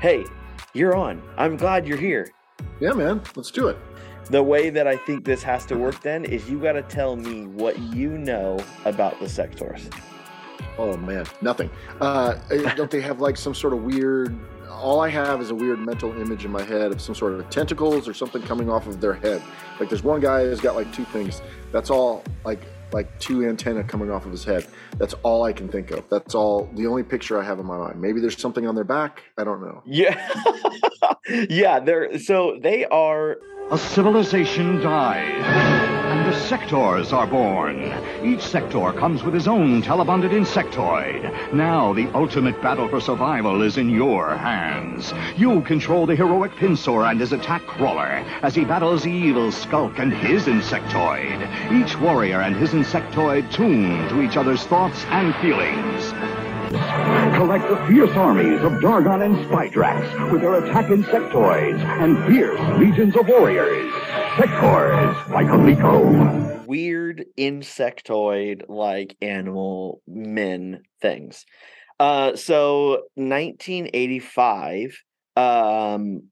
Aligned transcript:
Hey, 0.00 0.24
you're 0.74 0.94
on. 0.94 1.20
I'm 1.36 1.56
glad 1.56 1.84
you're 1.84 1.98
here. 1.98 2.30
Yeah, 2.78 2.92
man. 2.92 3.20
Let's 3.34 3.50
do 3.50 3.66
it. 3.66 3.76
The 4.26 4.40
way 4.40 4.70
that 4.70 4.86
I 4.86 4.96
think 4.96 5.24
this 5.24 5.42
has 5.42 5.66
to 5.66 5.76
work 5.76 6.02
then 6.02 6.24
is 6.24 6.48
you 6.48 6.60
got 6.60 6.72
to 6.72 6.82
tell 6.82 7.16
me 7.16 7.48
what 7.48 7.76
you 7.80 8.10
know 8.10 8.60
about 8.84 9.18
the 9.18 9.26
Sectaurs. 9.26 9.92
Oh 10.78 10.96
man, 10.96 11.26
nothing. 11.40 11.68
Uh, 12.00 12.34
don't 12.76 12.92
they 12.92 13.00
have 13.00 13.20
like 13.20 13.36
some 13.36 13.54
sort 13.54 13.72
of 13.72 13.82
weird? 13.82 14.38
All 14.70 15.00
I 15.00 15.08
have 15.08 15.40
is 15.40 15.50
a 15.50 15.54
weird 15.56 15.80
mental 15.80 16.16
image 16.20 16.44
in 16.44 16.52
my 16.52 16.62
head 16.62 16.92
of 16.92 17.00
some 17.00 17.16
sort 17.16 17.32
of 17.32 17.50
tentacles 17.50 18.06
or 18.06 18.14
something 18.14 18.40
coming 18.42 18.70
off 18.70 18.86
of 18.86 19.00
their 19.00 19.14
head. 19.14 19.42
Like 19.80 19.88
there's 19.88 20.04
one 20.04 20.20
guy 20.20 20.44
who's 20.44 20.60
got 20.60 20.76
like 20.76 20.92
two 20.92 21.06
things. 21.06 21.42
That's 21.72 21.90
all. 21.90 22.22
Like 22.44 22.60
like 22.92 23.18
two 23.18 23.46
antenna 23.46 23.84
coming 23.84 24.10
off 24.10 24.24
of 24.24 24.32
his 24.32 24.44
head. 24.44 24.66
That's 24.96 25.14
all 25.22 25.44
I 25.44 25.52
can 25.52 25.68
think 25.68 25.90
of. 25.90 26.08
That's 26.08 26.34
all 26.34 26.68
the 26.74 26.86
only 26.86 27.02
picture 27.02 27.38
I 27.38 27.44
have 27.44 27.58
in 27.58 27.66
my 27.66 27.76
mind. 27.76 28.00
Maybe 28.00 28.20
there's 28.20 28.40
something 28.40 28.66
on 28.66 28.74
their 28.74 28.84
back. 28.84 29.22
I 29.36 29.44
don't 29.44 29.60
know. 29.60 29.82
Yeah. 29.84 30.16
yeah, 31.48 31.80
they're 31.80 32.18
so 32.18 32.58
they 32.60 32.84
are 32.86 33.38
a 33.70 33.78
civilization 33.78 34.80
dies, 34.80 35.97
Sectaurs 36.34 37.12
are 37.12 37.26
born. 37.26 37.84
Each 38.22 38.40
Sectaur 38.40 38.96
comes 38.96 39.22
with 39.22 39.34
his 39.34 39.48
own 39.48 39.82
telebonded 39.82 40.30
insectoid. 40.30 41.52
Now 41.52 41.92
the 41.92 42.08
ultimate 42.14 42.60
battle 42.60 42.88
for 42.88 43.00
survival 43.00 43.62
is 43.62 43.78
in 43.78 43.88
your 43.88 44.36
hands. 44.36 45.12
You 45.36 45.62
control 45.62 46.06
the 46.06 46.16
heroic 46.16 46.54
Pinsor 46.56 47.04
and 47.04 47.20
his 47.20 47.32
attack 47.32 47.66
crawler 47.66 48.24
as 48.42 48.54
he 48.54 48.64
battles 48.64 49.02
the 49.02 49.10
evil 49.10 49.50
Skulk 49.50 49.98
and 49.98 50.12
his 50.12 50.44
insectoid. 50.44 51.72
Each 51.72 51.98
warrior 51.98 52.40
and 52.40 52.56
his 52.56 52.70
insectoid 52.70 53.50
tuned 53.52 54.08
to 54.10 54.20
each 54.20 54.36
other's 54.36 54.64
thoughts 54.64 55.04
and 55.06 55.34
feelings. 55.36 56.12
Collect 57.36 57.66
the 57.68 57.76
fierce 57.86 58.14
armies 58.16 58.60
of 58.60 58.72
Dargon 58.82 59.24
and 59.24 59.36
Spidrax 59.46 60.30
with 60.30 60.42
their 60.42 60.62
attack 60.62 60.86
insectoids 60.86 61.80
and 61.80 62.22
fierce 62.26 62.60
legions 62.78 63.16
of 63.16 63.26
warriors. 63.26 63.90
Sectaurs 64.38 65.32
by 65.32 65.42
Coleco. 65.42 66.64
Weird 66.64 67.24
insectoid 67.36 68.62
like 68.68 69.16
animal 69.20 70.00
men 70.06 70.82
things. 71.02 71.44
Uh, 71.98 72.36
so 72.36 73.02
1985. 73.16 75.02
Um, 75.34 76.28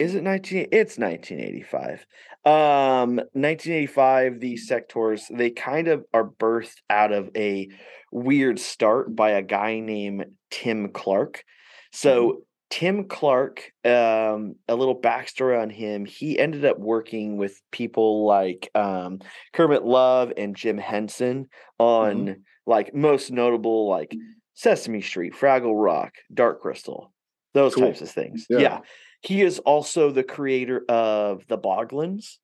is 0.00 0.16
it 0.16 0.24
19? 0.24 0.70
It's 0.72 0.98
1985. 0.98 2.04
Um, 2.44 3.18
1985. 3.18 4.40
These 4.40 4.68
Sectaurs 4.68 5.22
they 5.30 5.50
kind 5.50 5.86
of 5.86 6.04
are 6.12 6.28
birthed 6.28 6.80
out 6.90 7.12
of 7.12 7.30
a 7.36 7.68
weird 8.10 8.58
start 8.58 9.14
by 9.14 9.30
a 9.30 9.42
guy 9.42 9.78
named 9.78 10.24
Tim 10.50 10.88
Clark. 10.88 11.44
So 11.92 12.28
mm-hmm. 12.28 12.40
Tim 12.70 13.04
Clark, 13.04 13.72
um, 13.84 14.54
a 14.68 14.76
little 14.76 14.98
backstory 14.98 15.60
on 15.60 15.70
him. 15.70 16.04
He 16.04 16.38
ended 16.38 16.64
up 16.64 16.78
working 16.78 17.36
with 17.36 17.60
people 17.72 18.24
like 18.24 18.70
um, 18.76 19.18
Kermit 19.52 19.84
Love 19.84 20.32
and 20.36 20.54
Jim 20.54 20.78
Henson 20.78 21.48
on 21.78 22.26
mm-hmm. 22.26 22.40
like 22.66 22.94
most 22.94 23.32
notable 23.32 23.88
like 23.88 24.16
Sesame 24.54 25.02
Street, 25.02 25.34
Fraggle 25.34 25.74
Rock, 25.74 26.14
Dark 26.32 26.60
Crystal, 26.60 27.12
those 27.54 27.74
cool. 27.74 27.86
types 27.86 28.02
of 28.02 28.10
things. 28.10 28.46
Yeah. 28.48 28.58
yeah. 28.58 28.78
He 29.22 29.42
is 29.42 29.58
also 29.58 30.10
the 30.10 30.22
creator 30.22 30.84
of 30.88 31.46
the 31.48 31.58
Boglins. 31.58 32.36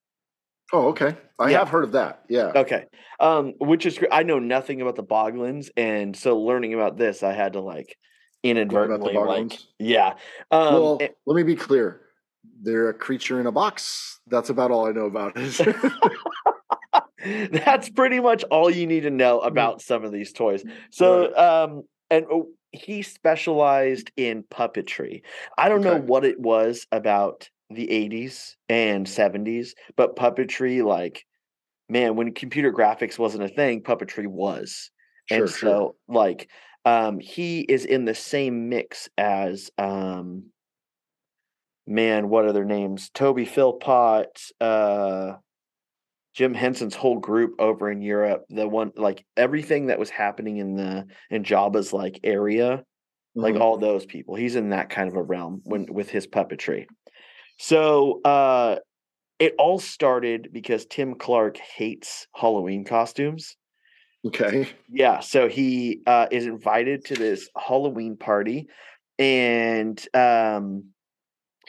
Oh, 0.73 0.89
okay. 0.89 1.17
I 1.39 1.51
yeah. 1.51 1.59
have 1.59 1.69
heard 1.69 1.85
of 1.85 1.93
that. 1.93 2.25
Yeah. 2.29 2.51
Okay. 2.57 2.87
Um, 3.21 3.55
which 3.61 3.87
is 3.87 3.99
I 4.11 4.25
know 4.25 4.41
nothing 4.41 4.81
about 4.81 4.97
the 4.97 5.05
Boglins, 5.05 5.71
and 5.77 6.17
so 6.17 6.39
learning 6.41 6.75
about 6.75 6.97
this, 6.97 7.23
I 7.23 7.33
had 7.33 7.53
to 7.53 7.61
like 7.61 7.97
inadvertently 8.51 9.15
like 9.15 9.59
yeah. 9.79 10.15
Um, 10.51 10.75
well, 10.75 10.99
it, 11.01 11.17
let 11.27 11.37
me 11.37 11.43
be 11.43 11.57
clear. 11.57 12.01
They're 12.63 12.89
a 12.89 12.95
creature 12.95 13.41
in 13.41 13.47
a 13.47 13.53
box. 13.53 14.21
That's 14.27 14.51
about 14.51 14.71
all 14.71 14.87
I 14.87 14.93
know 14.93 15.07
about 15.07 15.33
it. 15.37 15.77
That's 17.53 17.89
pretty 17.91 18.21
much 18.21 18.45
all 18.45 18.71
you 18.71 18.87
need 18.87 19.03
to 19.03 19.11
know 19.11 19.41
mm. 19.45 19.47
about 19.47 19.83
some 19.83 20.05
of 20.05 20.13
these 20.13 20.33
toys. 20.33 20.65
So, 20.91 21.37
um, 21.37 21.83
and 22.11 22.27
oh, 22.31 22.49
he 22.73 23.03
specialized 23.03 24.11
in 24.17 24.43
puppetry. 24.45 25.23
I 25.59 25.69
don't 25.69 25.85
okay. 25.87 25.99
know 25.99 26.05
what 26.05 26.25
it 26.25 26.39
was 26.39 26.87
about 26.93 27.49
the 27.71 27.89
80s 27.89 28.55
and 28.69 29.07
70s, 29.07 29.71
but 29.97 30.17
puppetry, 30.17 30.85
like, 30.85 31.25
man, 31.89 32.17
when 32.17 32.33
computer 32.33 32.73
graphics 32.73 33.19
wasn't 33.19 33.45
a 33.45 33.49
thing, 33.49 33.83
puppetry 33.83 34.27
was. 34.27 34.91
Sure, 35.29 35.39
and 35.39 35.51
so, 35.51 35.57
sure. 35.57 35.95
like, 36.09 36.49
um, 36.87 37.19
he 37.19 37.61
is 37.61 37.85
in 37.85 38.05
the 38.05 38.15
same 38.15 38.69
mix 38.69 39.09
as, 39.19 39.71
um, 39.77 40.45
man, 41.85 42.29
what 42.29 42.45
are 42.45 42.53
their 42.53 42.65
names? 42.65 43.11
Toby 43.13 43.45
Philpott, 43.45 44.41
uh, 44.61 45.33
Jim 46.33 46.55
Henson's 46.55 46.95
whole 46.95 47.19
group 47.19 47.57
over 47.59 47.91
in 47.91 48.03
Europe, 48.03 48.45
the 48.51 48.69
one 48.69 48.93
like 48.97 49.25
everything 49.37 49.87
that 49.87 49.99
was 49.99 50.11
happening 50.11 50.59
in 50.59 50.77
the 50.77 51.07
in 51.29 51.43
Jabba's 51.43 51.93
like 51.93 52.21
area, 52.23 52.77
mm-hmm. 52.77 53.41
like 53.41 53.57
all 53.57 53.79
those 53.79 54.07
people. 54.07 54.37
He's 54.37 54.55
in 54.55 54.69
that 54.69 54.89
kind 54.89 55.09
of 55.09 55.17
a 55.17 55.23
realm 55.23 55.63
when 55.65 55.87
with 55.93 56.09
his 56.09 56.29
puppetry. 56.29 56.87
So 57.59 58.21
uh, 58.23 58.77
it 59.41 59.55
all 59.59 59.81
started 59.81 60.51
because 60.53 60.87
Tim 60.87 61.15
Clark 61.15 61.57
hates 61.57 62.29
Halloween 62.35 62.85
costumes. 62.85 63.57
Okay. 64.27 64.69
Yeah. 64.91 65.21
So 65.21 65.49
he 65.49 66.01
uh, 66.07 66.27
is 66.31 66.47
invited 66.47 67.05
to 67.07 67.15
this 67.15 67.49
Halloween 67.57 68.17
party 68.17 68.69
and 69.19 70.03
um, 70.15 70.87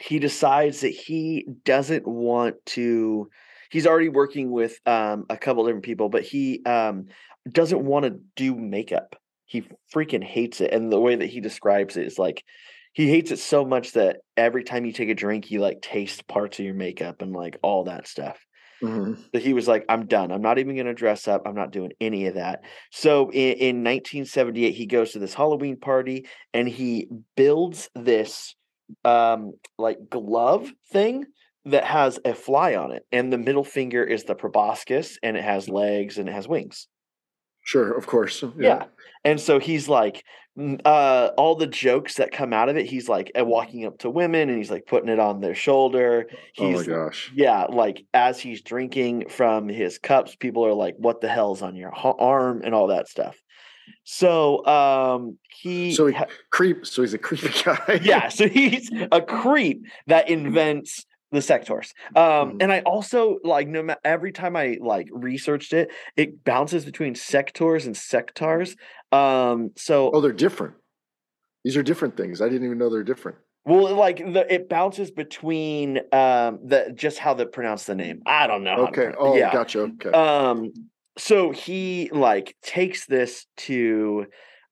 he 0.00 0.18
decides 0.18 0.80
that 0.80 0.90
he 0.90 1.46
doesn't 1.64 2.06
want 2.06 2.56
to. 2.66 3.30
He's 3.70 3.86
already 3.86 4.08
working 4.08 4.50
with 4.50 4.78
um, 4.86 5.26
a 5.28 5.36
couple 5.36 5.64
different 5.64 5.84
people, 5.84 6.08
but 6.08 6.22
he 6.22 6.64
um, 6.64 7.08
doesn't 7.50 7.84
want 7.84 8.06
to 8.06 8.18
do 8.34 8.54
makeup. 8.54 9.16
He 9.44 9.64
freaking 9.94 10.24
hates 10.24 10.60
it. 10.60 10.72
And 10.72 10.90
the 10.90 11.00
way 11.00 11.16
that 11.16 11.26
he 11.26 11.40
describes 11.40 11.96
it 11.96 12.06
is 12.06 12.18
like 12.18 12.44
he 12.92 13.08
hates 13.08 13.30
it 13.30 13.38
so 13.38 13.64
much 13.64 13.92
that 13.92 14.18
every 14.36 14.64
time 14.64 14.84
you 14.84 14.92
take 14.92 15.10
a 15.10 15.14
drink, 15.14 15.50
you 15.50 15.60
like 15.60 15.82
taste 15.82 16.26
parts 16.26 16.58
of 16.58 16.64
your 16.64 16.74
makeup 16.74 17.20
and 17.20 17.32
like 17.32 17.58
all 17.62 17.84
that 17.84 18.08
stuff. 18.08 18.38
Mm-hmm. 18.82 19.20
That 19.32 19.42
he 19.42 19.54
was 19.54 19.66
like, 19.66 19.84
I'm 19.88 20.06
done. 20.06 20.30
I'm 20.30 20.42
not 20.42 20.58
even 20.58 20.76
going 20.76 20.86
to 20.86 20.94
dress 20.94 21.26
up. 21.26 21.42
I'm 21.46 21.54
not 21.54 21.72
doing 21.72 21.92
any 22.00 22.26
of 22.26 22.34
that. 22.34 22.62
So 22.92 23.30
in, 23.30 23.52
in 23.54 23.76
1978, 23.84 24.74
he 24.74 24.86
goes 24.86 25.12
to 25.12 25.18
this 25.18 25.34
Halloween 25.34 25.78
party 25.78 26.26
and 26.54 26.68
he 26.68 27.08
builds 27.36 27.90
this 27.94 28.54
um 29.04 29.52
like 29.76 29.98
glove 30.08 30.72
thing 30.92 31.26
that 31.66 31.84
has 31.84 32.18
a 32.24 32.34
fly 32.34 32.74
on 32.74 32.92
it, 32.92 33.04
and 33.12 33.32
the 33.32 33.38
middle 33.38 33.64
finger 33.64 34.02
is 34.02 34.24
the 34.24 34.34
proboscis, 34.34 35.18
and 35.22 35.36
it 35.36 35.44
has 35.44 35.68
legs 35.68 36.16
and 36.18 36.28
it 36.28 36.32
has 36.32 36.48
wings. 36.48 36.88
Sure, 37.62 37.92
of 37.92 38.06
course. 38.06 38.42
Yeah. 38.42 38.50
yeah. 38.58 38.84
And 39.24 39.38
so 39.38 39.58
he's 39.58 39.88
like, 39.88 40.24
uh, 40.84 41.30
all 41.36 41.54
the 41.54 41.66
jokes 41.66 42.14
that 42.16 42.32
come 42.32 42.52
out 42.52 42.68
of 42.68 42.76
it, 42.76 42.86
he's 42.86 43.08
like 43.08 43.30
uh, 43.38 43.44
walking 43.44 43.86
up 43.86 43.98
to 43.98 44.10
women 44.10 44.48
and 44.48 44.58
he's 44.58 44.70
like 44.70 44.86
putting 44.86 45.08
it 45.08 45.20
on 45.20 45.40
their 45.40 45.54
shoulder. 45.54 46.28
He's, 46.52 46.76
oh 46.76 46.80
my 46.80 46.84
gosh. 46.84 47.30
Yeah. 47.34 47.64
Like 47.64 48.04
as 48.12 48.40
he's 48.40 48.62
drinking 48.62 49.28
from 49.28 49.68
his 49.68 49.98
cups, 49.98 50.34
people 50.34 50.66
are 50.66 50.74
like, 50.74 50.96
what 50.98 51.20
the 51.20 51.28
hell's 51.28 51.62
on 51.62 51.76
your 51.76 51.94
arm 51.94 52.62
and 52.64 52.74
all 52.74 52.88
that 52.88 53.08
stuff. 53.08 53.36
So 54.04 54.66
um 54.66 55.38
he 55.48 55.94
so 55.94 56.06
he 56.06 56.14
ha- 56.14 56.26
creep 56.50 56.86
so 56.86 57.02
he's 57.02 57.14
a 57.14 57.18
creepy 57.18 57.50
guy. 57.64 58.00
yeah, 58.02 58.28
so 58.28 58.48
he's 58.48 58.90
a 59.12 59.22
creep 59.22 59.86
that 60.06 60.28
invents 60.28 61.06
the 61.30 61.40
Sectaurs 61.40 61.92
um 62.16 62.50
mm-hmm. 62.50 62.56
and 62.62 62.72
i 62.72 62.80
also 62.80 63.36
like 63.44 63.68
no 63.68 63.82
matter 63.82 64.00
every 64.02 64.32
time 64.32 64.56
i 64.56 64.78
like 64.80 65.08
researched 65.12 65.74
it 65.74 65.90
it 66.16 66.42
bounces 66.42 66.86
between 66.86 67.14
sectors 67.14 67.84
and 67.84 67.94
sectars 67.94 68.76
um 69.12 69.70
so 69.76 70.10
oh 70.12 70.20
they're 70.20 70.32
different. 70.32 70.74
These 71.64 71.76
are 71.76 71.82
different 71.82 72.16
things. 72.16 72.40
I 72.40 72.48
didn't 72.48 72.66
even 72.66 72.78
know 72.78 72.90
they're 72.90 73.02
different. 73.02 73.38
Well 73.64 73.94
like 73.94 74.18
the 74.18 74.52
it 74.52 74.68
bounces 74.68 75.10
between 75.10 75.98
um 76.12 76.60
the 76.64 76.92
just 76.94 77.18
how 77.18 77.34
they 77.34 77.44
pronounce 77.44 77.84
the 77.84 77.94
name. 77.94 78.22
I 78.26 78.46
don't 78.46 78.64
know 78.64 78.88
okay. 78.88 79.12
oh 79.18 79.36
yeah. 79.36 79.52
gotcha. 79.52 79.80
Okay. 79.80 80.10
Um 80.10 80.72
so 81.18 81.50
he 81.50 82.10
like 82.12 82.56
takes 82.62 83.06
this 83.06 83.46
to 83.58 84.26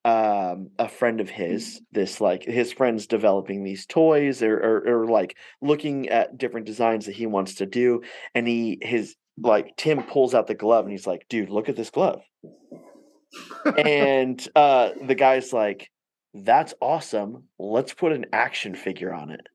um, 0.06 0.70
a 0.78 0.88
friend 0.88 1.20
of 1.20 1.28
his, 1.28 1.80
this 1.90 2.20
like 2.20 2.44
his 2.44 2.72
friends 2.72 3.08
developing 3.08 3.64
these 3.64 3.86
toys 3.86 4.40
or, 4.40 4.56
or, 4.56 5.02
or 5.02 5.06
like 5.06 5.36
looking 5.60 6.08
at 6.10 6.38
different 6.38 6.64
designs 6.64 7.06
that 7.06 7.16
he 7.16 7.26
wants 7.26 7.56
to 7.56 7.66
do, 7.66 8.02
and 8.32 8.46
he 8.46 8.78
his 8.80 9.16
like 9.36 9.76
Tim 9.76 10.04
pulls 10.04 10.32
out 10.32 10.46
the 10.46 10.54
glove 10.54 10.84
and 10.84 10.92
he's 10.92 11.08
like, 11.08 11.26
"Dude, 11.28 11.50
look 11.50 11.68
at 11.68 11.74
this 11.74 11.90
glove," 11.90 12.22
and 13.78 14.46
uh, 14.54 14.90
the 15.02 15.14
guy's 15.14 15.52
like, 15.52 15.90
"That's 16.34 16.74
awesome. 16.80 17.44
Let's 17.58 17.94
put 17.94 18.12
an 18.12 18.26
action 18.32 18.74
figure 18.74 19.12
on 19.12 19.30
it." 19.30 19.46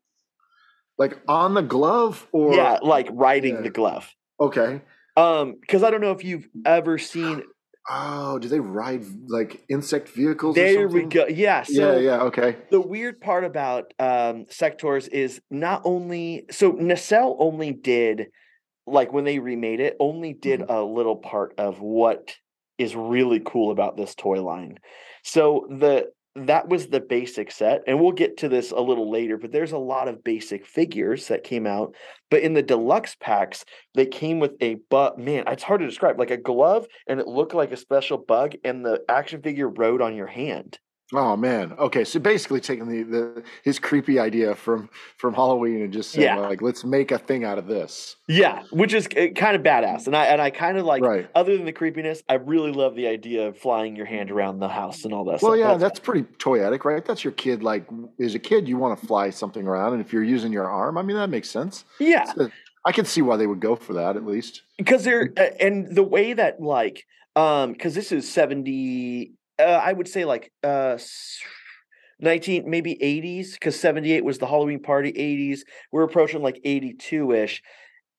Like 0.97 1.19
on 1.27 1.53
the 1.53 1.61
glove, 1.61 2.27
or 2.31 2.53
yeah, 2.53 2.79
like 2.81 3.07
riding 3.11 3.55
yeah. 3.55 3.61
the 3.61 3.69
glove. 3.69 4.13
Okay. 4.39 4.81
Um, 5.17 5.57
because 5.59 5.83
I 5.83 5.91
don't 5.91 6.01
know 6.01 6.11
if 6.11 6.23
you've 6.23 6.47
ever 6.65 6.97
seen 6.97 7.43
Oh, 7.89 8.37
do 8.37 8.47
they 8.47 8.59
ride 8.59 9.03
like 9.27 9.63
insect 9.69 10.09
vehicles? 10.09 10.55
There 10.55 10.87
we 10.87 11.03
go. 11.03 11.27
Yeah. 11.27 11.63
So 11.63 11.93
yeah, 11.93 11.99
yeah, 11.99 12.21
okay. 12.23 12.57
The 12.69 12.79
weird 12.79 13.19
part 13.19 13.43
about 13.43 13.93
um, 13.99 14.45
Sectaurs 14.45 15.07
is 15.07 15.41
not 15.49 15.81
only 15.83 16.45
so 16.51 16.71
Nacelle 16.71 17.35
only 17.39 17.71
did 17.71 18.27
like 18.85 19.11
when 19.11 19.23
they 19.23 19.39
remade 19.39 19.79
it, 19.79 19.95
only 19.99 20.33
did 20.33 20.61
mm-hmm. 20.61 20.71
a 20.71 20.83
little 20.83 21.15
part 21.15 21.55
of 21.57 21.81
what 21.81 22.35
is 22.81 22.95
really 22.95 23.41
cool 23.45 23.71
about 23.71 23.97
this 23.97 24.15
toy 24.15 24.41
line. 24.41 24.77
So 25.23 25.67
the 25.69 26.07
that 26.35 26.69
was 26.69 26.87
the 26.87 27.01
basic 27.01 27.51
set 27.51 27.81
and 27.87 27.99
we'll 27.99 28.13
get 28.13 28.37
to 28.37 28.47
this 28.47 28.71
a 28.71 28.79
little 28.79 29.11
later 29.11 29.37
but 29.37 29.51
there's 29.51 29.73
a 29.73 29.77
lot 29.77 30.07
of 30.07 30.23
basic 30.23 30.65
figures 30.65 31.27
that 31.27 31.43
came 31.43 31.67
out 31.67 31.93
but 32.29 32.41
in 32.41 32.53
the 32.53 32.63
deluxe 32.63 33.17
packs 33.19 33.65
they 33.95 34.05
came 34.05 34.39
with 34.39 34.53
a 34.61 34.77
but 34.89 35.19
man 35.19 35.43
it's 35.47 35.63
hard 35.63 35.81
to 35.81 35.85
describe 35.85 36.17
like 36.17 36.31
a 36.31 36.37
glove 36.37 36.87
and 37.05 37.19
it 37.19 37.27
looked 37.27 37.53
like 37.53 37.73
a 37.73 37.77
special 37.77 38.17
bug 38.17 38.53
and 38.63 38.85
the 38.85 39.01
action 39.09 39.41
figure 39.41 39.67
rode 39.67 40.01
on 40.01 40.15
your 40.15 40.27
hand 40.27 40.79
Oh 41.13 41.35
man. 41.35 41.73
Okay, 41.77 42.03
so 42.05 42.19
basically 42.19 42.61
taking 42.61 42.87
the, 42.87 43.03
the 43.03 43.43
his 43.63 43.79
creepy 43.79 44.17
idea 44.17 44.55
from 44.55 44.89
from 45.17 45.33
Halloween 45.33 45.81
and 45.81 45.91
just 45.91 46.11
saying 46.11 46.23
yeah. 46.23 46.37
like 46.37 46.61
let's 46.61 46.85
make 46.85 47.11
a 47.11 47.17
thing 47.17 47.43
out 47.43 47.57
of 47.57 47.67
this. 47.67 48.15
Yeah, 48.27 48.63
which 48.71 48.93
is 48.93 49.07
eh, 49.15 49.29
kind 49.29 49.55
of 49.55 49.61
badass. 49.61 50.07
And 50.07 50.15
I 50.15 50.25
and 50.25 50.41
I 50.41 50.49
kind 50.49 50.77
of 50.77 50.85
like 50.85 51.03
right. 51.03 51.29
other 51.35 51.55
than 51.57 51.65
the 51.65 51.73
creepiness, 51.73 52.23
I 52.29 52.35
really 52.35 52.71
love 52.71 52.95
the 52.95 53.07
idea 53.07 53.47
of 53.47 53.57
flying 53.57 53.95
your 53.95 54.05
hand 54.05 54.31
around 54.31 54.59
the 54.59 54.69
house 54.69 55.03
and 55.03 55.13
all 55.13 55.25
that 55.25 55.41
Well, 55.41 55.53
stuff. 55.53 55.57
yeah, 55.57 55.67
that's, 55.71 55.81
that's 55.81 55.99
pretty 55.99 56.23
toyetic, 56.37 56.85
right? 56.85 57.03
That's 57.03 57.23
your 57.23 57.33
kid 57.33 57.61
like 57.61 57.85
as 58.19 58.33
a 58.35 58.39
kid 58.39 58.67
you 58.69 58.77
want 58.77 58.99
to 58.99 59.05
fly 59.05 59.31
something 59.31 59.67
around 59.67 59.93
and 59.93 60.01
if 60.01 60.13
you're 60.13 60.23
using 60.23 60.53
your 60.53 60.69
arm, 60.69 60.97
I 60.97 61.01
mean 61.01 61.17
that 61.17 61.29
makes 61.29 61.49
sense. 61.49 61.83
Yeah. 61.99 62.31
So 62.33 62.49
I 62.85 62.93
can 62.93 63.05
see 63.05 63.21
why 63.21 63.35
they 63.35 63.47
would 63.47 63.59
go 63.59 63.75
for 63.75 63.93
that 63.93 64.15
at 64.15 64.25
least. 64.25 64.61
Because 64.77 65.03
they're 65.03 65.33
eh, 65.35 65.51
and 65.59 65.93
the 65.93 66.03
way 66.03 66.31
that 66.33 66.61
like 66.61 67.05
um 67.35 67.73
because 67.73 67.95
this 67.95 68.13
is 68.13 68.31
70 68.31 69.33
uh, 69.61 69.81
I 69.83 69.93
would 69.93 70.07
say 70.07 70.25
like 70.25 70.51
uh 70.63 70.97
19 72.19 72.69
maybe 72.69 72.97
80s 73.01 73.53
because 73.53 73.79
78 73.79 74.23
was 74.23 74.37
the 74.37 74.47
Halloween 74.47 74.81
party 74.81 75.11
80s 75.11 75.61
we're 75.91 76.03
approaching 76.03 76.41
like 76.41 76.61
82ish 76.63 77.59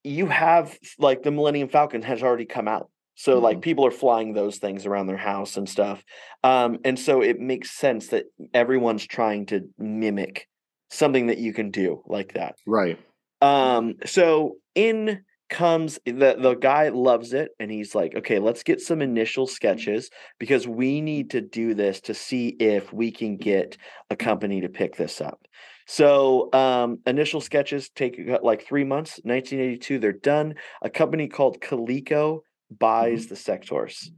you 0.03 0.27
have 0.27 0.77
like 0.99 1.23
the 1.23 1.31
Millennium 1.31 1.69
Falcon 1.69 2.01
has 2.01 2.21
already 2.21 2.45
come 2.45 2.67
out 2.67 2.89
so 3.15 3.35
mm-hmm. 3.35 3.43
like 3.43 3.61
people 3.61 3.85
are 3.85 3.91
flying 3.91 4.33
those 4.33 4.57
things 4.57 4.85
around 4.85 5.07
their 5.07 5.17
house 5.17 5.55
and 5.57 5.69
stuff 5.69 6.03
um 6.43 6.79
and 6.83 6.99
so 6.99 7.21
it 7.21 7.39
makes 7.39 7.71
sense 7.71 8.07
that 8.07 8.25
everyone's 8.53 9.07
trying 9.07 9.45
to 9.47 9.61
mimic 9.77 10.47
something 10.89 11.27
that 11.27 11.37
you 11.37 11.53
can 11.53 11.71
do 11.71 12.03
like 12.05 12.33
that 12.33 12.55
right 12.67 12.99
um 13.41 13.95
so 14.05 14.57
in 14.75 15.23
comes 15.53 15.99
the 16.05 16.35
the 16.37 16.55
guy 16.55 16.89
loves 16.89 17.31
it 17.31 17.51
and 17.59 17.71
he's 17.71 17.93
like 17.93 18.15
okay 18.15 18.39
let's 18.39 18.63
get 18.63 18.81
some 18.81 19.01
initial 19.01 19.45
sketches 19.45 20.09
because 20.39 20.67
we 20.67 20.99
need 20.99 21.29
to 21.29 21.39
do 21.41 21.73
this 21.75 22.01
to 22.01 22.13
see 22.13 22.49
if 22.59 22.91
we 22.91 23.11
can 23.11 23.37
get 23.37 23.77
a 24.09 24.15
company 24.15 24.61
to 24.61 24.67
pick 24.67 24.95
this 24.95 25.21
up. 25.21 25.39
So 25.85 26.51
um 26.53 26.99
initial 27.05 27.39
sketches 27.39 27.89
take 27.89 28.19
like 28.41 28.65
3 28.65 28.83
months 28.83 29.19
1982 29.23 29.99
they're 29.99 30.11
done. 30.11 30.55
A 30.81 30.89
company 30.89 31.27
called 31.27 31.61
Coleco 31.61 32.39
buys 32.71 33.27
mm-hmm. 33.27 33.35
the 33.35 33.39
Sectaurs 33.39 34.09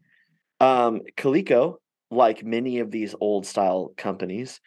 um 0.61 1.01
Coleco 1.17 1.75
like 2.09 2.45
many 2.45 2.79
of 2.79 2.91
these 2.91 3.13
old 3.19 3.45
style 3.45 3.91
companies 3.97 4.61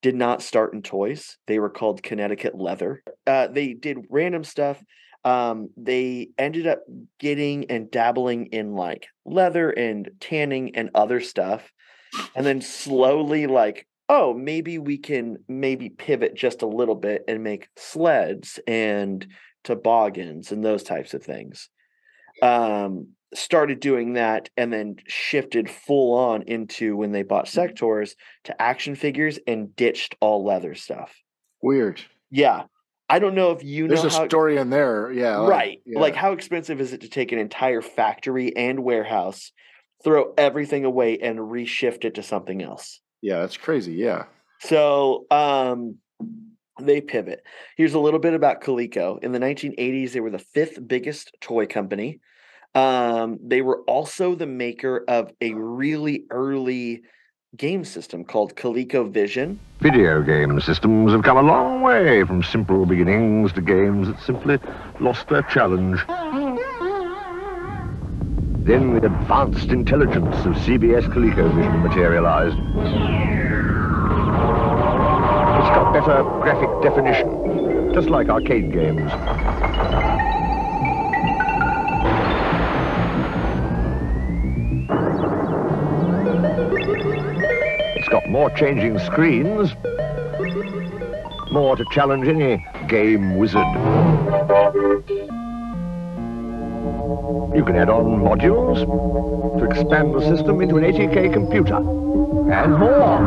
did 0.00 0.14
not 0.14 0.42
start 0.42 0.74
in 0.74 0.82
toys. 0.82 1.38
They 1.46 1.58
were 1.58 1.70
called 1.70 2.02
Connecticut 2.02 2.54
Leather. 2.54 3.02
Uh, 3.26 3.46
they 3.46 3.72
did 3.72 4.04
random 4.10 4.44
stuff 4.44 4.82
um, 5.24 5.70
they 5.76 6.28
ended 6.38 6.66
up 6.66 6.80
getting 7.18 7.70
and 7.70 7.90
dabbling 7.90 8.46
in 8.46 8.74
like 8.74 9.06
leather 9.24 9.70
and 9.70 10.10
tanning 10.20 10.76
and 10.76 10.90
other 10.94 11.20
stuff. 11.20 11.72
And 12.36 12.46
then 12.46 12.60
slowly, 12.60 13.46
like, 13.46 13.86
oh, 14.08 14.34
maybe 14.34 14.78
we 14.78 14.98
can 14.98 15.38
maybe 15.48 15.88
pivot 15.88 16.34
just 16.34 16.62
a 16.62 16.66
little 16.66 16.94
bit 16.94 17.24
and 17.26 17.42
make 17.42 17.68
sleds 17.76 18.60
and 18.66 19.26
toboggans 19.64 20.52
and 20.52 20.64
those 20.64 20.82
types 20.82 21.14
of 21.14 21.22
things. 21.22 21.70
Um, 22.42 23.08
started 23.34 23.80
doing 23.80 24.12
that 24.12 24.48
and 24.56 24.72
then 24.72 24.96
shifted 25.06 25.68
full 25.68 26.16
on 26.16 26.42
into 26.42 26.96
when 26.96 27.12
they 27.12 27.22
bought 27.22 27.46
mm-hmm. 27.46 28.04
To 28.44 28.62
action 28.62 28.94
figures 28.94 29.38
and 29.46 29.74
ditched 29.74 30.14
all 30.20 30.44
leather 30.44 30.74
stuff. 30.74 31.14
Weird. 31.62 32.00
Yeah. 32.30 32.64
I 33.08 33.18
don't 33.18 33.34
know 33.34 33.50
if 33.50 33.62
you 33.62 33.86
There's 33.86 34.02
know. 34.02 34.08
There's 34.08 34.18
a 34.18 34.28
story 34.28 34.56
in 34.56 34.70
there, 34.70 35.12
yeah. 35.12 35.46
Right. 35.46 35.82
yeah. 35.84 36.00
Like, 36.00 36.14
how 36.14 36.32
expensive 36.32 36.80
is 36.80 36.92
it 36.92 37.02
to 37.02 37.08
take 37.08 37.32
an 37.32 37.38
entire 37.38 37.82
factory 37.82 38.56
and 38.56 38.82
warehouse, 38.82 39.52
throw 40.02 40.32
everything 40.38 40.84
away, 40.84 41.18
and 41.18 41.38
reshift 41.38 42.04
it 42.04 42.14
to 42.14 42.22
something 42.22 42.62
else? 42.62 43.00
Yeah, 43.20 43.40
that's 43.40 43.56
crazy. 43.56 43.94
Yeah. 43.94 44.24
So, 44.60 45.26
um, 45.30 45.98
they 46.80 47.00
pivot. 47.00 47.42
Here's 47.76 47.94
a 47.94 47.98
little 47.98 48.20
bit 48.20 48.34
about 48.34 48.62
Coleco. 48.62 49.22
In 49.22 49.32
the 49.32 49.38
1980s, 49.38 50.12
they 50.12 50.20
were 50.20 50.30
the 50.30 50.38
fifth 50.38 50.78
biggest 50.86 51.36
toy 51.40 51.66
company. 51.66 52.20
Um, 52.74 53.38
they 53.42 53.62
were 53.62 53.82
also 53.82 54.34
the 54.34 54.46
maker 54.46 55.04
of 55.06 55.32
a 55.40 55.52
really 55.54 56.24
early 56.30 57.02
game 57.56 57.84
system 57.84 58.24
called 58.24 58.56
ColecoVision. 58.56 59.56
Video 59.80 60.22
game 60.22 60.60
systems 60.60 61.12
have 61.12 61.22
come 61.22 61.36
a 61.36 61.42
long 61.42 61.82
way 61.82 62.24
from 62.24 62.42
simple 62.42 62.84
beginnings 62.84 63.52
to 63.52 63.60
games 63.60 64.08
that 64.08 64.20
simply 64.20 64.58
lost 64.98 65.28
their 65.28 65.42
challenge. 65.42 66.00
Then 68.64 68.94
the 68.94 69.06
advanced 69.06 69.68
intelligence 69.68 70.36
of 70.46 70.54
CBS 70.54 71.04
ColecoVision 71.04 71.82
materialized. 71.82 72.56
It's 75.60 75.70
got 75.70 75.92
better 75.92 76.22
graphic 76.40 76.82
definition, 76.82 77.92
just 77.94 78.08
like 78.08 78.28
arcade 78.28 78.72
games. 78.72 79.12
Got 88.14 88.30
more 88.30 88.48
changing 88.50 88.96
screens, 89.00 89.74
more 91.50 91.74
to 91.74 91.84
challenge 91.90 92.28
any 92.28 92.64
game 92.86 93.36
wizard. 93.38 93.66
You 97.56 97.64
can 97.64 97.74
add 97.74 97.90
on 97.90 98.20
modules 98.22 98.78
to 99.58 99.64
expand 99.64 100.14
the 100.14 100.20
system 100.20 100.60
into 100.60 100.76
an 100.76 100.84
80K 100.84 101.32
computer 101.32 101.78
and 102.52 102.78
more. 102.78 103.18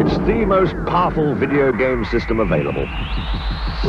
It's 0.00 0.16
the 0.26 0.44
most 0.44 0.74
powerful 0.88 1.32
video 1.36 1.70
game 1.70 2.04
system 2.06 2.40
available. 2.40 2.86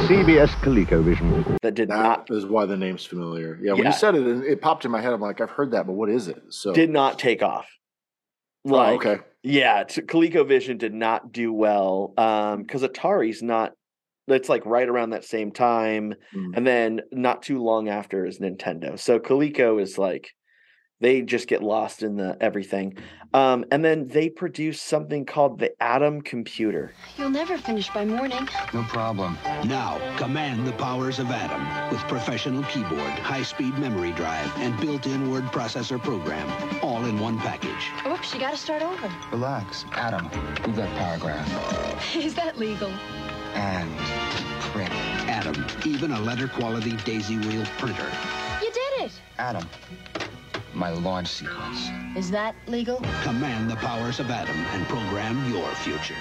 CBS 0.05 0.49
ColecoVision. 0.61 1.57
That 1.63 1.73
did 1.73 1.89
that 1.89 2.29
not. 2.29 2.29
is 2.29 2.45
why 2.45 2.67
the 2.67 2.77
name's 2.77 3.05
familiar. 3.05 3.57
Yeah, 3.59 3.73
when 3.73 3.85
yeah. 3.85 3.89
you 3.89 3.93
said 3.97 4.13
it, 4.13 4.27
it 4.27 4.61
popped 4.61 4.85
in 4.85 4.91
my 4.91 5.01
head. 5.01 5.13
I'm 5.13 5.21
like, 5.21 5.41
I've 5.41 5.49
heard 5.49 5.71
that, 5.71 5.87
but 5.87 5.93
what 5.93 6.11
is 6.11 6.27
it? 6.27 6.43
So 6.49 6.73
did 6.73 6.91
not 6.91 7.17
take 7.17 7.41
off. 7.41 7.65
Like, 8.63 8.93
oh, 8.93 8.95
okay. 8.95 9.23
Yeah, 9.41 9.83
ColecoVision 9.83 10.77
did 10.77 10.93
not 10.93 11.31
do 11.31 11.51
well 11.51 12.13
um 12.17 12.61
because 12.61 12.83
Atari's 12.83 13.41
not 13.43 13.73
it's 14.27 14.47
like 14.49 14.65
right 14.65 14.87
around 14.87 15.09
that 15.09 15.25
same 15.25 15.51
time 15.51 16.13
mm. 16.33 16.51
and 16.55 16.65
then 16.65 17.01
not 17.11 17.41
too 17.43 17.61
long 17.61 17.89
after 17.89 18.25
is 18.25 18.39
Nintendo. 18.39 18.97
So 18.97 19.19
Coleco 19.19 19.81
is 19.81 19.97
like 19.97 20.31
they 21.03 21.21
just 21.21 21.47
get 21.47 21.61
lost 21.61 22.01
in 22.01 22.15
the 22.15 22.37
everything. 22.39 22.97
Um, 23.33 23.65
and 23.71 23.83
then 23.83 24.07
they 24.07 24.29
produce 24.29 24.81
something 24.81 25.25
called 25.25 25.59
the 25.59 25.73
Adam 25.83 26.21
Computer. 26.21 26.93
You'll 27.17 27.29
never 27.29 27.57
finish 27.57 27.89
by 27.89 28.05
morning. 28.05 28.47
No 28.73 28.83
problem. 28.83 29.37
Now, 29.65 29.99
command 30.17 30.65
the 30.65 30.71
powers 30.73 31.19
of 31.19 31.29
Adam 31.29 31.91
with 31.91 31.99
professional 32.07 32.63
keyboard, 32.63 33.11
high-speed 33.19 33.77
memory 33.79 34.11
drive, 34.13 34.49
and 34.57 34.79
built-in 34.79 35.29
word 35.29 35.43
processor 35.45 36.01
program, 36.01 36.47
all 36.81 37.03
in 37.05 37.19
one 37.19 37.37
package. 37.39 37.91
Oops, 38.07 38.33
you 38.33 38.39
gotta 38.39 38.55
start 38.55 38.81
over. 38.81 39.11
Relax. 39.31 39.85
Adam, 39.93 40.23
move 40.65 40.75
that 40.77 40.95
paragraph. 40.95 42.15
Is 42.15 42.35
that 42.35 42.57
legal? 42.57 42.91
And 43.55 43.91
print. 44.71 44.91
Adam, 45.27 45.65
even 45.85 46.11
a 46.11 46.19
letter 46.21 46.47
quality 46.47 46.95
daisy 46.97 47.37
wheel 47.39 47.65
printer. 47.77 48.09
You 48.61 48.71
did 48.71 49.05
it! 49.05 49.11
Adam 49.37 49.67
my 50.75 50.89
launch 50.89 51.27
sequence. 51.27 51.89
Is 52.15 52.31
that 52.31 52.55
legal? 52.67 52.97
Command 53.23 53.69
the 53.69 53.75
powers 53.75 54.19
of 54.19 54.29
Adam 54.29 54.55
and 54.55 54.85
program 54.87 55.51
your 55.51 55.67
future. 55.75 56.15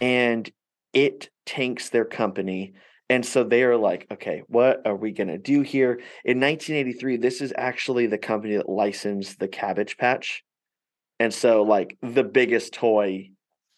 And 0.00 0.50
it 0.92 1.30
tanks 1.46 1.90
their 1.90 2.04
company. 2.04 2.74
And 3.10 3.24
so 3.24 3.44
they 3.44 3.62
are 3.64 3.76
like, 3.76 4.06
okay, 4.12 4.42
what 4.48 4.86
are 4.86 4.96
we 4.96 5.12
going 5.12 5.28
to 5.28 5.38
do 5.38 5.60
here? 5.60 6.00
In 6.24 6.40
1983, 6.40 7.18
this 7.18 7.40
is 7.40 7.52
actually 7.56 8.06
the 8.06 8.18
company 8.18 8.56
that 8.56 8.68
licensed 8.68 9.38
the 9.38 9.48
Cabbage 9.48 9.96
Patch. 9.98 10.42
And 11.20 11.32
so, 11.32 11.62
like, 11.62 11.96
the 12.02 12.24
biggest 12.24 12.72
toy 12.72 13.30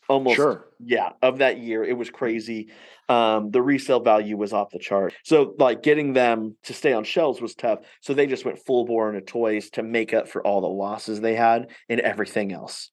almost 0.08 0.36
Sure. 0.36 0.66
yeah 0.84 1.10
of 1.22 1.38
that 1.38 1.58
year 1.58 1.84
it 1.84 1.96
was 1.96 2.10
crazy 2.10 2.70
um 3.08 3.50
the 3.50 3.62
resale 3.62 4.00
value 4.00 4.36
was 4.36 4.52
off 4.52 4.70
the 4.70 4.78
chart 4.78 5.14
so 5.24 5.54
like 5.58 5.82
getting 5.82 6.12
them 6.12 6.56
to 6.64 6.72
stay 6.72 6.92
on 6.92 7.04
shelves 7.04 7.40
was 7.40 7.54
tough 7.54 7.80
so 8.00 8.14
they 8.14 8.26
just 8.26 8.44
went 8.44 8.58
full 8.64 8.84
bore 8.84 9.08
into 9.08 9.20
toys 9.20 9.70
to 9.70 9.82
make 9.82 10.12
up 10.12 10.28
for 10.28 10.44
all 10.46 10.60
the 10.60 10.66
losses 10.66 11.20
they 11.20 11.34
had 11.34 11.68
in 11.88 12.00
everything 12.00 12.52
else 12.52 12.90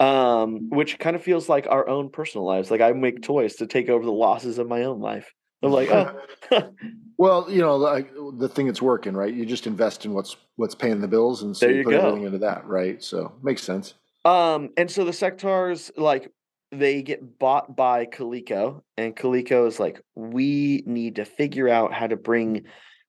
um 0.00 0.68
which 0.70 0.98
kind 0.98 1.16
of 1.16 1.22
feels 1.22 1.48
like 1.48 1.66
our 1.68 1.88
own 1.88 2.10
personal 2.10 2.46
lives 2.46 2.70
like 2.70 2.80
i 2.80 2.92
make 2.92 3.22
toys 3.22 3.56
to 3.56 3.66
take 3.66 3.88
over 3.88 4.04
the 4.04 4.10
losses 4.12 4.58
of 4.58 4.68
my 4.68 4.84
own 4.84 5.00
life 5.00 5.32
i'm 5.62 5.70
like 5.72 5.90
oh 5.90 6.20
Well, 7.18 7.46
you 7.48 7.60
know, 7.60 7.76
like 7.76 8.10
the 8.38 8.48
thing 8.48 8.66
that's 8.66 8.82
working, 8.82 9.14
right? 9.14 9.32
You 9.32 9.46
just 9.46 9.68
invest 9.68 10.04
in 10.04 10.12
what's 10.12 10.36
what's 10.56 10.74
paying 10.74 11.00
the 11.00 11.06
bills, 11.06 11.42
and 11.44 11.56
so 11.56 11.66
There 11.66 11.72
you 11.72 11.78
you 11.78 11.84
put 11.84 11.92
go. 11.92 11.98
everything 11.98 12.24
into 12.24 12.38
that, 12.38 12.66
right? 12.66 13.00
So 13.00 13.32
makes 13.42 13.62
sense. 13.62 13.94
Um, 14.24 14.70
and 14.76 14.90
so 14.90 15.04
the 15.04 15.12
Sectaurs, 15.12 15.90
like, 15.96 16.30
they 16.70 17.02
get 17.02 17.38
bought 17.38 17.76
by 17.76 18.06
Coleco, 18.06 18.82
and 18.96 19.14
Coleco 19.14 19.66
is 19.66 19.78
like, 19.78 20.00
we 20.14 20.82
need 20.86 21.16
to 21.16 21.24
figure 21.24 21.68
out 21.68 21.92
how 21.92 22.06
to 22.06 22.16
bring 22.16 22.64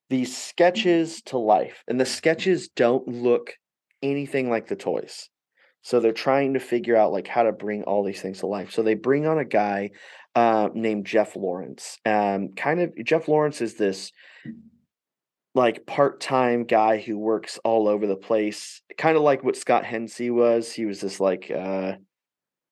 these 0.10 0.36
sketches 0.36 1.22
to 1.24 1.38
life. 1.38 1.84
And 1.88 2.00
the 2.00 2.06
sketches 2.06 2.68
don't 2.68 3.08
look 3.08 3.54
anything 4.02 4.50
like 4.50 4.68
the 4.68 4.76
toys. 4.76 5.30
So 5.82 6.00
they're 6.00 6.12
trying 6.14 6.54
to 6.54 6.60
figure 6.60 6.96
out 6.96 7.12
like 7.12 7.28
how 7.28 7.44
to 7.44 7.52
bring 7.52 7.84
all 7.84 8.04
these 8.04 8.22
things 8.22 8.40
to 8.40 8.48
life. 8.48 8.72
So 8.72 8.84
they 8.84 8.94
bring 8.94 9.26
on 9.26 9.38
a 9.38 9.46
guy 9.46 9.92
uh, 10.36 10.70
named 10.74 11.06
Jeff 11.06 11.36
Lawrence. 11.36 12.00
Um, 12.06 12.50
kind 12.56 12.80
of 12.80 12.94
Jeff 13.04 13.28
Lawrence 13.28 13.62
is 13.62 13.76
this 13.76 14.12
like 15.56 15.86
part-time 15.86 16.64
guy 16.64 16.98
who 16.98 17.18
works 17.18 17.60
all 17.64 17.88
over 17.88 18.08
the 18.08 18.16
place 18.16 18.82
kind 18.98 19.16
of 19.18 19.24
like 19.24 19.44
what 19.44 19.56
scott 19.56 19.86
hensey 19.86 20.30
was 20.30 20.72
he 20.72 20.86
was 20.86 21.00
this 21.02 21.20
like 21.20 21.52
uh 21.52 21.94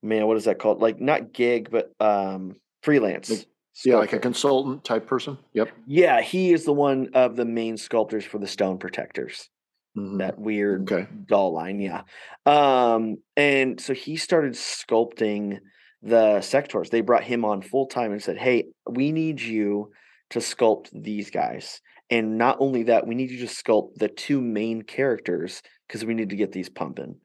man 0.04 0.26
what 0.28 0.38
is 0.38 0.46
that 0.46 0.60
called 0.60 0.82
like 0.82 1.00
not 1.00 1.32
gig 1.34 1.70
but 1.72 1.92
um 2.00 2.56
freelance 2.84 3.30
Like- 3.30 3.46
Yeah, 3.86 3.96
like 3.98 4.14
a 4.14 4.20
consultant 4.20 4.84
type 4.84 5.08
person. 5.08 5.38
Yep. 5.54 5.70
yeah 5.88 6.22
he 6.22 6.52
is 6.54 6.66
the 6.66 6.74
one 6.74 7.10
of 7.14 7.36
the 7.36 7.46
main 7.46 7.78
sculptors 7.78 8.26
for 8.26 8.38
the 8.40 8.48
stone 8.48 8.78
protectors 8.78 9.50
Mhm. 9.98 10.20
that 10.20 10.40
weird 10.40 10.90
Okay. 10.92 11.08
doll 11.28 11.54
line 11.54 11.80
yeah 11.82 12.04
um 12.46 13.18
and 13.36 13.80
so 13.80 13.94
he 13.94 14.16
started 14.16 14.54
sculpting 14.54 15.60
the 16.02 16.40
Sectaurs 16.42 16.90
they 16.90 17.02
brought 17.02 17.24
him 17.24 17.44
on 17.46 17.62
full 17.62 17.86
time 17.88 18.12
and 18.12 18.24
said 18.24 18.38
hey 18.38 18.66
we 18.90 19.12
need 19.12 19.40
you 19.42 19.92
to 20.32 20.40
sculpt 20.40 20.90
these 20.94 21.30
guys 21.30 21.82
and 22.12 22.38
not 22.38 22.58
only 22.60 22.84
that 22.84 23.08
we 23.08 23.16
need 23.16 23.32
you 23.32 23.40
to 23.40 23.46
sculpt 23.54 23.96
the 23.96 24.08
two 24.08 24.40
main 24.42 24.84
characters 24.84 25.64
because 25.88 26.06
we 26.06 26.14
need 26.14 26.30
to 26.30 26.36
get 26.36 26.52
these 26.52 26.70
pumping 26.70 27.16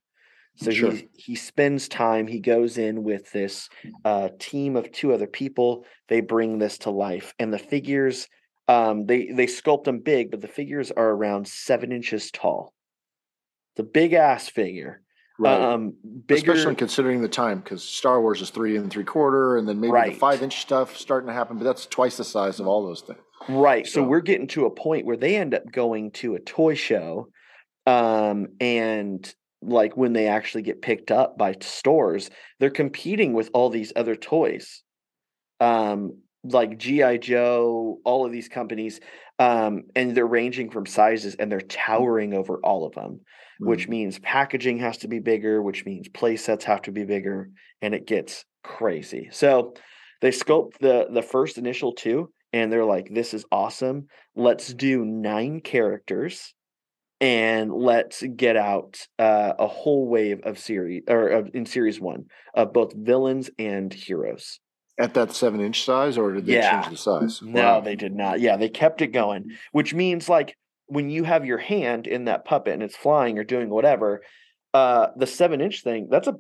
so 0.57 0.71
Sure. 0.71 0.93
he 0.93 1.09
he 1.13 1.35
spends 1.35 1.89
time 1.89 2.27
he 2.27 2.41
goes 2.41 2.79
in 2.79 3.03
with 3.03 3.31
this 3.33 3.69
uh, 4.07 4.31
team 4.39 4.77
of 4.77 4.91
two 4.91 5.13
other 5.13 5.27
people 5.27 5.85
they 6.09 6.21
bring 6.23 6.59
this 6.59 6.79
to 6.79 6.91
life 6.91 7.35
and 7.39 7.53
the 7.53 7.59
figures 7.59 8.27
um, 8.69 9.07
they 9.07 9.27
they 9.27 9.47
sculpt 9.47 9.85
them 9.85 10.01
big, 10.01 10.31
but 10.31 10.41
the 10.41 10.49
figures 10.49 10.91
are 10.91 11.11
around 11.11 11.47
seven 11.47 11.93
inches 11.93 12.31
tall. 12.31 12.73
The 13.77 13.83
big 13.85 14.13
ass 14.13 14.49
figure. 14.49 15.03
Right. 15.39 15.61
Um, 15.61 15.95
bigger. 16.27 16.53
Especially 16.53 16.75
considering 16.75 17.21
the 17.21 17.29
time, 17.29 17.61
because 17.61 17.85
Star 17.85 18.21
Wars 18.21 18.41
is 18.41 18.51
three 18.51 18.77
and 18.77 18.91
three 18.91 19.05
quarter, 19.05 19.59
and 19.59 19.69
then 19.69 19.79
maybe 19.81 19.93
Right. 19.93 20.13
the 20.15 20.19
five 20.19 20.43
inch 20.43 20.61
stuff 20.63 20.97
starting 20.97 21.29
to 21.29 21.33
happen, 21.35 21.59
but 21.59 21.65
that's 21.65 21.87
twice 21.87 22.17
the 22.17 22.25
size 22.25 22.59
of 22.59 22.67
all 22.67 22.85
those 22.85 23.03
things. 23.03 23.21
Right. 23.49 23.87
So 23.87 24.03
So- 24.03 24.09
we're 24.09 24.21
getting 24.21 24.47
to 24.49 24.67
a 24.67 24.71
point 24.71 25.07
where 25.07 25.17
they 25.17 25.37
end 25.37 25.55
up 25.55 25.71
going 25.71 26.11
to 26.13 26.35
a 26.35 26.41
toy 26.41 26.75
show. 26.75 27.29
Um, 27.87 28.49
and 28.61 29.33
like 29.63 29.97
when 29.97 30.13
they 30.13 30.27
actually 30.27 30.63
get 30.63 30.83
picked 30.83 31.11
up 31.11 31.39
by 31.39 31.55
stores, 31.61 32.31
they're 32.59 32.71
competing 32.71 33.33
with 33.33 33.51
all 33.55 33.71
these 33.71 33.93
other 33.97 34.17
toys. 34.17 34.83
Um, 35.61 36.23
like 36.45 36.79
G.I. 36.79 37.17
Joe, 37.19 37.99
all 38.05 38.25
of 38.25 38.33
these 38.33 38.49
companies, 38.49 39.01
um, 39.39 39.83
and 39.97 40.15
they're 40.15 40.27
ranging 40.27 40.71
from 40.71 40.87
sizes 40.87 41.35
and 41.37 41.51
they're 41.51 41.61
towering 41.61 42.35
over 42.35 42.61
all 42.63 42.87
of 42.87 42.95
them, 42.95 43.21
which 43.59 43.87
Mm. 43.87 43.91
means 43.91 44.19
packaging 44.21 44.79
has 44.79 44.99
to 44.99 45.09
be 45.09 45.19
bigger, 45.19 45.61
which 45.63 45.85
means 45.85 46.09
play 46.09 46.37
sets 46.37 46.65
have 46.65 46.83
to 46.83 46.93
be 46.93 47.05
bigger, 47.05 47.51
and 47.83 47.95
it 47.95 48.07
gets 48.07 48.45
crazy. 48.63 49.29
So 49.33 49.75
they 50.21 50.31
sculpt 50.31 50.79
the 50.79 51.09
the 51.11 51.23
first 51.23 51.59
initial 51.59 51.93
two 51.93 52.31
and 52.57 52.73
they're 52.73 52.85
like 52.97 53.09
this 53.19 53.35
is 53.35 53.45
awesome 53.53 53.99
let's 54.35 54.73
do 54.73 55.05
nine 55.05 55.61
characters 55.61 56.55
and 57.21 57.73
let's 57.73 58.23
get 58.37 58.57
out 58.57 59.07
uh, 59.19 59.53
a 59.59 59.67
whole 59.67 60.07
wave 60.07 60.41
of 60.45 60.59
series 60.59 61.03
or 61.09 61.29
of, 61.29 61.51
in 61.55 61.65
series 61.67 61.99
one 62.01 62.23
of 62.55 62.73
both 62.73 62.93
villains 62.95 63.49
and 63.59 63.93
heroes 63.93 64.61
at 64.99 65.13
that 65.13 65.31
seven 65.33 65.61
inch 65.61 65.85
size, 65.85 66.17
or 66.17 66.33
did 66.33 66.47
they 66.47 66.55
Yeah. 66.55 66.81
change 66.83 66.91
the 66.91 66.97
size? 66.97 67.43
no 67.43 67.61
Wow. 67.75 67.81
they 67.81 67.97
did 67.97 68.15
not 68.15 68.41
yeah 68.41 68.57
they 68.57 68.69
kept 68.69 69.03
it 69.03 69.09
going 69.23 69.43
which 69.73 69.93
means 69.95 70.29
like 70.29 70.57
when 70.87 71.11
you 71.11 71.25
have 71.25 71.45
your 71.45 71.59
hand 71.59 72.07
in 72.07 72.25
that 72.27 72.45
puppet 72.45 72.73
and 72.75 72.83
it's 72.83 72.97
flying 72.97 73.39
or 73.39 73.45
doing 73.45 73.69
whatever 73.71 74.23
uh 74.75 75.09
the 75.17 75.27
seven 75.27 75.61
inch 75.61 75.83
thing 75.83 76.09
that's 76.11 76.29
a 76.29 76.37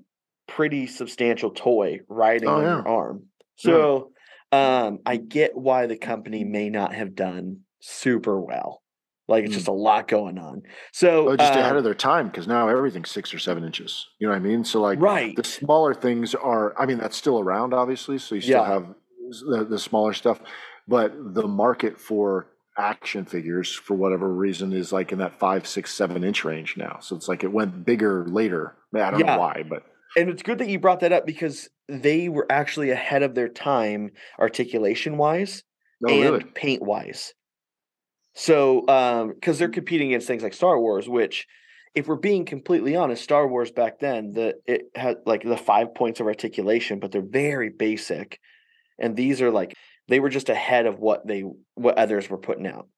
pretty 0.46 0.86
substantial 0.86 1.50
toy 1.50 2.00
riding 2.08 2.48
Oh, 2.48 2.56
on 2.56 2.62
yeah. 2.62 2.76
your 2.76 2.88
arm 2.88 3.24
so 3.56 4.12
um 4.52 4.98
i 5.06 5.16
get 5.16 5.56
why 5.56 5.86
the 5.86 5.96
company 5.96 6.44
may 6.44 6.68
not 6.70 6.94
have 6.94 7.14
done 7.14 7.60
super 7.80 8.40
well 8.40 8.82
like 9.28 9.44
it's 9.44 9.52
Mm. 9.52 9.56
just 9.56 9.68
a 9.68 9.72
lot 9.72 10.06
going 10.08 10.38
on 10.38 10.62
so 10.92 11.28
Oh, 11.28 11.36
just 11.36 11.52
um, 11.54 11.60
ahead 11.60 11.76
of 11.76 11.84
their 11.84 11.94
time 11.94 12.28
because 12.28 12.46
now 12.46 12.68
everything's 12.68 13.10
six 13.10 13.34
or 13.34 13.38
seven 13.40 13.64
inches. 13.64 14.06
You 14.18 14.26
know 14.28 14.32
what 14.32 14.36
I 14.36 14.40
mean? 14.40 14.64
So 14.64 14.80
like 14.80 15.00
right 15.00 15.34
the 15.34 15.44
smaller 15.44 15.94
things 15.94 16.34
are. 16.34 16.74
I 16.80 16.86
mean, 16.86 16.98
that's 16.98 17.16
still 17.16 17.40
around, 17.40 17.74
obviously. 17.74 18.18
So 18.18 18.36
you 18.36 18.40
still 18.40 18.54
Yeah. 18.62 18.66
have 18.66 18.94
the, 19.48 19.64
the 19.68 19.78
smaller 19.78 20.12
stuff, 20.12 20.40
but 20.86 21.12
the 21.34 21.46
market 21.48 22.00
for 22.00 22.46
action 22.78 23.24
figures, 23.24 23.72
for 23.74 23.94
whatever 23.94 24.32
reason, 24.32 24.72
is 24.72 24.92
like 24.92 25.10
in 25.10 25.18
that 25.18 25.38
five, 25.38 25.66
six, 25.66 25.92
seven 25.92 26.22
inch 26.22 26.44
range 26.44 26.76
now. 26.76 26.98
So 27.00 27.16
it's 27.16 27.26
like 27.26 27.42
it 27.42 27.50
went 27.52 27.84
bigger 27.84 28.24
later. 28.28 28.76
I, 28.94 29.02
I 29.02 29.10
don't 29.10 29.20
Yeah. 29.20 29.34
know 29.34 29.40
why, 29.40 29.64
but 29.68 29.84
and 30.16 30.30
it's 30.30 30.42
good 30.42 30.58
that 30.58 30.68
you 30.68 30.78
brought 30.78 31.00
that 31.00 31.12
up 31.12 31.26
because 31.26 31.68
they 31.88 32.28
were 32.28 32.46
actually 32.50 32.90
ahead 32.90 33.22
of 33.22 33.34
their 33.34 33.48
time 33.48 34.10
articulation 34.38 35.18
wise 35.18 35.62
no, 36.00 36.12
and 36.12 36.22
really. 36.22 36.44
paint 36.54 36.82
wise. 36.82 37.34
So, 38.34 38.86
um, 38.88 39.32
because 39.32 39.58
they're 39.58 39.68
competing 39.68 40.08
against 40.08 40.26
things 40.26 40.42
like 40.42 40.52
Star 40.54 40.78
Wars, 40.78 41.08
which, 41.08 41.46
if 41.94 42.06
we're 42.06 42.16
being 42.16 42.44
completely 42.44 42.94
honest, 42.94 43.22
Star 43.22 43.48
Wars 43.48 43.70
back 43.70 43.98
then, 43.98 44.32
the 44.32 44.54
it 44.66 44.82
had 44.94 45.18
like 45.24 45.42
the 45.42 45.56
five 45.56 45.94
points 45.94 46.20
of 46.20 46.26
articulation, 46.26 47.00
but 47.00 47.12
they're 47.12 47.22
very 47.22 47.70
basic, 47.70 48.38
and 48.98 49.16
these 49.16 49.40
are 49.40 49.50
like 49.50 49.74
they 50.08 50.20
were 50.20 50.28
just 50.28 50.50
ahead 50.50 50.84
of 50.84 50.98
what 50.98 51.26
they 51.26 51.44
what 51.74 51.96
others 51.96 52.28
were 52.28 52.36
putting 52.36 52.66
out. 52.66 52.88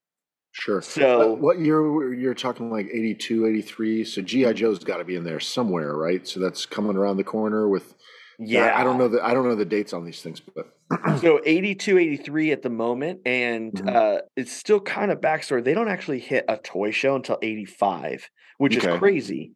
Sure. 0.52 0.80
So, 0.82 1.32
Uh, 1.32 1.34
what 1.34 1.58
year 1.60 1.82
were- 1.82 2.12
you're 2.14 2.34
talking 2.34 2.70
like 2.70 2.88
82, 2.92 3.46
83? 3.46 4.04
So 4.04 4.22
GI 4.22 4.52
Joe's 4.54 4.78
got 4.80 4.96
to 4.98 5.04
be 5.04 5.14
in 5.16 5.24
there 5.24 5.40
somewhere, 5.40 5.94
right? 5.94 6.26
So 6.26 6.40
that's 6.40 6.66
coming 6.66 6.96
around 6.96 7.16
the 7.18 7.24
corner 7.24 7.68
with. 7.68 7.94
yeah, 8.40 8.72
I 8.78 8.84
don't 8.84 8.98
know 8.98 9.08
the 9.08 9.24
I 9.24 9.34
don't 9.34 9.44
know 9.48 9.56
the 9.56 9.64
dates 9.64 9.92
on 9.92 10.04
these 10.04 10.22
things, 10.22 10.40
but 10.40 10.72
so 11.20 11.40
82 11.44 11.98
83 11.98 12.52
at 12.52 12.62
the 12.62 12.70
moment 12.70 13.20
and 13.26 13.72
Mhm. 13.72 13.94
uh 13.94 14.20
it's 14.36 14.52
still 14.52 14.78
kind 14.80 15.10
of 15.10 15.20
backstory 15.20 15.62
they 15.62 15.74
don't 15.74 15.88
actually 15.88 16.20
hit 16.20 16.44
a 16.48 16.56
toy 16.56 16.90
show 16.92 17.16
until 17.16 17.36
85 17.42 18.30
which 18.58 18.76
Okay. 18.78 18.92
is 18.92 18.98
crazy 18.98 19.52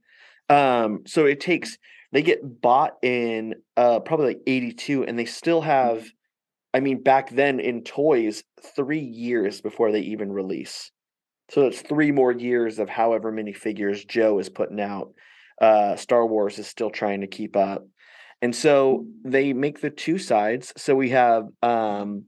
um 0.51 1.03
so 1.07 1.25
it 1.27 1.39
takes 1.41 1.79
they 2.11 2.23
get 2.23 2.41
bought 2.61 2.97
in 3.03 3.55
uh 3.77 4.01
probably 4.01 4.27
like 4.27 4.41
82 4.49 5.05
and 5.05 5.17
they 5.19 5.25
still 5.27 5.61
have 5.63 6.05
i 6.75 6.81
mean 6.81 7.03
back 7.03 7.31
then 7.31 7.61
in 7.61 7.83
toys 7.83 8.43
three 8.77 9.01
years 9.01 9.61
before 9.61 9.93
they 9.93 10.01
even 10.01 10.33
release 10.33 10.91
so 11.51 11.67
it's 11.67 11.83
three 11.83 12.13
more 12.13 12.33
years 12.33 12.79
of 12.79 12.89
however 12.89 13.31
many 13.33 13.53
figures 13.53 14.05
joe 14.05 14.39
is 14.39 14.49
putting 14.49 14.81
out 14.81 15.13
uh 15.61 15.97
star 15.97 16.27
wars 16.27 16.59
is 16.59 16.67
still 16.67 16.91
trying 16.91 17.21
to 17.21 17.27
keep 17.27 17.57
up 17.57 17.85
and 18.43 18.55
so 18.55 19.07
they 19.25 19.53
make 19.53 19.81
the 19.81 19.89
two 19.89 20.19
sides. 20.19 20.73
So 20.77 20.97
we 20.97 21.11
have 21.11 21.45
um, 21.63 22.25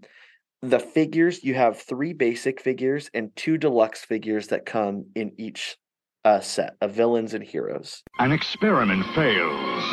the 0.62 0.78
figures. 0.78 1.42
You 1.42 1.54
have 1.54 1.82
three 1.82 2.12
basic 2.12 2.60
figures 2.60 3.10
and 3.12 3.34
two 3.34 3.58
deluxe 3.58 4.04
figures 4.04 4.46
that 4.48 4.64
come 4.64 5.06
in 5.16 5.32
each 5.38 5.76
uh, 6.24 6.38
set 6.38 6.76
of 6.80 6.92
villains 6.92 7.34
and 7.34 7.42
heroes. 7.42 8.02
An 8.20 8.30
experiment 8.30 9.04
fails, 9.14 9.84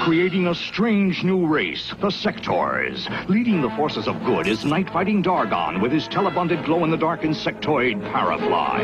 creating 0.00 0.46
a 0.46 0.54
strange 0.54 1.22
new 1.22 1.46
race, 1.46 1.92
the 2.00 2.08
Sectaurs. 2.08 3.06
Leading 3.28 3.60
the 3.60 3.68
forces 3.70 4.08
of 4.08 4.24
good 4.24 4.46
is 4.46 4.64
night 4.64 4.88
fighting 4.90 5.22
Dargon 5.22 5.82
with 5.82 5.92
his 5.92 6.08
telebonded 6.08 6.64
glow 6.64 6.84
in 6.84 6.90
the 6.90 6.96
dark 6.96 7.20
insectoid 7.20 8.00
Parafly. 8.10 8.80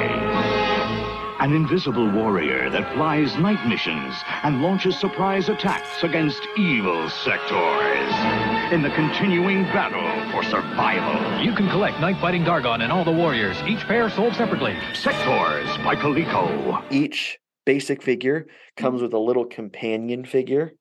An 1.41 1.55
invisible 1.55 2.11
warrior 2.11 2.69
that 2.69 2.95
flies 2.95 3.35
night 3.37 3.67
missions 3.67 4.15
and 4.43 4.63
launches 4.63 4.99
surprise 4.99 5.49
attacks 5.49 6.05
against 6.05 6.47
evil 6.59 7.09
Sectaurs. 7.09 8.73
In 8.73 8.83
the 8.83 8.91
continuing 8.91 9.63
battle 9.65 10.31
for 10.33 10.43
survival. 10.43 11.43
You 11.43 11.55
can 11.55 11.69
collect 11.71 11.99
Night 11.99 12.21
Fighting 12.21 12.45
Dargon 12.45 12.83
and 12.83 12.93
all 12.93 13.05
the 13.05 13.13
warriors, 13.13 13.57
each 13.67 13.81
pair 13.87 14.11
sold 14.11 14.35
separately. 14.35 14.75
Sectaurs 14.93 15.83
by 15.83 15.97
Coleco. 15.97 16.85
Each 16.91 17.39
basic 17.65 18.03
figure 18.03 18.47
comes 18.77 19.01
with 19.01 19.15
a 19.15 19.19
little 19.19 19.47
companion 19.47 20.25
figure. 20.27 20.75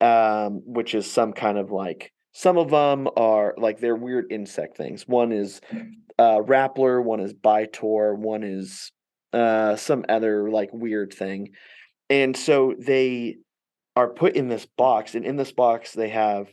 Um, 0.00 0.60
which 0.66 0.94
is 0.94 1.10
some 1.10 1.32
kind 1.32 1.56
of 1.56 1.70
like 1.70 2.12
some 2.32 2.58
of 2.58 2.68
them 2.70 3.08
are 3.16 3.54
like 3.56 3.80
they're 3.80 3.96
weird 3.96 4.26
insect 4.30 4.76
things. 4.76 5.08
One 5.08 5.32
is 5.32 5.62
uh, 6.18 6.40
Raplor, 6.40 7.02
one 7.02 7.20
is 7.20 7.32
Bitaur, 7.32 8.14
one 8.14 8.42
is 8.42 8.92
uh, 9.32 9.76
some 9.76 10.04
other 10.08 10.50
like 10.50 10.68
weird 10.72 11.14
thing, 11.14 11.48
and 12.10 12.36
so 12.36 12.74
they 12.78 13.36
are 13.96 14.10
put 14.10 14.36
in 14.36 14.48
this 14.48 14.66
box, 14.76 15.14
and 15.14 15.24
in 15.24 15.36
this 15.36 15.52
box 15.52 15.92
they 15.92 16.10
have 16.10 16.48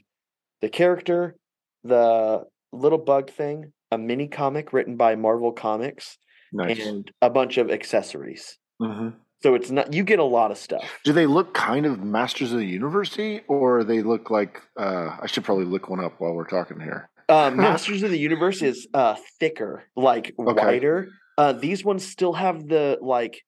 the 0.62 0.70
character, 0.70 1.36
the 1.84 2.44
little 2.72 2.98
bug 2.98 3.30
thing, 3.30 3.74
a 3.92 3.98
mini 3.98 4.30
comic 4.30 4.72
written 4.72 4.96
by 4.96 5.16
Marvel 5.16 5.52
Comics, 5.52 6.18
Nice. 6.54 6.80
and 6.80 7.12
a 7.22 7.30
bunch 7.30 7.58
of 7.58 7.70
accessories. 7.70 8.58
hmm 8.82 9.10
So 9.44 9.56
it's 9.56 9.70
not 9.70 9.92
you 9.92 10.04
get 10.06 10.20
a 10.20 10.24
lot 10.24 10.52
of 10.52 10.58
stuff. 10.58 11.00
Do 11.04 11.12
they 11.12 11.26
look 11.26 11.54
kind 11.54 11.86
of 11.86 12.02
Masters 12.02 12.54
of 12.54 12.60
the 12.60 12.66
University, 12.66 13.42
or 13.50 13.84
they 13.84 14.02
look 14.02 14.30
like? 14.32 14.62
Uh, 14.80 15.18
I 15.22 15.28
should 15.28 15.44
probably 15.44 15.66
look 15.66 15.90
one 15.90 16.00
up 16.00 16.14
while 16.20 16.34
we're 16.34 16.48
talking 16.48 16.80
here. 16.80 17.10
Uh, 17.28 17.52
Masters 17.52 18.04
of 18.04 18.10
the 18.10 18.18
Universe 18.18 18.62
is 18.62 18.88
uh 18.94 19.16
thicker, 19.40 19.84
like 19.98 20.34
Okay. 20.40 20.66
wider. 20.66 21.10
Uh, 21.38 21.52
these 21.52 21.84
ones 21.84 22.08
still 22.08 22.32
have 22.32 22.66
the 22.68 22.98
like 23.02 23.42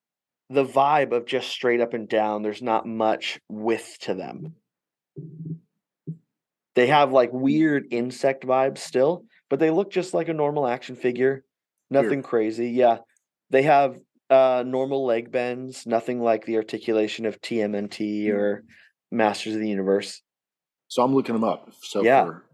the 0.49 0.65
vibe 0.65 1.13
of 1.13 1.25
just 1.25 1.47
straight 1.47 1.79
up 1.79 1.93
and 1.93 2.09
down. 2.09 2.43
There's 2.43 2.61
not 2.61 2.85
much 2.85 3.39
width 3.47 3.97
to 4.01 4.13
them. 4.15 4.55
They 6.75 6.87
have 6.87 7.13
like 7.13 7.31
weird 7.31 7.85
insect 7.91 8.45
vibes 8.45 8.79
still, 8.79 9.23
but 9.49 9.59
they 9.59 9.71
look 9.71 9.91
just 9.91 10.13
like 10.13 10.27
a 10.27 10.33
normal 10.33 10.67
action 10.67 10.97
figure. 10.97 11.45
Nothing 11.89 12.21
crazy. 12.21 12.71
Yeah. 12.71 12.97
They 13.49 13.61
have 13.63 13.97
uh 14.29 14.63
normal 14.65 15.05
leg 15.05 15.31
bends, 15.31 15.85
nothing 15.85 16.19
like 16.21 16.45
the 16.45 16.57
articulation 16.57 17.25
of 17.25 17.41
TMNT 17.41 18.29
or 18.31 18.63
Masters 19.11 19.53
of 19.55 19.61
the 19.61 19.69
Universe. 19.69 20.21
So 20.87 21.03
I'm 21.03 21.13
looking 21.15 21.33
them 21.33 21.43
up. 21.43 21.69
So 21.81 22.03
Yeah. 22.03 22.25
for 22.25 22.45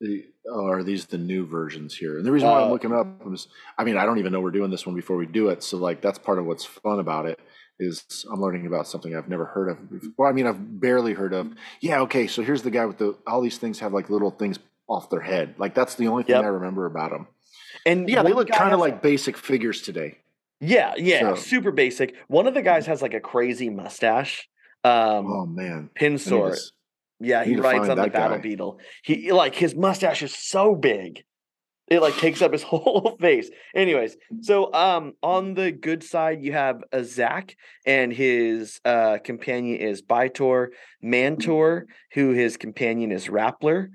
the, 0.00 0.24
oh, 0.50 0.66
are 0.66 0.82
these 0.82 1.06
the 1.06 1.18
new 1.18 1.46
versions 1.46 1.94
here? 1.96 2.16
And 2.16 2.26
the 2.26 2.32
reason 2.32 2.48
why 2.48 2.60
I'm 2.60 2.68
Uh, 2.68 2.72
looking 2.72 2.92
up 2.92 3.06
is, 3.32 3.48
I 3.78 3.84
mean, 3.84 3.96
I 3.96 4.04
don't 4.04 4.18
even 4.18 4.32
know 4.32 4.40
we're 4.40 4.50
doing 4.50 4.70
this 4.70 4.86
one 4.86 4.94
before 4.96 5.16
we 5.16 5.26
do 5.26 5.48
it. 5.48 5.62
So 5.62 5.76
like, 5.78 6.00
that's 6.00 6.18
part 6.18 6.38
of 6.38 6.46
what's 6.46 6.64
fun 6.64 6.98
about 6.98 7.26
it 7.26 7.38
is 7.78 8.24
I'm 8.30 8.40
learning 8.40 8.66
about 8.66 8.86
something 8.88 9.14
I've 9.16 9.28
never 9.28 9.44
heard 9.46 9.68
of. 9.70 9.90
before. 9.90 10.10
Well, 10.18 10.28
I 10.28 10.32
mean, 10.32 10.46
I've 10.46 10.80
barely 10.80 11.12
heard 11.14 11.32
of. 11.34 11.52
Yeah. 11.80 12.00
Okay. 12.00 12.26
So 12.26 12.42
here's 12.42 12.62
the 12.62 12.70
guy 12.70 12.84
with 12.86 12.98
the, 12.98 13.16
all 13.26 13.40
these 13.40 13.58
things 13.58 13.78
have 13.80 13.92
like 13.92 14.10
little 14.10 14.30
things 14.30 14.58
off 14.88 15.08
their 15.10 15.20
head. 15.20 15.54
Like 15.58 15.74
that's 15.74 15.94
the 15.94 16.08
only 16.08 16.22
thing 16.24 16.36
Yep. 16.36 16.44
I 16.44 16.48
remember 16.48 16.86
about 16.86 17.10
them. 17.10 17.26
And 17.86 18.08
Yeah. 18.08 18.22
They 18.22 18.32
look 18.32 18.48
kind 18.50 18.72
of 18.74 18.80
like 18.80 19.02
basic 19.02 19.36
figures 19.36 19.82
today. 19.82 20.18
Yeah, 20.62 20.94
yeah, 20.96 21.34
So- 21.34 21.34
super 21.34 21.72
basic. 21.72 22.14
One 22.28 22.46
of 22.46 22.54
the 22.54 22.62
guys 22.62 22.86
has 22.86 23.02
like 23.02 23.14
a 23.14 23.20
crazy 23.20 23.68
mustache. 23.68 24.48
Um, 24.84 25.26
Oh 25.26 25.44
man. 25.46 25.84
To 25.84 25.90
Pinsor. 25.94 26.54
Yeah, 27.20 27.44
he 27.44 27.56
rides 27.56 27.88
on 27.88 27.96
the 27.96 28.08
Battle 28.08 28.36
guy. 28.38 28.42
Beetle. 28.42 28.78
He 29.04 29.30
like 29.32 29.54
his 29.54 29.74
mustache 29.76 30.22
is 30.22 30.34
so 30.34 30.74
big. 30.74 31.22
It 31.88 32.00
like 32.00 32.16
takes 32.16 32.42
up 32.42 32.52
his 32.52 32.62
whole 32.70 33.16
face. 33.20 33.50
Anyways, 33.74 34.16
so 34.40 34.72
um 34.72 35.12
on 35.22 35.54
the 35.54 35.70
good 35.72 36.02
side 36.02 36.42
you 36.42 36.52
have 36.52 36.82
a 36.92 37.04
Zack 37.04 37.56
and 37.84 38.12
his 38.12 38.80
uh 38.84 39.18
companion 39.22 39.78
is 39.80 40.00
Bitaur, 40.02 40.68
Mantor, 41.02 41.86
who 42.14 42.30
his 42.30 42.56
companion 42.56 43.10
is 43.12 43.26
Raplor. 43.28 43.88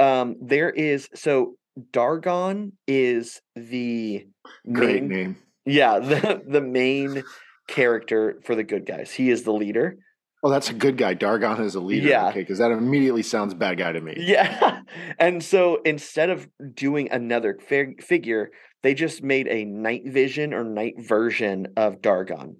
Um 0.00 0.36
there 0.42 0.70
is 0.70 1.08
so 1.14 1.56
Dargon 1.92 2.72
is 2.86 3.40
the 3.56 4.26
Great 4.72 5.02
main 5.04 5.08
name. 5.08 5.36
Yeah, 5.66 5.98
the 5.98 6.42
the 6.46 6.60
main 6.60 7.24
character 7.68 8.40
for 8.44 8.54
the 8.54 8.64
good 8.64 8.86
guys. 8.86 9.12
He 9.12 9.30
is 9.30 9.42
the 9.44 9.52
leader. 9.52 9.96
Oh, 10.42 10.50
that's 10.50 10.68
a 10.68 10.74
good 10.74 10.98
guy. 10.98 11.14
Dargon 11.14 11.60
is 11.60 11.74
a 11.74 11.80
leader. 11.80 12.06
Yeah. 12.08 12.28
Okay. 12.28 12.40
Because 12.40 12.58
that 12.58 12.70
immediately 12.70 13.22
sounds 13.22 13.54
bad 13.54 13.78
guy 13.78 13.92
to 13.92 14.00
me. 14.00 14.14
Yeah. 14.18 14.80
And 15.18 15.42
so 15.42 15.78
instead 15.84 16.28
of 16.28 16.46
doing 16.74 17.08
another 17.10 17.56
fig- 17.66 18.02
figure, 18.02 18.50
they 18.82 18.92
just 18.92 19.22
made 19.22 19.48
a 19.48 19.64
night 19.64 20.02
vision 20.06 20.52
or 20.52 20.62
night 20.64 20.94
version 20.98 21.68
of 21.78 22.02
Dargon. 22.02 22.56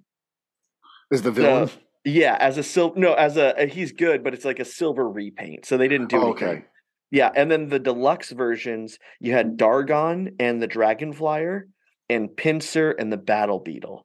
Is 1.11 1.21
the 1.21 1.29
villain? 1.31 1.67
So, 1.67 1.73
yeah, 2.05 2.37
as 2.39 2.57
a 2.57 2.63
silver 2.63 2.99
no, 2.99 3.13
as 3.13 3.37
a 3.37 3.53
a- 3.55 3.67
he's 3.67 3.91
good, 3.91 4.23
but 4.23 4.33
it's 4.33 4.45
like 4.45 4.59
a 4.59 4.65
silver 4.65 5.07
repaint. 5.07 5.65
So 5.67 5.77
they 5.77 5.87
didn't 5.87 6.09
do 6.09 6.17
Oh, 6.17 6.31
anything. 6.31 6.47
okay. 6.47 6.65
Yeah, 7.11 7.31
and 7.35 7.51
then 7.51 7.69
the 7.69 7.77
deluxe 7.79 8.31
versions, 8.31 8.97
you 9.19 9.33
had 9.33 9.57
Dargon 9.57 10.33
and 10.39 10.59
the 10.61 10.67
Dragonflyer 10.67 11.61
and 12.09 12.35
Pinsor 12.35 12.91
and 12.91 13.11
the 13.11 13.17
Battle 13.17 13.59
Beetle. 13.59 14.03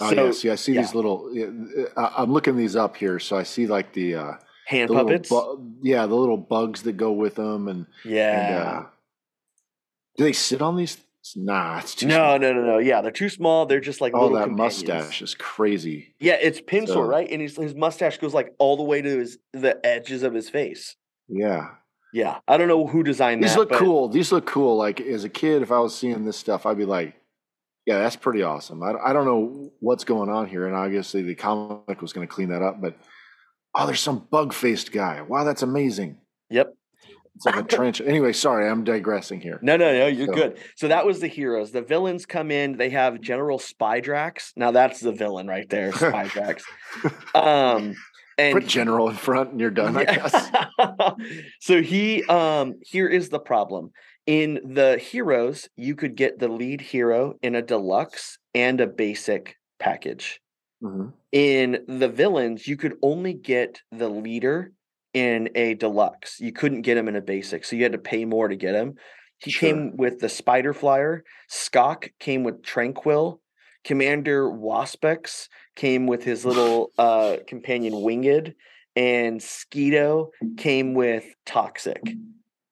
Oh 0.00 0.10
So, 0.10 0.24
yeah, 0.26 0.32
see, 0.32 0.50
I 0.50 0.54
see 0.56 0.72
yeah. 0.74 0.80
these 0.82 0.94
little. 0.94 1.30
yeah, 1.32 1.46
I- 1.96 2.14
I'm 2.22 2.32
looking 2.32 2.56
these 2.56 2.74
up 2.76 2.96
here, 2.96 3.18
so 3.18 3.36
I 3.36 3.44
see 3.44 3.66
like 3.66 3.92
the, 3.92 4.16
uh, 4.16 4.32
hand 4.66 4.90
the 4.90 4.94
puppets. 4.94 5.28
bu- 5.28 5.72
yeah, 5.82 6.06
the 6.06 6.16
little 6.16 6.36
bugs 6.36 6.82
that 6.82 6.94
go 6.94 7.12
with 7.12 7.36
them, 7.36 7.68
and 7.68 7.86
yeah. 8.04 8.40
and 8.40 8.68
uh, 8.68 8.86
do 10.16 10.24
they 10.24 10.32
sit 10.32 10.60
on 10.62 10.76
these? 10.76 10.98
Nah, 11.36 11.78
it's 11.78 11.94
too 11.94 12.06
No, 12.06 12.14
small. 12.16 12.38
no, 12.40 12.52
no, 12.52 12.60
no. 12.62 12.78
Yeah, 12.78 13.00
they're 13.00 13.10
too 13.10 13.30
small. 13.30 13.64
They're 13.64 13.80
just 13.80 14.02
like 14.02 14.12
Oh, 14.14 14.22
little 14.24 14.36
that 14.36 14.48
companions. 14.48 14.82
mustache 14.86 15.22
is 15.22 15.34
crazy. 15.34 16.14
Yeah, 16.20 16.34
it's 16.40 16.60
Pinsor, 16.60 16.92
So- 16.94 17.00
right? 17.02 17.26
And 17.30 17.40
his 17.40 17.56
his 17.56 17.74
mustache 17.74 18.18
goes 18.18 18.34
like 18.34 18.52
all 18.58 18.76
the 18.76 18.82
way 18.82 19.00
to 19.00 19.18
his 19.20 19.38
the 19.52 19.78
edges 19.86 20.22
of 20.22 20.34
his 20.34 20.50
face. 20.50 20.96
Yeah, 21.28 21.70
Yeah, 22.14 22.38
I 22.46 22.56
don't 22.58 22.68
know 22.68 22.86
who 22.86 23.02
designed 23.02 23.42
these 23.42 23.54
that. 23.54 23.58
look 23.58 23.72
cool. 23.72 24.08
These 24.08 24.30
look 24.30 24.46
cool. 24.46 24.76
Like 24.76 25.00
as 25.00 25.24
a 25.24 25.28
kid, 25.28 25.62
if 25.62 25.72
I 25.72 25.80
was 25.80 25.94
seeing 25.98 26.24
this 26.24 26.36
stuff, 26.36 26.64
I'd 26.64 26.78
be 26.78 26.84
like, 26.84 27.14
"Yeah, 27.86 27.98
that's 27.98 28.14
pretty 28.14 28.42
awesome." 28.44 28.84
I, 28.84 28.92
I 29.04 29.12
don't 29.12 29.24
know 29.24 29.72
what's 29.80 30.04
going 30.04 30.30
on 30.30 30.46
here, 30.46 30.68
and 30.68 30.76
obviously 30.76 31.22
the 31.22 31.34
comic 31.34 32.00
was 32.00 32.12
going 32.12 32.24
to 32.26 32.32
clean 32.32 32.50
that 32.50 32.62
up, 32.62 32.80
but 32.80 32.96
oh, 33.74 33.84
there's 33.86 33.98
some 34.00 34.28
bug 34.30 34.52
faced 34.52 34.92
guy. 34.92 35.22
Wow, 35.22 35.42
that's 35.42 35.62
amazing. 35.62 36.18
Yep. 36.50 36.72
It's 37.34 37.46
like 37.46 37.56
a 37.56 37.62
trench. 37.76 38.00
Anyway, 38.00 38.32
sorry, 38.32 38.68
I'm 38.68 38.84
digressing 38.84 39.40
here. 39.40 39.58
No, 39.60 39.76
no, 39.76 39.92
no. 39.92 40.06
You're 40.06 40.28
So- 40.28 40.34
good. 40.34 40.58
So 40.76 40.86
that 40.86 41.04
was 41.04 41.18
the 41.18 41.26
heroes. 41.26 41.72
The 41.72 41.82
villains 41.82 42.26
come 42.26 42.52
in. 42.52 42.76
They 42.76 42.90
have 42.90 43.20
General 43.20 43.58
Spidrax. 43.58 44.52
Now 44.54 44.70
that's 44.70 45.00
the 45.00 45.10
villain 45.10 45.48
right 45.48 45.68
there, 45.68 45.90
Spidrax. 45.92 46.62
um, 47.34 47.96
and 48.38 48.52
Put 48.54 48.66
general 48.66 49.08
in 49.08 49.16
front, 49.16 49.50
and 49.52 49.60
you're 49.60 49.70
done. 49.70 49.96
I 49.96 50.04
guess. 50.04 50.50
so 51.60 51.82
he 51.82 52.24
um 52.24 52.74
here 52.82 53.08
is 53.08 53.28
the 53.28 53.40
problem. 53.40 53.90
In 54.26 54.60
the 54.64 54.98
heroes, 54.98 55.68
you 55.76 55.94
could 55.94 56.16
get 56.16 56.38
the 56.38 56.48
lead 56.48 56.80
hero 56.80 57.34
in 57.42 57.54
a 57.54 57.62
deluxe 57.62 58.38
and 58.54 58.80
a 58.80 58.86
basic 58.86 59.56
package. 59.78 60.40
Mhm. 60.82 61.12
In 61.32 61.84
the 61.86 62.08
villains, 62.08 62.66
you 62.66 62.76
could 62.76 62.96
only 63.02 63.34
get 63.34 63.80
the 63.92 64.08
leader 64.08 64.72
in 65.12 65.50
a 65.54 65.74
deluxe. 65.74 66.40
You 66.40 66.52
couldn't 66.52 66.82
get 66.82 66.96
him 66.96 67.06
in 67.08 67.16
a 67.16 67.20
basic, 67.20 67.64
so 67.64 67.76
you 67.76 67.82
had 67.82 67.92
to 67.92 67.98
pay 67.98 68.24
more 68.24 68.48
to 68.48 68.56
get 68.56 68.74
him. 68.74 68.94
He 69.38 69.50
Sure. 69.50 69.68
came 69.68 69.96
with 69.96 70.20
the 70.20 70.28
Spider 70.28 70.72
Flyer. 70.72 71.22
Skulk 71.48 72.10
came 72.18 72.44
with 72.44 72.62
Tranquil. 72.62 73.40
Commander 73.84 74.48
Waspax 74.50 75.48
came 75.76 76.06
with 76.06 76.24
his 76.24 76.44
little 76.46 76.92
uh, 76.98 77.36
companion 77.46 78.02
Winged, 78.02 78.54
and 78.96 79.40
Skito 79.40 80.28
came 80.56 80.94
with 80.94 81.24
Toxic. 81.46 82.02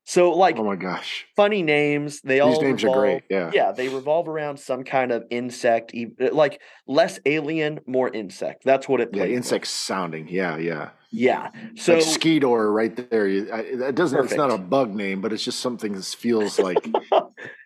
So, 0.05 0.33
like, 0.33 0.59
Oh 0.59 0.65
my 0.65 0.77
gosh, 0.77 1.27
funny 1.37 1.63
names. 1.63 2.21
They 2.23 2.41
all 2.41 2.51
these 2.51 2.61
names 2.61 2.85
are 2.85 2.91
great. 2.91 3.23
Yeah. 3.31 3.51
yeah, 3.55 3.73
they 3.73 3.89
revolve 3.89 4.29
around 4.29 4.59
some 4.59 4.83
kind 4.85 5.13
of 5.13 5.25
insect, 5.31 5.95
e- 5.95 6.09
like 6.19 6.61
less 6.87 7.21
alien, 7.25 7.81
more 7.87 8.09
insect. 8.09 8.65
That's 8.65 8.89
what 8.89 9.01
it 9.01 9.11
Yeah, 9.13 9.23
plays. 9.23 9.37
insect 9.37 9.69
sounding. 9.69 10.29
Yeah, 10.29 10.57
yeah. 10.57 10.91
Yeah. 11.13 11.51
So 11.77 11.95
like 11.95 12.03
Skeetor 12.03 12.75
right 12.75 13.11
there. 13.11 13.29
You, 13.29 13.53
I, 13.53 13.77
that 13.77 13.95
doesn't. 13.95 14.25
It's 14.25 14.35
not 14.35 14.51
a 14.51 14.59
bug 14.59 14.93
name, 14.95 15.21
but 15.21 15.33
it's 15.33 15.45
just 15.45 15.61
something 15.61 15.93
that 15.93 16.05
feels 16.05 16.59
like. 16.59 16.87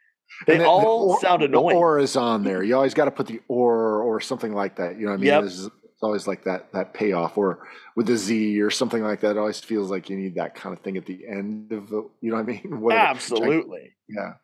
they 0.46 0.54
And 0.54 0.60
the- 0.60 0.64
the 0.64 0.70
all 0.70 1.10
or- 1.12 1.20
sound 1.20 1.42
The 1.42 1.46
annoying. 1.46 1.76
or 1.76 1.98
is 1.98 2.16
on 2.16 2.44
there. 2.44 2.62
You 2.62 2.74
always 2.76 2.94
got 2.94 3.06
to 3.06 3.10
put 3.10 3.26
the 3.26 3.40
or 3.48 4.02
or 4.02 4.20
something 4.20 4.52
like 4.52 4.76
that. 4.76 4.98
You 4.98 5.06
know 5.06 5.12
what 5.12 5.14
I 5.14 5.16
mean? 5.18 5.26
Yep. 5.26 5.40
There's 5.42 5.66
it's 5.66 6.02
always 6.02 6.26
like 6.26 6.44
that 6.44 6.72
that 6.72 6.92
payoff 6.92 7.38
or 7.38 7.66
with 7.96 8.06
the 8.06 8.16
Z 8.16 8.60
or 8.60 8.70
something 8.70 9.02
like 9.02 9.20
that. 9.20 9.32
It 9.32 9.38
always 9.38 9.60
feels 9.60 9.90
like 9.90 10.10
you 10.10 10.16
need 10.16 10.34
that 10.34 10.54
kind 10.54 10.76
of 10.76 10.82
thing 10.82 10.96
at 10.98 11.06
the 11.06 11.26
end 11.26 11.72
of 11.72 11.88
the. 11.88 12.08
You 12.20 12.30
know 12.30 12.36
what 12.36 12.42
I 12.42 12.46
mean? 12.62 12.80
Whatever. 12.80 13.00
Absolutely. 13.02 13.92
yeah. 14.08 14.34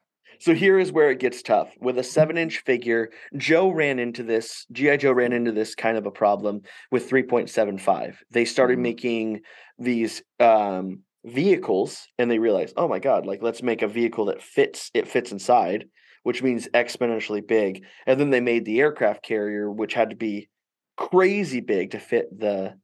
So 0.40 0.54
here 0.54 0.76
is 0.78 0.90
where 0.90 1.10
it 1.10 1.20
gets 1.20 1.40
tough. 1.42 1.68
With 1.78 1.98
a 1.98 2.02
seven 2.02 2.36
inch 2.36 2.64
figure, 2.64 3.10
Joe 3.36 3.68
ran 3.70 4.00
into 4.00 4.24
this, 4.24 4.66
G.I. 4.72 4.96
Joe 4.96 5.12
ran 5.12 5.32
into 5.32 5.52
this 5.52 5.76
kind 5.76 5.96
of 5.96 6.04
a 6.04 6.10
problem 6.10 6.62
with 6.90 7.08
3.75. 7.08 8.16
They 8.32 8.44
started 8.44 8.78
Mhm. 8.78 8.82
making 8.82 9.40
these 9.78 10.22
um, 10.40 11.02
vehicles 11.24 12.08
and 12.18 12.30
they 12.30 12.38
realized, 12.38 12.74
oh 12.76 12.88
my 12.88 12.98
God, 12.98 13.26
like 13.26 13.42
let's 13.42 13.62
make 13.62 13.82
a 13.82 13.88
vehicle 13.88 14.26
that 14.26 14.42
fits, 14.42 14.90
it 14.94 15.08
fits 15.08 15.32
inside, 15.32 15.86
which 16.22 16.42
means 16.42 16.68
exponentially 16.74 17.46
big. 17.46 17.84
And 18.06 18.18
then 18.18 18.30
they 18.30 18.40
made 18.40 18.64
the 18.64 18.80
aircraft 18.80 19.22
carrier, 19.22 19.70
which 19.70 19.94
had 19.94 20.10
to 20.10 20.16
be 20.16 20.48
crazy 20.96 21.60
big 21.60 21.92
to 21.92 21.98
fit 21.98 22.38
the 22.38 22.74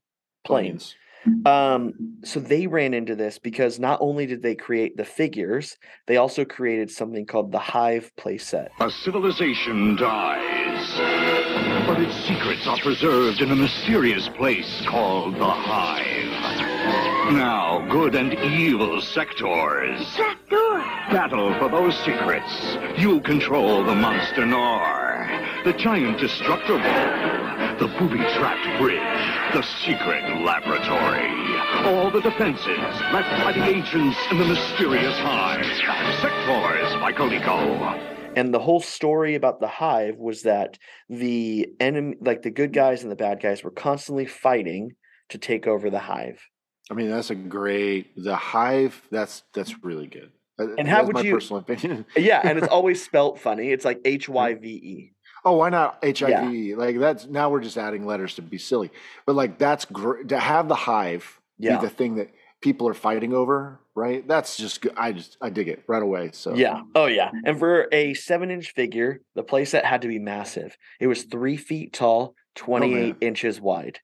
planes. 0.44 0.94
Um, 1.44 2.18
so 2.24 2.40
they 2.40 2.66
ran 2.66 2.94
into 2.94 3.14
this 3.14 3.38
because 3.38 3.78
not 3.78 3.98
only 4.00 4.24
did 4.26 4.42
they 4.42 4.54
create 4.54 4.96
the 4.96 5.04
figures, 5.04 5.76
they 6.06 6.16
also 6.16 6.44
created 6.44 6.90
something 6.90 7.26
called 7.26 7.52
the 7.52 7.58
Hive 7.58 8.10
playset. 8.18 8.68
A 8.80 8.90
civilization 8.90 9.96
dies, 9.96 11.86
but 11.86 12.00
its 12.00 12.14
secrets 12.24 12.66
are 12.66 12.78
preserved 12.78 13.40
in 13.40 13.50
a 13.50 13.56
mysterious 13.56 14.28
place 14.30 14.82
called 14.86 15.34
the 15.34 15.50
Hive. 15.50 16.07
Now, 17.30 17.86
good 17.90 18.14
and 18.14 18.32
evil 18.34 19.00
Sectaurs. 19.00 20.02
Sectaurs! 20.16 21.12
Battle 21.12 21.54
for 21.58 21.68
those 21.68 21.96
secrets. 21.98 22.76
You 22.96 23.20
control 23.20 23.84
the 23.84 23.94
monster 23.94 24.46
Nor, 24.46 25.28
the 25.64 25.72
giant 25.72 26.18
destructor 26.18 26.78
the 27.78 27.86
booby-trapped 27.86 28.80
bridge, 28.80 29.52
the 29.54 29.62
secret 29.62 30.24
laboratory. 30.42 31.30
All 31.86 32.10
the 32.10 32.20
defenses 32.20 32.66
left 33.12 33.30
by 33.44 33.52
the 33.52 33.62
ancients 33.62 34.18
in 34.32 34.38
the 34.38 34.44
mysterious 34.44 35.16
hive. 35.18 35.64
Sectaurs 36.20 37.00
by 37.00 37.12
Coleco. 37.12 38.34
And 38.36 38.52
the 38.52 38.58
whole 38.58 38.80
story 38.80 39.36
about 39.36 39.60
the 39.60 39.68
hive 39.68 40.16
was 40.16 40.42
that 40.42 40.76
the 41.08 41.68
enemy, 41.78 42.16
like 42.20 42.42
the 42.42 42.50
good 42.50 42.72
guys 42.72 43.02
and 43.02 43.12
the 43.12 43.16
bad 43.16 43.40
guys, 43.40 43.62
were 43.62 43.70
constantly 43.70 44.26
fighting 44.26 44.96
to 45.28 45.38
take 45.38 45.68
over 45.68 45.88
the 45.88 46.00
hive. 46.00 46.40
I 46.90 46.94
mean, 46.94 47.10
that's 47.10 47.30
a 47.30 47.34
great 47.34 48.12
the 48.16 48.36
hive. 48.36 49.00
That's 49.10 49.42
that's 49.52 49.82
really 49.84 50.06
good. 50.06 50.30
Uh, 50.58 50.74
And 50.76 50.88
how 50.88 50.96
that's 50.98 51.06
would 51.08 51.14
my 51.16 51.20
you- 51.22 51.34
personal 51.34 51.60
opinion? 51.60 52.06
Yeah, 52.16 52.40
and 52.42 52.58
it's 52.58 52.68
always 52.68 53.04
spelt 53.04 53.38
funny. 53.40 53.70
It's 53.70 53.84
like 53.84 54.00
H 54.04 54.28
Y 54.28 54.54
V 54.54 54.68
E. 54.68 55.12
Oh, 55.44 55.56
why 55.56 55.68
not 55.70 56.02
HIV? 56.04 56.76
Like 56.78 56.98
that's 56.98 57.26
now 57.26 57.48
we're 57.50 57.60
just 57.60 57.76
adding 57.76 58.04
letters 58.06 58.34
to 58.36 58.42
be 58.42 58.58
silly. 58.58 58.90
But 59.26 59.36
like 59.36 59.58
that's 59.58 59.84
great 59.84 60.28
to 60.28 60.38
have 60.38 60.68
the 60.68 60.74
hive 60.74 61.40
Yeah. 61.58 61.76
be 61.78 61.86
the 61.86 61.90
thing 61.90 62.16
that 62.16 62.30
people 62.60 62.88
are 62.88 62.94
fighting 62.94 63.32
over, 63.32 63.78
right? 63.94 64.26
That's 64.26 64.56
just 64.56 64.80
good. 64.80 64.92
I 64.96 65.12
just 65.12 65.36
I 65.40 65.50
dig 65.50 65.68
it 65.68 65.84
right 65.86 66.02
away. 66.02 66.30
So 66.32 66.54
Yeah. 66.56 66.80
Oh, 66.94 67.06
yeah. 67.06 67.30
And 67.44 67.56
for 67.58 67.86
a 67.92 68.14
seven 68.14 68.50
inch 68.50 68.72
figure, 68.72 69.20
the 69.36 69.44
playset 69.44 69.84
had 69.84 70.02
to 70.02 70.08
be 70.08 70.18
massive. 70.18 70.76
It 70.98 71.06
was 71.06 71.22
three 71.22 71.56
feet 71.56 71.92
tall, 71.92 72.34
28 72.56 73.16
inches 73.20 73.60
wide. 73.60 74.00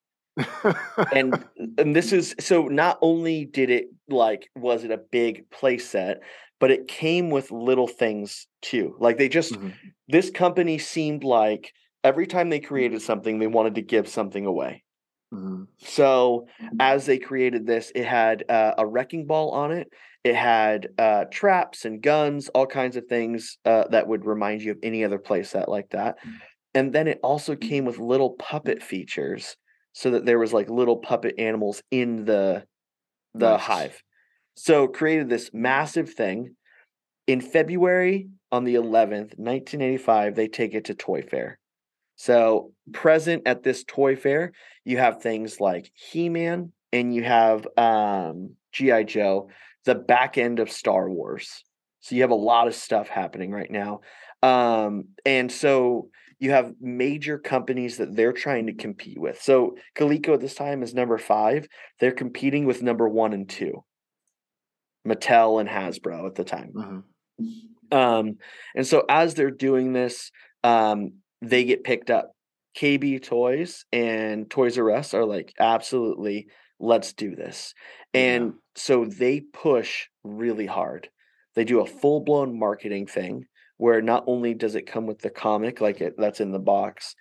And 1.10 1.44
and 1.78 1.94
this 1.94 2.12
is 2.12 2.34
so 2.40 2.66
not 2.68 2.98
only 3.02 3.44
did 3.44 3.70
it 3.70 3.86
like 4.08 4.48
was 4.56 4.84
it 4.84 4.90
a 4.90 4.98
big 4.98 5.48
playset, 5.50 6.16
but 6.60 6.70
it 6.70 6.88
came 6.88 7.30
with 7.30 7.50
little 7.50 7.88
things 7.88 8.46
too. 8.62 8.96
Like 8.98 9.18
they 9.18 9.28
just 9.28 9.56
Mhm. 9.56 9.94
this 10.08 10.30
company 10.30 10.78
seemed 10.78 11.24
like 11.24 11.72
every 12.02 12.26
time 12.26 12.50
they 12.50 12.60
created 12.60 13.02
something, 13.02 13.38
they 13.38 13.46
wanted 13.46 13.74
to 13.76 13.82
give 13.82 14.08
something 14.08 14.46
away. 14.46 14.84
Mhm. 15.32 15.68
So 15.78 16.46
as 16.78 17.06
they 17.06 17.18
created 17.18 17.66
this, 17.66 17.92
it 17.94 18.04
had 18.06 18.44
uh, 18.48 18.74
a 18.78 18.86
wrecking 18.86 19.26
ball 19.26 19.50
on 19.50 19.72
it. 19.72 19.88
It 20.22 20.34
had 20.34 20.88
uh, 20.98 21.26
traps 21.30 21.84
and 21.84 22.02
guns, 22.02 22.48
all 22.48 22.66
kinds 22.66 22.96
of 22.96 23.06
things 23.06 23.58
uh, 23.64 23.84
that 23.88 24.06
would 24.08 24.24
remind 24.24 24.62
you 24.62 24.72
of 24.72 24.78
any 24.82 25.04
other 25.04 25.18
playset 25.18 25.68
like 25.68 25.90
that. 25.90 26.16
And 26.74 26.92
then 26.92 27.08
it 27.08 27.20
also 27.22 27.56
came 27.56 27.84
with 27.84 27.98
little 27.98 28.32
puppet 28.34 28.82
features, 28.82 29.56
so 29.94 30.10
that 30.10 30.26
there 30.26 30.38
was 30.38 30.52
like 30.52 30.68
little 30.68 30.98
puppet 30.98 31.36
animals 31.38 31.82
in 31.90 32.26
the 32.26 32.64
the 33.32 33.52
Nice. 33.52 33.60
hive. 33.62 34.02
So 34.56 34.86
created 34.86 35.28
this 35.30 35.50
massive 35.54 36.10
thing. 36.12 36.56
In 37.26 37.40
February 37.40 38.28
on 38.52 38.64
the 38.64 38.74
11th, 38.74 39.38
1985, 39.38 40.34
they 40.34 40.46
take 40.46 40.74
it 40.74 40.84
to 40.84 40.94
Toy 40.94 41.22
Fair. 41.22 41.58
So 42.16 42.72
present 42.92 43.42
at 43.46 43.62
this 43.62 43.82
toy 43.84 44.14
fair, 44.16 44.52
you 44.84 44.98
have 44.98 45.20
things 45.22 45.60
like 45.60 45.90
He-Man 45.94 46.72
and 46.92 47.14
you 47.14 47.24
have 47.24 47.66
um 47.76 48.50
GI 48.72 49.04
Joe, 49.04 49.48
the 49.84 49.94
back 49.94 50.38
end 50.38 50.60
of 50.60 50.70
Star 50.70 51.08
Wars. 51.10 51.64
So 52.00 52.14
you 52.14 52.22
have 52.22 52.30
a 52.30 52.36
lot 52.36 52.68
of 52.68 52.74
stuff 52.74 53.08
happening 53.08 53.50
right 53.50 53.70
now. 53.70 54.00
Um 54.42 55.06
and 55.24 55.50
so 55.50 56.08
you 56.44 56.50
have 56.50 56.74
major 56.78 57.38
companies 57.38 57.96
that 57.96 58.14
they're 58.14 58.32
trying 58.32 58.66
to 58.66 58.74
compete 58.74 59.18
with. 59.18 59.40
So 59.40 59.76
Coleco 59.96 60.34
at 60.34 60.40
this 60.40 60.54
time 60.54 60.82
is 60.82 60.92
number 60.92 61.16
5. 61.16 61.66
They're 62.00 62.12
competing 62.12 62.66
with 62.66 62.82
number 62.82 63.08
1 63.08 63.32
and 63.32 63.48
2. 63.48 63.82
Mattel 65.08 65.58
and 65.58 65.68
Hasbro 65.68 66.26
at 66.26 66.34
the 66.34 66.44
time. 66.44 67.04
Mhm. 67.40 67.96
Um, 67.96 68.38
and 68.74 68.86
so 68.86 69.04
as 69.08 69.34
they're 69.34 69.50
doing 69.50 69.94
this, 69.94 70.30
um, 70.62 71.14
they 71.40 71.64
get 71.64 71.82
picked 71.82 72.10
up. 72.10 72.32
KB 72.76 73.22
Toys 73.22 73.86
and 73.92 74.50
Toys 74.50 74.76
R 74.78 74.90
Us 74.90 75.14
are 75.14 75.24
like, 75.24 75.52
absolutely, 75.58 76.48
let's 76.78 77.12
do 77.14 77.34
this. 77.34 77.72
And 78.12 78.54
so 78.74 79.06
they 79.06 79.40
push 79.40 80.08
really 80.24 80.66
hard. 80.66 81.08
They 81.54 81.64
do 81.64 81.80
a 81.80 81.86
full 81.86 82.20
blown 82.20 82.58
marketing 82.58 83.06
thing 83.06 83.46
where 83.76 84.00
not 84.02 84.24
only 84.26 84.54
does 84.54 84.74
it 84.74 84.86
come 84.86 85.06
with 85.06 85.20
the 85.20 85.30
comic, 85.30 85.80
like 85.80 86.00
it 86.00 86.14
that's 86.18 86.40
in 86.40 86.52
the 86.52 86.58
box, 86.58 87.14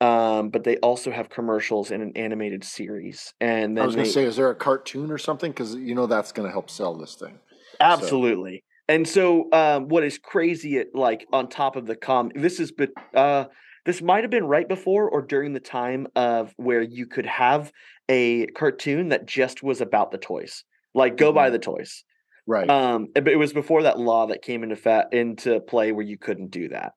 um, 0.00 0.50
but 0.50 0.64
they 0.64 0.76
also 0.78 1.10
have 1.10 1.30
commercials 1.30 1.90
and 1.90 2.02
an 2.02 2.12
animated 2.16 2.64
series. 2.64 3.32
And 3.40 3.76
then 3.76 3.82
I 3.82 3.86
was 3.86 3.94
going 3.94 4.04
they- 4.04 4.10
to 4.10 4.14
say, 4.14 4.24
is 4.24 4.36
there 4.36 4.50
a 4.50 4.54
cartoon 4.54 5.10
or 5.10 5.18
something? 5.18 5.50
Because 5.50 5.74
you 5.74 5.94
know 5.94 6.06
that's 6.06 6.32
going 6.32 6.46
to 6.46 6.52
help 6.52 6.70
sell 6.70 6.94
this 6.96 7.14
thing. 7.14 7.38
Absolutely. 7.80 8.64
And 8.88 9.08
so 9.08 9.48
um 9.52 9.88
what 9.88 10.04
is 10.04 10.18
crazy 10.18 10.78
at 10.78 10.88
like 10.94 11.26
on 11.32 11.48
top 11.48 11.76
of 11.76 11.86
the 11.86 11.96
com 11.96 12.30
this 12.34 12.60
is 12.60 12.70
but 12.70 12.90
uh 13.14 13.44
this 13.86 14.00
might 14.02 14.24
have 14.24 14.30
been 14.30 14.44
right 14.46 14.68
before 14.68 15.08
or 15.08 15.20
during 15.22 15.52
the 15.54 15.60
time 15.60 16.06
of 16.16 16.52
where 16.56 16.80
you 16.82 17.06
could 17.06 17.26
have 17.26 17.72
a 18.08 18.46
cartoon 18.48 19.08
that 19.08 19.26
just 19.26 19.62
was 19.62 19.80
about 19.80 20.10
the 20.10 20.18
toys. 20.18 20.64
Like 20.94 21.16
go 21.16 21.32
buy 21.32 21.48
Mhm. 21.48 21.52
the 21.52 21.58
toys. 21.58 22.04
Right. 22.46 22.68
Um 22.68 23.08
but 23.14 23.28
it 23.28 23.36
was 23.36 23.52
before 23.52 23.82
that 23.82 23.98
law 23.98 24.26
that 24.26 24.42
came 24.42 24.62
into 24.62 24.76
fa- 24.76 25.08
into 25.12 25.60
play 25.60 25.92
where 25.92 26.04
you 26.04 26.18
couldn't 26.18 26.50
do 26.50 26.68
that. 26.68 26.92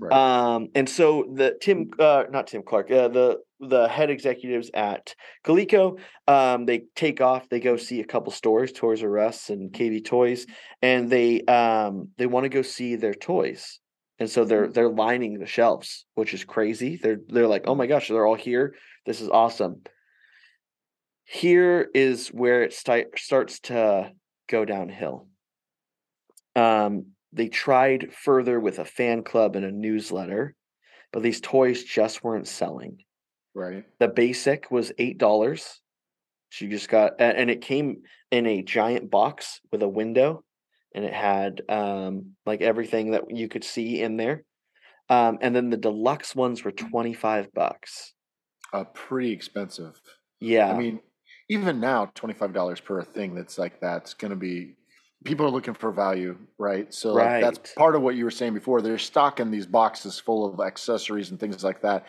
right. 0.00 0.12
Um, 0.12 0.68
and 0.74 0.88
so 0.88 1.24
the 1.34 1.56
Tim, 1.60 1.90
uh, 1.98 2.24
not 2.30 2.46
Tim 2.46 2.62
Clark, 2.62 2.90
uh, 2.90 3.08
the 3.08 3.38
the 3.60 3.88
head 3.88 4.08
executives 4.08 4.70
at 4.72 5.14
Coleco, 5.44 5.98
um, 6.28 6.64
they 6.66 6.82
take 6.94 7.20
off. 7.20 7.48
They 7.48 7.60
go 7.60 7.76
see 7.76 8.00
a 8.00 8.06
couple 8.06 8.32
stores, 8.32 8.72
Toys 8.72 9.02
R 9.02 9.18
Us 9.18 9.50
and 9.50 9.72
KB 9.72 10.04
Toys, 10.04 10.46
and 10.82 11.10
they 11.10 11.42
um 11.42 12.08
they 12.18 12.26
want 12.26 12.44
to 12.44 12.50
go 12.50 12.62
see 12.62 12.96
their 12.96 13.14
toys. 13.14 13.80
And 14.20 14.28
so 14.28 14.44
they're 14.44 14.68
they're 14.68 14.88
lining 14.90 15.38
the 15.38 15.46
shelves, 15.46 16.06
which 16.14 16.34
is 16.34 16.44
crazy. 16.44 16.98
They're 17.00 17.20
they're 17.28 17.46
like, 17.46 17.64
oh 17.66 17.74
my 17.74 17.86
gosh, 17.86 18.08
they're 18.08 18.26
all 18.26 18.34
here. 18.34 18.74
This 19.06 19.20
is 19.20 19.28
awesome. 19.28 19.82
Here 21.24 21.88
is 21.94 22.28
where 22.28 22.62
it 22.62 22.72
starts 22.72 23.60
to 23.60 24.12
go 24.48 24.64
downhill. 24.64 25.28
Um, 26.56 27.12
they 27.32 27.48
tried 27.48 28.12
further 28.14 28.58
with 28.58 28.78
a 28.78 28.84
fan 28.84 29.22
club 29.22 29.54
and 29.54 29.64
a 29.64 29.70
newsletter, 29.70 30.54
but 31.12 31.22
these 31.22 31.40
toys 31.40 31.84
just 31.84 32.24
weren't 32.24 32.48
selling. 32.48 32.98
right. 33.54 33.84
The 34.00 34.08
basic 34.08 34.70
was 34.70 34.92
eight 34.98 35.18
dollars. 35.18 35.80
She 36.50 36.66
just 36.68 36.88
got, 36.88 37.20
and 37.20 37.50
it 37.50 37.60
came 37.60 38.02
in 38.30 38.46
a 38.46 38.62
giant 38.62 39.10
box 39.10 39.60
with 39.70 39.82
a 39.82 39.88
window, 39.88 40.42
and 40.94 41.04
it 41.04 41.12
had 41.12 41.60
um, 41.68 42.32
like 42.46 42.62
everything 42.62 43.10
that 43.10 43.24
you 43.28 43.48
could 43.48 43.64
see 43.64 44.00
in 44.00 44.16
there. 44.16 44.44
Um, 45.10 45.38
and 45.42 45.54
then 45.54 45.70
the 45.70 45.76
deluxe 45.76 46.34
ones 46.34 46.64
were 46.64 46.72
twenty 46.72 47.12
five 47.14 47.52
bucks. 47.52 48.14
Uh, 48.72 48.84
pretty 48.94 49.32
expensive. 49.32 50.00
Yeah, 50.40 50.70
I 50.70 50.78
mean, 50.78 51.00
even 51.48 51.80
now, 51.80 52.10
twenty 52.14 52.34
five 52.34 52.52
dollars 52.52 52.80
per 52.80 53.02
thing 53.02 53.34
that's 53.34 53.58
like 53.58 53.80
that's 53.80 54.14
going 54.14 54.30
to 54.30 54.36
be. 54.36 54.74
People 55.24 55.46
are 55.46 55.50
looking 55.50 55.74
for 55.74 55.90
value, 55.90 56.38
right? 56.58 56.94
So 56.94 57.12
like, 57.14 57.40
that's 57.42 57.74
part 57.74 57.96
of 57.96 58.02
what 58.02 58.14
you 58.14 58.24
were 58.24 58.30
saying 58.30 58.54
before. 58.54 58.80
They're 58.80 58.98
stocking 58.98 59.50
these 59.50 59.66
boxes 59.66 60.20
full 60.20 60.46
of 60.52 60.60
accessories 60.64 61.30
and 61.32 61.40
things 61.40 61.64
like 61.64 61.82
that 61.82 62.06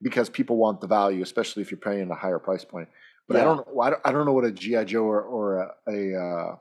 because 0.00 0.30
people 0.30 0.56
want 0.56 0.80
the 0.80 0.86
value, 0.86 1.22
especially 1.22 1.62
if 1.62 1.70
you're 1.70 1.78
paying 1.78 2.10
a 2.10 2.14
higher 2.14 2.38
price 2.38 2.64
point. 2.64 2.88
But 3.28 3.36
I 3.36 3.40
Yeah. 3.40 3.44
don't, 3.44 3.68
I 3.82 3.90
don't, 3.90 4.02
I 4.06 4.12
don't 4.12 4.24
know 4.24 4.32
what 4.32 4.46
a 4.46 4.52
GI 4.52 4.86
Joe 4.86 5.02
or, 5.04 5.20
or 5.20 5.56
a, 5.58 5.74
a 5.92 6.18
uh, 6.18 6.56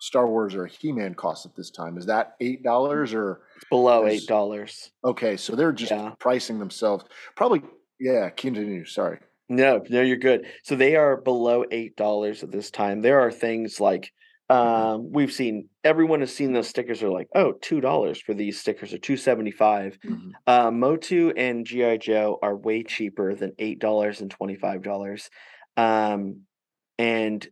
Star 0.00 0.26
Wars 0.28 0.54
or 0.54 0.66
a 0.66 0.68
He 0.68 0.92
Man 0.92 1.14
costs 1.14 1.46
at 1.46 1.56
this 1.56 1.70
time. 1.70 1.98
Is 1.98 2.06
that 2.06 2.36
eight 2.40 2.62
dollars 2.62 3.12
or 3.12 3.40
it's 3.56 3.64
below 3.70 4.06
eight 4.06 4.26
dollars. 4.28 4.90
okay? 5.04 5.36
So 5.36 5.56
they're 5.56 5.72
just 5.72 5.90
Yeah. 5.90 6.12
pricing 6.20 6.60
themselves. 6.60 7.04
Probably, 7.36 7.62
yeah. 7.98 8.30
Continue. 8.30 8.84
Sorry. 8.84 9.18
No, 9.50 9.82
no, 9.90 10.00
you're 10.00 10.16
good. 10.16 10.46
So 10.62 10.76
they 10.76 10.94
are 10.94 11.20
below 11.20 11.64
eight 11.70 11.96
dollars 11.96 12.42
at 12.42 12.52
this 12.52 12.70
time. 12.70 13.02
There 13.02 13.20
are 13.20 13.32
things 13.32 13.80
like 13.80 14.12
um, 14.48 15.10
we've 15.12 15.32
seen. 15.32 15.68
Everyone 15.84 16.20
has 16.20 16.34
seen 16.34 16.52
those 16.52 16.68
stickers. 16.68 17.02
Are 17.02 17.10
like, 17.10 17.28
oh, 17.34 17.52
two 17.60 17.80
dollars 17.80 18.20
for 18.20 18.32
these 18.32 18.60
stickers, 18.60 18.92
or 18.94 18.98
two. 18.98 19.14
Mhm. 19.14 20.32
Uh, 20.46 20.70
Motu 20.70 21.32
and 21.36 21.66
GI 21.66 21.98
Joe 21.98 22.38
are 22.42 22.56
way 22.56 22.84
cheaper 22.84 23.34
than 23.34 23.52
eight 23.58 23.80
dollars 23.80 24.20
and 24.20 24.30
twenty 24.30 24.54
five 24.54 24.82
dollars. 24.82 25.28
Um, 25.76 26.42
and 26.96 27.46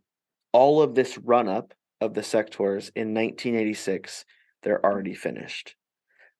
all 0.53 0.81
of 0.81 0.95
this 0.95 1.17
run 1.17 1.47
up 1.49 1.73
of 2.01 2.13
the 2.13 2.21
Sectaurs 2.21 2.91
in 2.95 3.13
1986, 3.13 4.25
they're 4.63 4.83
already 4.83 5.13
finished. 5.13 5.75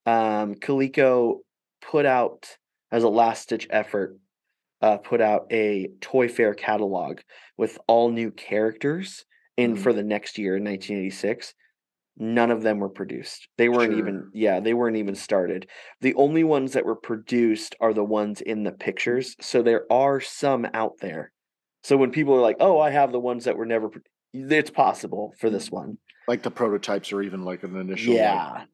Um, 0.05 0.55
Coleco 0.55 1.39
put 1.81 2.05
out 2.05 2.57
as 2.91 3.03
a 3.03 3.09
last 3.09 3.43
stitch 3.43 3.67
effort, 3.69 4.17
uh, 4.81 4.97
put 4.97 5.21
out 5.21 5.45
a 5.51 5.89
Toy 6.01 6.27
Fair 6.27 6.53
catalog 6.53 7.19
with 7.57 7.77
all 7.87 8.09
new 8.11 8.31
characters 8.31 9.25
in 9.57 9.75
Mhm. 9.75 9.79
for 9.79 9.93
the 9.93 10.03
next 10.03 10.37
year 10.37 10.57
in 10.57 10.63
1986. 10.63 11.53
None 12.17 12.51
of 12.51 12.63
them 12.63 12.79
were 12.79 12.89
produced. 12.89 13.47
They 13.57 13.69
weren't 13.69 13.93
even, 13.93 14.29
yeah, 14.33 14.59
they 14.59 14.73
weren't 14.73 14.97
even 14.97 15.15
started. 15.15 15.69
The 16.01 16.13
only 16.15 16.43
ones 16.43 16.73
that 16.73 16.85
were 16.85 16.95
produced 16.97 17.75
are 17.79 17.93
the 17.93 18.03
ones 18.03 18.41
in 18.41 18.63
the 18.63 18.73
pictures. 18.73 19.35
So 19.39 19.61
there 19.61 19.85
are 19.91 20.19
some 20.19 20.67
out 20.73 20.97
there. 20.99 21.31
So 21.81 21.95
when 21.95 22.11
people 22.11 22.35
are 22.35 22.41
like, 22.41 22.57
"Oh, 22.59 22.77
I 22.79 22.89
have 22.89 23.13
the 23.13 23.21
ones 23.21 23.45
that 23.45 23.55
were 23.55 23.65
never," 23.65 23.87
pro-" 23.89 24.01
It's 24.33 24.69
possible 24.69 25.33
for 25.39 25.49
this 25.49 25.71
one. 25.71 25.97
Like 26.27 26.43
the 26.43 26.51
prototypes 26.51 27.13
or 27.13 27.21
even 27.21 27.43
like 27.43 27.63
an 27.63 27.75
initial 27.77 28.13
like, 28.13 28.21
Yeah. 28.21 28.65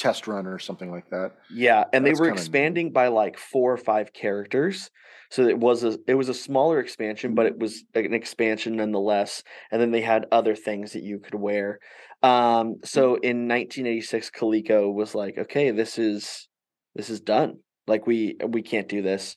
Test 0.00 0.26
run 0.26 0.46
or 0.46 0.58
something 0.58 0.90
like 0.90 1.08
that. 1.10 1.32
Yeah, 1.52 1.84
and 1.92 2.04
they 2.04 2.12
were 2.12 2.26
kinda 2.26 2.30
neat. 2.30 2.40
expanding 2.40 2.92
by 2.92 3.08
like 3.08 3.38
four 3.38 3.72
or 3.72 3.76
five 3.76 4.12
characters. 4.12 4.90
So 5.30 5.46
it 5.46 5.58
was 5.58 5.84
a 5.84 5.98
it 6.08 6.14
was 6.14 6.28
a 6.28 6.34
smaller 6.34 6.80
expansion, 6.80 7.34
but 7.34 7.46
it 7.46 7.58
was 7.58 7.84
an 7.94 8.14
expansion 8.14 8.76
nonetheless. 8.76 9.44
And 9.70 9.80
then 9.80 9.92
they 9.92 10.00
had 10.00 10.26
other 10.32 10.56
things 10.56 10.92
that 10.94 11.02
you 11.02 11.20
could 11.20 11.34
wear. 11.34 11.78
Um, 12.22 12.76
so 12.84 13.14
in 13.14 13.46
1986, 13.48 14.30
Coleco 14.30 14.92
was 14.92 15.14
like, 15.14 15.38
okay, 15.38 15.70
this 15.70 15.98
is 15.98 16.48
this 16.94 17.10
is 17.10 17.20
done. 17.20 17.58
Like 17.86 18.06
we 18.06 18.36
we 18.48 18.62
can't 18.62 18.88
do 18.88 19.02
this. 19.02 19.36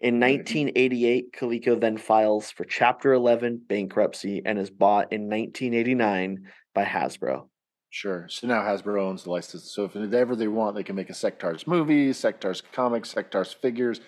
In 0.00 0.18
1988, 0.18 1.32
Coleco 1.32 1.80
then 1.80 1.96
files 1.96 2.50
for 2.50 2.64
Chapter 2.64 3.12
11 3.12 3.62
bankruptcy 3.68 4.42
and 4.44 4.58
is 4.58 4.68
bought 4.68 5.12
in 5.12 5.28
1989 5.28 6.44
by 6.74 6.84
Hasbro. 6.84 7.46
Sure. 7.92 8.26
So 8.30 8.46
now 8.46 8.62
Hasbro 8.62 9.02
owns 9.02 9.24
the 9.24 9.30
license. 9.30 9.70
So 9.74 9.84
if 9.84 9.94
ever 9.94 10.34
they 10.34 10.48
want, 10.48 10.74
they 10.74 10.82
can 10.82 10.96
make 10.96 11.10
a 11.10 11.12
Sectaurs 11.12 11.66
movie, 11.66 12.08
Sectaurs 12.10 12.62
comics, 12.72 13.12
Sectaurs 13.12 13.54
figures. 13.54 14.00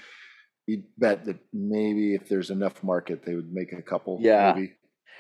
You'd 0.67 0.85
bet 0.97 1.27
that 1.27 1.37
maybe 1.53 2.15
if 2.15 2.27
there's 2.27 2.49
enough 2.49 2.83
market, 2.83 3.27
they 3.27 3.35
would 3.35 3.53
make 3.53 3.75
a 3.75 3.83
couple. 3.83 4.17
Yeah. 4.23 4.55
Maybe. 4.57 4.73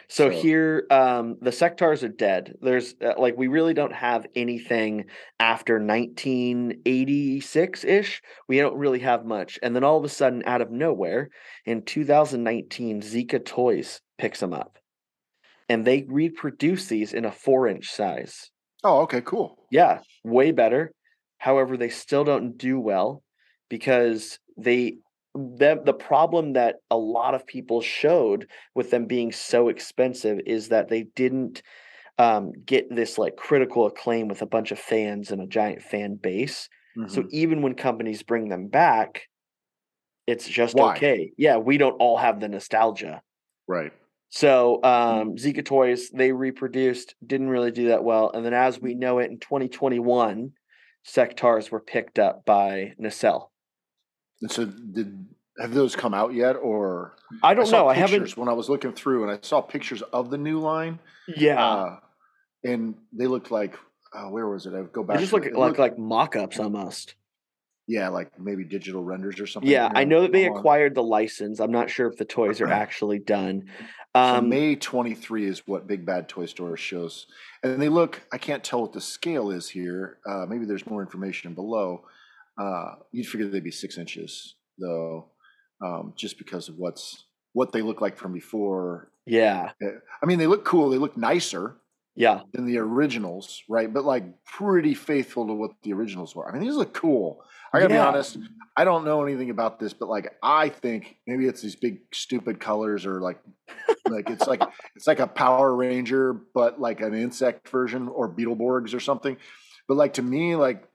So, 0.08 0.30
So- 0.30 0.36
here, 0.40 0.86
um, 0.90 1.36
the 1.42 1.50
Sectaurs 1.50 2.02
are 2.04 2.08
dead. 2.08 2.54
There's 2.62 2.94
uh, 3.04 3.12
like 3.18 3.36
we 3.36 3.48
really 3.48 3.74
don't 3.74 3.92
have 3.92 4.24
anything 4.34 5.04
after 5.38 5.74
1986 5.78 7.84
ish. 7.84 8.22
We 8.48 8.56
don't 8.58 8.78
really 8.78 9.00
have 9.00 9.26
much, 9.26 9.58
and 9.62 9.76
then 9.76 9.84
all 9.84 9.98
of 9.98 10.04
a 10.04 10.08
sudden, 10.08 10.42
out 10.46 10.62
of 10.62 10.70
nowhere, 10.70 11.28
in 11.66 11.82
2019, 11.82 13.02
Zica 13.02 13.44
Toys 13.44 14.00
picks 14.16 14.40
them 14.40 14.54
up, 14.54 14.78
and 15.68 15.84
they 15.84 16.06
reproduce 16.08 16.86
these 16.86 17.12
in 17.12 17.26
a 17.26 17.32
four 17.32 17.68
inch 17.68 17.90
size. 17.90 18.50
Oh, 18.84 19.00
okay, 19.02 19.20
cool. 19.20 19.58
Yeah, 19.70 20.00
way 20.22 20.52
better. 20.52 20.92
However, 21.38 21.76
they 21.76 21.88
still 21.88 22.24
don't 22.24 22.56
do 22.56 22.78
well 22.78 23.22
because 23.68 24.38
they 24.56 24.98
the 25.34 25.80
the 25.84 25.94
problem 25.94 26.52
that 26.52 26.76
a 26.90 26.96
lot 26.96 27.34
of 27.34 27.46
people 27.46 27.80
showed 27.80 28.48
with 28.74 28.90
them 28.90 29.06
being 29.06 29.32
so 29.32 29.68
expensive 29.68 30.38
is 30.46 30.68
that 30.68 30.88
they 30.88 31.04
didn't 31.16 31.62
um, 32.18 32.52
get 32.64 32.94
this 32.94 33.18
like 33.18 33.36
critical 33.36 33.86
acclaim 33.86 34.28
with 34.28 34.42
a 34.42 34.46
bunch 34.46 34.72
of 34.72 34.78
fans 34.78 35.30
and 35.32 35.42
a 35.42 35.46
giant 35.48 35.82
fan 35.82 36.16
base. 36.16 36.68
So 37.06 37.24
Mhm. 37.24 37.28
even 37.30 37.62
when 37.62 37.74
companies 37.74 38.22
bring 38.22 38.48
them 38.50 38.68
back, 38.68 39.28
it's 40.26 40.48
just 40.48 40.80
Why? 40.80 41.06
okay. 41.06 41.32
Yeah, 41.36 41.56
we 41.58 41.78
don't 41.78 42.00
all 42.00 42.16
have 42.16 42.40
the 42.40 42.48
nostalgia. 42.48 43.22
right. 43.66 43.92
So 44.34 44.82
um, 44.82 45.36
Zica 45.36 45.64
Toys 45.64 46.10
they 46.10 46.32
reproduced, 46.32 47.14
didn't 47.24 47.50
really 47.50 47.70
do 47.70 47.88
that 47.88 48.02
well, 48.02 48.32
and 48.34 48.44
then 48.44 48.52
as 48.52 48.80
we 48.80 48.94
know 48.96 49.20
it 49.20 49.30
in 49.30 49.38
2021, 49.38 50.50
Sectaurs 51.06 51.70
were 51.70 51.78
picked 51.78 52.18
up 52.18 52.44
by 52.44 52.94
Nacelle. 52.98 53.52
And 54.42 54.50
so 54.50 54.64
did 54.64 55.26
have 55.60 55.72
those 55.72 55.94
come 55.94 56.14
out 56.14 56.34
yet, 56.34 56.54
or 56.54 57.14
I 57.44 57.54
don't 57.54 57.66
saw 57.66 57.82
know. 57.82 57.88
I 57.88 57.94
haven't. 57.94 58.36
when 58.36 58.48
I 58.48 58.54
was 58.54 58.68
looking 58.68 58.92
through, 58.92 59.22
and 59.22 59.30
I 59.30 59.38
saw 59.40 59.60
pictures 59.60 60.02
of 60.02 60.30
the 60.30 60.38
new 60.38 60.58
line. 60.58 60.98
Yeah, 61.28 61.64
uh, 61.64 61.96
and 62.64 62.96
they 63.12 63.28
looked 63.28 63.52
like 63.52 63.78
uh, 64.12 64.24
where 64.30 64.48
was 64.48 64.66
it? 64.66 64.74
I 64.74 64.80
would 64.80 64.92
go 64.92 65.04
back. 65.04 65.18
they 65.18 65.22
just 65.22 65.32
look 65.32 65.44
like 65.44 65.54
looked- 65.54 65.78
like 65.78 65.96
mock-ups 65.96 66.58
almost. 66.58 67.14
yeah, 67.86 68.08
like 68.08 68.36
maybe 68.40 68.64
digital 68.64 69.04
renders 69.04 69.38
or 69.38 69.46
something. 69.46 69.70
Yeah, 69.70 69.90
here 69.90 69.92
I 69.94 70.02
know 70.02 70.22
that 70.22 70.32
they 70.32 70.48
on- 70.48 70.56
acquired 70.56 70.96
the 70.96 71.04
license. 71.04 71.60
I'm 71.60 71.70
not 71.70 71.88
sure 71.88 72.08
if 72.08 72.16
the 72.16 72.24
toys 72.24 72.60
are 72.60 72.66
actually 72.66 73.20
done. 73.20 73.66
So 74.14 74.20
Um, 74.20 74.48
May 74.48 74.76
23 74.76 75.46
is 75.46 75.66
what 75.66 75.86
Big 75.86 76.06
Bad 76.06 76.28
Toy 76.28 76.46
Store 76.46 76.76
shows. 76.76 77.26
And 77.62 77.80
they 77.82 77.88
look, 77.88 78.22
I 78.32 78.38
can't 78.38 78.62
tell 78.62 78.80
what 78.82 78.92
the 78.92 79.00
scale 79.00 79.50
is 79.50 79.68
here. 79.68 80.18
Uh, 80.26 80.46
maybe 80.48 80.64
there's 80.66 80.86
more 80.86 81.02
information 81.02 81.52
below. 81.54 82.04
Uh, 82.56 82.94
you'd 83.10 83.26
figure 83.26 83.48
they'd 83.48 83.64
be 83.64 83.72
six 83.72 83.98
inches, 83.98 84.54
though, 84.78 85.26
um, 85.84 86.12
just 86.16 86.38
because 86.38 86.68
of 86.68 86.76
what's 86.78 87.24
what 87.52 87.72
they 87.72 87.82
look 87.82 88.00
like 88.00 88.16
from 88.16 88.32
before. 88.32 89.10
yeah, 89.26 89.70
Uh, 89.84 89.90
I 90.22 90.26
mean, 90.26 90.38
they 90.38 90.46
look 90.46 90.64
cool. 90.64 90.90
They 90.90 90.98
look 90.98 91.16
nicer 91.16 91.76
yeah, 92.16 92.40
than 92.52 92.66
the 92.66 92.78
originals, 92.78 93.62
right? 93.68 93.92
But 93.92 94.04
like 94.04 94.24
pretty 94.44 94.94
faithful 94.94 95.46
to 95.46 95.52
what 95.54 95.72
the 95.82 95.92
originals 95.92 96.34
were. 96.34 96.48
I 96.48 96.52
mean, 96.52 96.62
these 96.62 96.74
look 96.76 96.94
cool. 96.94 97.42
I 97.72 97.80
gotta 97.80 97.92
Yeah. 97.94 98.02
be 98.02 98.06
honest. 98.08 98.38
I 98.76 98.84
don't 98.84 99.04
know 99.04 99.22
anything 99.24 99.50
about 99.50 99.78
this, 99.78 99.92
but 99.92 100.08
like 100.08 100.32
I 100.42 100.68
think 100.68 101.16
maybe 101.26 101.46
it's 101.46 101.60
these 101.60 101.76
big 101.76 102.00
stupid 102.12 102.60
colors 102.60 103.04
or 103.06 103.20
like 103.20 103.38
like 104.08 104.30
it's 104.30 104.46
like 104.46 104.62
it's 104.96 105.06
like 105.06 105.20
a 105.20 105.26
Power 105.26 105.74
Ranger, 105.74 106.32
but 106.32 106.80
like 106.80 107.00
an 107.00 107.14
insect 107.14 107.68
version 107.68 108.08
or 108.08 108.28
Beetleborgs 108.28 108.94
or 108.94 109.00
something. 109.00 109.36
But 109.88 109.96
like 109.96 110.14
to 110.14 110.22
me, 110.22 110.56
like 110.56 110.88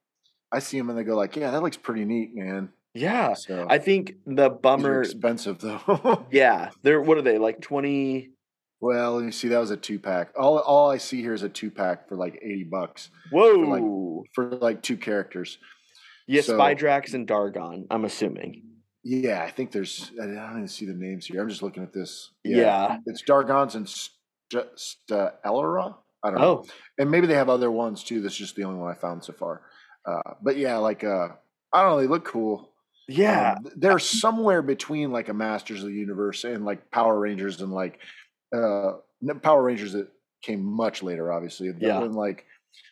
I 0.51 0.59
see 0.59 0.77
them 0.77 0.89
and 0.89 0.97
they 0.97 1.03
go 1.03 1.15
like, 1.15 1.35
yeah, 1.35 1.51
that 1.51 1.61
looks 1.61 1.77
pretty 1.77 2.05
neat, 2.05 2.31
man. 2.33 2.69
yeah. 2.93 3.33
So 3.33 3.67
I 3.69 3.77
think 3.77 4.15
the 4.25 4.49
bummer. 4.49 5.01
expensive 5.01 5.59
though. 5.59 6.25
Yeah, 6.31 6.71
they're 6.81 7.01
what 7.01 7.17
are 7.17 7.21
they 7.21 7.37
like 7.37 7.61
twenty? 7.61 8.31
Well, 8.81 9.15
let 9.15 9.25
me 9.25 9.31
see, 9.31 9.49
that 9.49 9.59
was 9.59 9.71
a 9.71 9.77
two 9.77 9.99
pack. 9.99 10.31
All 10.37 10.57
all 10.59 10.89
I 10.89 10.97
see 10.97 11.21
here 11.21 11.33
is 11.33 11.43
a 11.43 11.49
two 11.49 11.69
pack 11.71 12.07
for 12.07 12.15
like 12.15 12.39
eighty 12.41 12.63
bucks 12.63 13.09
Whoa, 13.31 13.51
like- 13.55 14.29
for 14.33 14.55
like 14.55 14.81
two 14.81 14.97
characters. 14.97 15.57
Yes, 16.27 16.45
so- 16.45 16.57
Spidrax 16.57 17.13
and 17.13 17.27
Dargon. 17.27 17.85
I'm 17.91 18.05
assuming. 18.05 18.63
Yeah, 19.03 19.41
I 19.43 19.49
think 19.49 19.71
there's. 19.71 20.11
I 20.21 20.25
don't 20.25 20.51
even 20.57 20.67
see 20.67 20.85
the 20.85 20.93
names 20.93 21.25
here. 21.25 21.41
I'm 21.41 21.49
just 21.49 21.63
looking 21.63 21.83
at 21.83 21.93
this. 21.93 22.31
Yeah. 22.43 22.97
it's 23.05 23.23
Dargons 23.23 23.75
and 23.75 23.87
St- 23.87 24.67
Stellara. 25.09 25.95
I 26.21 26.31
don't 26.31 26.41
know, 26.41 26.45
Oh, 26.47 26.65
and 26.97 27.09
maybe 27.09 27.27
they 27.27 27.35
have 27.35 27.47
other 27.49 27.71
ones 27.71 28.03
too. 28.03 28.21
That's 28.21 28.35
just 28.35 28.57
the 28.57 28.65
only 28.65 28.77
one 28.79 28.91
I 28.91 28.95
found 28.99 29.23
so 29.23 29.31
far. 29.31 29.61
Uh, 30.05 30.33
but 30.41 30.57
yeah, 30.57 30.75
like 30.77 31.03
uh, 31.05 31.29
I 31.71 31.81
don't 31.81 31.91
know. 31.91 32.01
They 32.01 32.07
look 32.07 32.25
cool. 32.25 32.71
yeah, 33.07 33.55
Um, 33.57 33.71
they're 33.77 33.99
somewhere 33.99 34.61
between 34.61 35.11
like 35.13 35.29
a 35.29 35.33
Masters 35.33 35.81
of 35.81 35.87
the 35.89 35.95
Universe 35.95 36.43
and 36.43 36.65
like 36.65 36.91
Power 36.91 37.17
Rangers 37.17 37.61
and 37.61 37.71
like 37.71 37.99
uh, 38.53 38.93
Power 39.41 39.63
Rangers 39.63 39.93
that 39.93 40.07
came 40.41 40.63
much 40.63 41.03
later, 41.03 41.31
obviously. 41.31 41.67
And 41.67 41.81
Yeah. 41.81 41.99
then, 41.99 42.13
like 42.13 42.45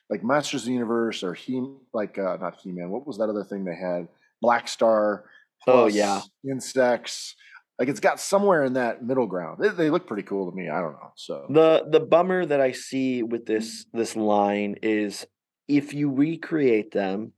like 0.10 0.24
Masters 0.24 0.62
of 0.64 0.68
the 0.68 0.74
Universe 0.74 1.24
or 1.24 1.34
He 1.34 1.62
like 1.94 2.18
uh, 2.18 2.38
not 2.40 2.56
He 2.62 2.72
Man. 2.72 2.90
What 2.90 3.06
was 3.06 3.18
that 3.18 3.30
other 3.30 3.44
thing 3.44 3.66
they 3.66 3.76
had? 3.76 4.08
Black 4.42 4.68
Star. 4.68 5.26
Oh, 5.68 5.88
yeah. 5.88 6.22
insects. 6.50 7.36
Like 7.80 7.90
it's 7.90 8.00
got 8.00 8.20
somewhere 8.20 8.64
in 8.64 8.74
that 8.74 9.04
middle 9.04 9.28
ground. 9.28 9.60
They, 9.62 9.70
they 9.70 9.90
look 9.90 10.08
pretty 10.08 10.24
cool 10.24 10.50
to 10.50 10.56
me. 10.56 10.70
I 10.70 10.80
don't 10.80 10.94
know. 10.94 11.12
So 11.16 11.46
the 11.50 11.86
the 11.90 12.00
bummer 12.00 12.46
that 12.46 12.62
I 12.62 12.72
see 12.72 13.22
with 13.22 13.46
this 13.46 13.86
this 13.94 14.16
line 14.16 14.78
is 14.82 15.28
if 15.68 15.94
you 15.94 16.10
recreate 16.12 16.92
them 16.92 17.34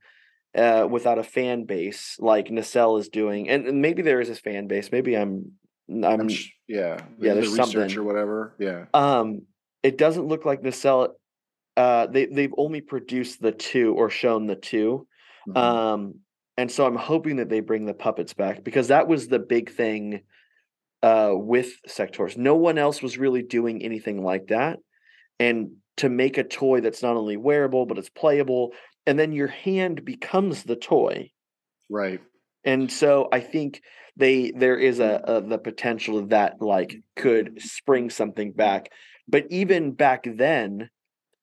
uh, 0.55 0.87
without 0.89 1.17
a 1.19 1.23
fan 1.23 1.65
base 1.65 2.15
like 2.19 2.51
Nacelle 2.51 2.97
is 2.97 3.09
doing, 3.09 3.49
and, 3.49 3.67
and 3.67 3.81
maybe 3.81 4.01
there 4.01 4.21
is 4.21 4.29
a 4.29 4.35
fan 4.35 4.67
base. 4.67 4.91
Maybe 4.91 5.15
I'm 5.17 5.53
I'm, 5.89 6.29
sh- 6.29 6.51
yeah 6.67 7.01
yeah, 7.19 7.33
the 7.33 7.41
there's 7.41 7.49
research 7.49 7.71
something. 7.73 7.97
or 7.97 8.03
whatever. 8.03 8.55
Yeah. 8.59 8.85
um 8.93 9.43
it 9.83 9.97
doesn't 9.97 10.25
look 10.27 10.45
like 10.45 10.61
Nacelle. 10.61 11.15
Uh, 11.77 12.07
they 12.07 12.25
they've 12.25 12.53
only 12.57 12.81
produced 12.81 13.41
the 13.41 13.51
two 13.53 13.93
or 13.95 14.09
shown 14.09 14.45
the 14.47 14.55
two. 14.55 15.07
Mhm. 15.47 15.57
Um, 15.57 16.15
and 16.57 16.69
so 16.69 16.85
I'm 16.85 16.97
hoping 16.97 17.37
that 17.37 17.47
they 17.47 17.61
bring 17.61 17.85
the 17.85 17.93
puppets 17.93 18.33
back 18.33 18.63
because 18.63 18.89
that 18.89 19.07
was 19.07 19.29
the 19.29 19.39
big 19.39 19.71
thing 19.71 20.21
uh, 21.01 21.31
with 21.33 21.71
Sectaurs. 21.87 22.35
No 22.35 22.55
one 22.55 22.77
else 22.77 23.01
was 23.01 23.17
really 23.17 23.41
doing 23.41 23.81
anything 23.81 24.21
like 24.21 24.47
that. 24.47 24.79
And 25.39 25.77
to 25.97 26.09
make 26.09 26.37
a 26.37 26.43
toy 26.43 26.81
that's 26.81 27.01
not 27.01 27.15
only 27.15 27.37
wearable, 27.37 27.85
but 27.85 27.97
it's 27.97 28.09
playable, 28.09 28.73
and 29.07 29.17
then 29.17 29.31
your 29.31 29.47
hand 29.47 30.03
becomes 30.03 30.63
the 30.63 30.75
toy. 30.75 31.31
right. 31.89 32.19
And 32.65 32.91
so 32.91 33.29
I 33.31 33.39
think 33.39 33.81
they 34.19 34.51
there 34.51 34.77
is 34.77 34.99
a, 34.99 35.21
a 35.23 35.41
the 35.41 35.57
potential 35.57 36.25
that 36.27 36.61
like 36.61 37.01
could 37.15 37.61
spring 37.61 38.09
something 38.09 38.51
back. 38.51 38.91
But 39.27 39.45
even 39.49 39.91
back 39.91 40.25
then, 40.25 40.89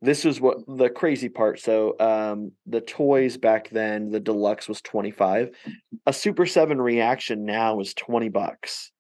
this 0.03 0.25
was 0.25 0.41
what 0.41 0.59
the 0.69 0.91
crazy 0.91 1.29
part. 1.29 1.59
So 1.59 1.99
um 1.99 2.53
the 2.67 2.83
toys 2.83 3.39
back 3.39 3.71
then, 3.71 4.11
the 4.11 4.21
deluxe 4.21 4.69
was 4.69 4.81
25. 4.83 5.51
A 6.07 6.13
Super 6.13 6.47
7 6.47 6.81
reaction 6.81 7.45
now 7.47 7.81
is 7.81 7.95
20 7.95 8.29
bucks. 8.29 8.93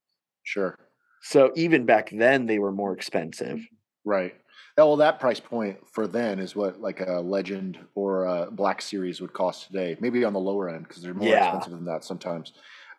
Sure. 0.42 0.78
So 1.22 1.52
even 1.54 1.84
back 1.84 2.10
then 2.10 2.46
they 2.46 2.58
were 2.58 2.72
more 2.72 2.92
expensive. 2.94 3.60
Right. 4.04 4.34
Well, 4.78 4.96
that 4.96 5.20
price 5.20 5.40
point 5.40 5.78
for 5.92 6.06
then 6.06 6.38
is 6.38 6.54
what 6.54 6.80
like 6.80 7.00
a 7.00 7.20
Legend 7.20 7.78
or 7.94 8.24
a 8.24 8.50
Black 8.50 8.80
Series 8.82 9.20
would 9.20 9.32
cost 9.32 9.66
today. 9.66 9.96
Maybe 10.00 10.22
on 10.24 10.32
the 10.32 10.40
lower 10.40 10.68
end 10.68 10.86
because 10.86 11.02
they're 11.02 11.14
more 11.14 11.28
Yeah. 11.28 11.44
expensive 11.44 11.72
than 11.72 11.86
that 11.86 12.04
sometimes. 12.04 12.52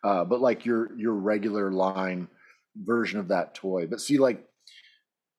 Uh, 0.08 0.24
but 0.24 0.40
like 0.40 0.66
your 0.66 0.82
your 0.98 1.14
regular 1.14 1.72
line 1.72 2.28
version 2.76 3.20
of 3.20 3.28
that 3.28 3.56
toy. 3.56 3.88
But 3.92 4.00
see, 4.00 4.18
like, 4.18 4.40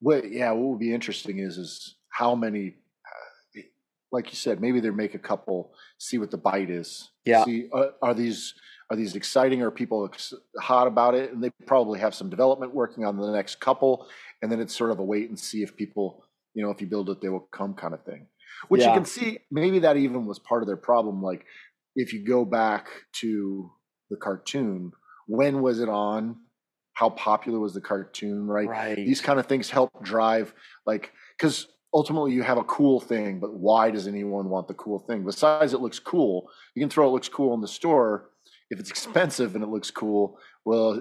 what? 0.01 0.31
Yeah, 0.31 0.51
what 0.53 0.69
would 0.71 0.79
be 0.87 0.93
interesting 0.93 1.39
is 1.39 1.57
is 1.59 1.97
how 2.11 2.35
many. 2.35 2.65
Uh, 3.57 3.63
like 4.11 4.31
you 4.31 4.37
said, 4.37 4.61
maybe 4.61 4.81
they 4.81 4.91
make 4.91 5.15
a 5.15 5.19
couple, 5.31 5.59
see 5.99 6.17
what 6.19 6.31
the 6.31 6.39
bite 6.39 6.71
is. 6.71 7.11
Yeah. 7.27 7.45
See, 7.45 7.69
uh, 7.73 7.89
are 8.01 8.15
these 8.15 8.55
are 8.91 8.97
these 8.97 9.15
exciting? 9.17 9.63
Are 9.63 9.71
people 9.71 10.07
ex- 10.07 10.35
hot 10.59 10.87
about 10.87 11.15
it? 11.15 11.33
And 11.33 11.43
they 11.45 11.51
probably 11.67 12.01
have 12.01 12.15
some 12.15 12.31
development 12.31 12.75
working 12.75 13.05
on 13.05 13.17
the 13.19 13.31
next 13.31 13.61
couple, 13.61 13.93
and 14.41 14.51
then 14.51 14.61
it's 14.61 14.75
sort 14.75 14.91
of 14.91 14.99
a 14.99 15.05
wait 15.05 15.29
and 15.29 15.39
see 15.39 15.63
if 15.63 15.77
people, 15.77 16.25
you 16.55 16.63
know, 16.63 16.71
if 16.71 16.81
you 16.81 16.87
build 16.87 17.11
it, 17.11 17.21
they 17.21 17.29
will 17.29 17.49
come 17.53 17.75
kind 17.75 17.95
of 17.95 18.03
thing. 18.05 18.27
Which 18.69 18.81
Yeah. 18.81 18.89
you 18.89 18.95
can 19.01 19.05
see, 19.05 19.39
maybe 19.51 19.79
that 19.81 19.97
even 19.97 20.27
was 20.27 20.39
part 20.39 20.63
of 20.63 20.67
their 20.69 20.83
problem. 20.91 21.23
Like, 21.23 21.45
if 21.95 22.13
you 22.15 22.25
go 22.25 22.45
back 22.45 22.89
to 23.21 23.71
the 24.11 24.17
cartoon, 24.17 24.93
when 25.27 25.63
was 25.63 25.81
it 25.81 25.89
on? 25.89 26.37
How 26.95 27.11
popular 27.11 27.61
was 27.61 27.75
the 27.75 27.81
cartoon? 27.81 28.47
Right. 28.47 28.69
Right. 28.69 28.97
These 28.97 29.21
kind 29.21 29.39
of 29.39 29.47
things 29.47 29.71
help 29.71 29.91
drive, 30.03 30.53
like, 30.85 31.13
because 31.37 31.69
ultimately 31.95 32.33
you 32.33 32.43
have 32.43 32.59
a 32.59 32.65
cool 32.65 33.01
thing, 33.01 33.39
but 33.39 33.55
why 33.55 33.91
does 33.91 34.07
anyone 34.07 34.49
want 34.49 34.69
the 34.69 34.75
cool 34.75 34.99
thing? 34.99 35.25
Besides, 35.25 35.73
it 35.73 35.81
looks 35.81 35.99
cool. 35.99 36.51
You 36.75 36.83
can 36.83 36.91
throw 36.91 37.09
it 37.09 37.13
looks 37.13 37.29
cool 37.29 37.55
in 37.55 37.61
the 37.61 37.69
store. 37.69 38.31
If 38.71 38.81
it's 38.81 38.91
expensive 38.91 39.55
and 39.55 39.65
it 39.65 39.71
looks 39.71 39.91
cool, 39.91 40.39
well, 40.65 41.01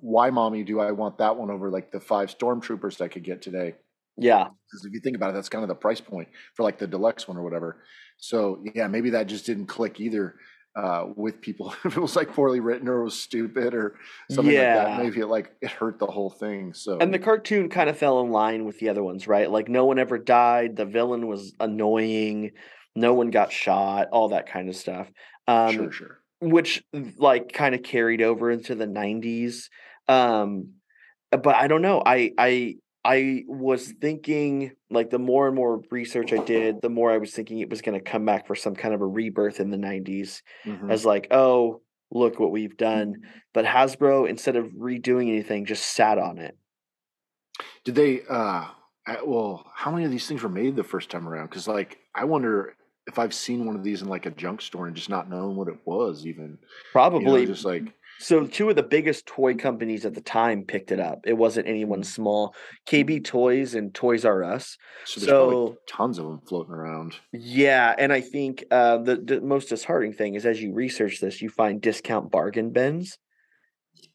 why, 0.00 0.30
mommy, 0.30 0.64
do 0.64 0.80
I 0.80 0.90
want 0.92 1.18
that 1.18 1.36
one 1.36 1.50
over 1.50 1.70
like 1.70 1.92
the 1.92 2.00
five 2.00 2.36
stormtroopers 2.36 3.00
I 3.00 3.08
could 3.08 3.22
get 3.22 3.42
today? 3.42 3.74
yeah. 4.16 4.44
Because 4.44 4.84
if 4.84 4.92
you 4.92 5.00
think 5.00 5.16
about 5.16 5.30
it, 5.30 5.34
that's 5.34 5.48
kind 5.48 5.62
of 5.62 5.68
the 5.68 5.74
price 5.74 6.00
point 6.00 6.28
for 6.54 6.62
like 6.62 6.78
the 6.78 6.86
deluxe 6.86 7.26
one 7.28 7.36
or 7.36 7.42
whatever. 7.42 7.82
So 8.16 8.62
yeah, 8.74 8.86
maybe 8.86 9.10
that 9.10 9.26
just 9.26 9.46
didn't 9.46 9.66
click 9.66 10.00
either 10.00 10.36
uh, 10.76 11.06
with 11.16 11.40
people. 11.40 11.74
if 11.84 11.96
it 11.96 12.00
was 12.00 12.16
like 12.16 12.32
poorly 12.32 12.60
written 12.60 12.88
or 12.88 13.00
it 13.00 13.04
was 13.04 13.18
stupid 13.18 13.74
or 13.74 13.96
something 14.30 14.54
like 14.54 14.62
that, 14.62 15.02
maybe 15.02 15.20
it 15.20 15.26
like 15.26 15.52
it 15.60 15.70
hurt 15.70 15.98
the 15.98 16.06
whole 16.06 16.30
thing. 16.30 16.74
So 16.74 16.98
And 16.98 17.12
the 17.12 17.18
cartoon 17.18 17.68
kind 17.68 17.88
of 17.88 17.96
fell 17.96 18.20
in 18.20 18.30
line 18.30 18.64
with 18.64 18.78
the 18.78 18.88
other 18.88 19.02
ones, 19.02 19.26
right? 19.28 19.50
Like 19.50 19.68
no 19.68 19.84
one 19.84 19.98
ever 19.98 20.18
died. 20.18 20.76
The 20.76 20.86
villain 20.86 21.26
was 21.26 21.54
annoying. 21.60 22.52
No 22.96 23.14
one 23.14 23.30
got 23.30 23.52
shot. 23.52 24.08
All 24.12 24.30
that 24.30 24.46
kind 24.48 24.68
of 24.68 24.76
stuff. 24.76 25.10
Um, 25.46 25.72
sure, 25.74 25.92
sure. 25.92 26.18
which 26.40 26.82
like 27.18 27.52
kind 27.52 27.74
of 27.74 27.82
carried 27.82 28.22
over 28.22 28.50
into 28.50 28.74
the 28.74 28.86
90s 28.86 29.68
um 30.08 30.70
but 31.30 31.54
i 31.54 31.66
don't 31.66 31.82
know 31.82 32.02
i 32.04 32.30
i 32.38 32.76
i 33.04 33.44
was 33.46 33.92
thinking 34.00 34.72
like 34.90 35.10
the 35.10 35.18
more 35.18 35.46
and 35.46 35.56
more 35.56 35.82
research 35.90 36.32
i 36.32 36.38
did 36.44 36.80
the 36.82 36.88
more 36.88 37.10
i 37.12 37.18
was 37.18 37.32
thinking 37.32 37.58
it 37.58 37.68
was 37.70 37.82
going 37.82 37.98
to 37.98 38.04
come 38.04 38.24
back 38.24 38.46
for 38.46 38.54
some 38.54 38.74
kind 38.74 38.94
of 38.94 39.00
a 39.00 39.06
rebirth 39.06 39.60
in 39.60 39.70
the 39.70 39.76
90s 39.76 40.42
Mhm. 40.66 40.90
as 40.90 41.04
like 41.04 41.26
oh 41.30 41.80
look 42.10 42.38
what 42.38 42.50
we've 42.52 42.76
done 42.76 43.22
but 43.52 43.64
hasbro 43.64 44.28
instead 44.28 44.56
of 44.56 44.66
redoing 44.72 45.28
anything 45.28 45.64
just 45.66 45.84
sat 45.94 46.18
on 46.18 46.38
it 46.38 46.56
Did 47.84 47.94
they? 47.94 48.22
uh 48.28 48.66
I- 49.06 49.22
Well, 49.22 49.70
how 49.74 49.90
many 49.90 50.04
of 50.06 50.10
these 50.10 50.26
things 50.26 50.42
were 50.42 50.48
made 50.48 50.76
the 50.76 50.82
first 50.84 51.10
time 51.10 51.28
around? 51.28 51.48
Because 51.50 51.68
like 51.68 51.98
I 52.14 52.24
wonder 52.24 52.74
if 53.06 53.18
I've 53.18 53.34
seen 53.34 53.66
one 53.66 53.76
of 53.76 53.84
these 53.84 54.00
in 54.00 54.08
like 54.08 54.24
a 54.24 54.30
junk 54.30 54.62
store 54.62 54.86
and 54.86 54.96
just 54.96 55.10
not 55.10 55.28
known 55.28 55.56
what 55.56 55.68
it 55.68 55.78
was. 55.84 56.24
Even 56.26 56.44
you 56.44 56.50
know, 56.52 56.58
probably 56.92 57.44
just 57.46 57.64
like 57.66 57.92
So 58.20 58.46
two 58.46 58.70
of 58.70 58.76
the 58.76 58.82
biggest 58.82 59.26
toy 59.26 59.54
companies 59.54 60.06
at 60.06 60.14
the 60.14 60.20
time 60.20 60.64
picked 60.64 60.92
it 60.92 61.00
up. 61.00 61.20
It 61.26 61.34
wasn't 61.34 61.68
anyone 61.68 62.00
Mm. 62.00 62.06
small. 62.06 62.54
KB 62.86 63.20
Toys 63.24 63.74
and 63.74 63.92
Toys 63.94 64.24
R 64.24 64.42
Us. 64.44 64.76
so. 65.04 65.20
There's 65.20 65.28
So- 65.28 65.76
tons 65.88 66.18
of 66.18 66.26
them 66.26 66.40
floating 66.46 66.72
around. 66.74 67.16
Yeah, 67.32 67.94
and 67.98 68.12
I 68.12 68.20
think 68.20 68.64
uh, 68.70 68.98
the, 68.98 69.16
the 69.16 69.40
most 69.40 69.68
disheartening 69.68 70.12
thing 70.14 70.34
is 70.34 70.46
as 70.46 70.62
you 70.62 70.72
research 70.72 71.20
this, 71.20 71.42
you 71.42 71.48
find 71.48 71.80
discount 71.80 72.30
bargain 72.30 72.70
bins, 72.70 73.18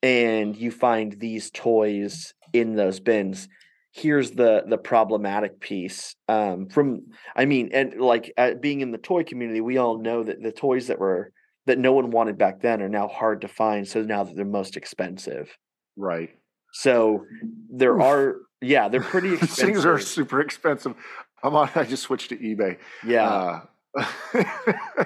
and 0.02 0.56
you 0.56 0.72
find 0.72 1.14
these 1.20 1.52
toys 1.52 2.34
in 2.54 2.76
those 2.76 3.00
bins. 3.00 3.48
Here's 3.92 4.32
the 4.32 4.64
the 4.68 4.78
problematic 4.78 5.60
piece 5.60 6.16
um, 6.28 6.68
from 6.70 7.08
I 7.36 7.46
mean, 7.46 7.70
and 7.74 8.00
like 8.00 8.32
uh, 8.38 8.54
being 8.54 8.82
in 8.82 8.92
the 8.92 8.98
toy 9.00 9.24
community, 9.24 9.62
we 9.62 9.78
all 9.78 9.98
know 9.98 10.24
that 10.24 10.42
the 10.42 10.52
toys 10.52 10.88
that 10.88 11.00
were 11.00 11.32
that 11.70 11.78
no 11.78 11.94
one 11.94 12.10
wanted 12.10 12.36
back 12.36 12.62
then 12.62 12.82
are 12.82 12.90
now 12.90 13.08
hard 13.08 13.42
to 13.42 13.48
find. 13.48 13.88
So 13.88 14.02
now 14.02 14.24
that 14.24 14.36
they're 14.36 14.44
most 14.44 14.76
expensive. 14.76 15.56
Right. 15.96 16.32
So 16.74 17.26
there 17.70 17.96
Oof. 17.96 18.02
are 18.02 18.36
yeah, 18.60 18.90
they're 18.90 19.02
pretty 19.14 19.34
expensive. 19.34 19.66
things 19.66 19.86
are 19.86 20.00
super 20.00 20.42
expensive. 20.42 20.96
I'm 21.44 21.56
on. 21.56 21.70
I 21.76 21.84
just 21.84 22.04
switched 22.04 22.30
to 22.30 22.38
eBay. 22.38 22.78
yeah. 23.06 23.62
Uh, 23.96 24.06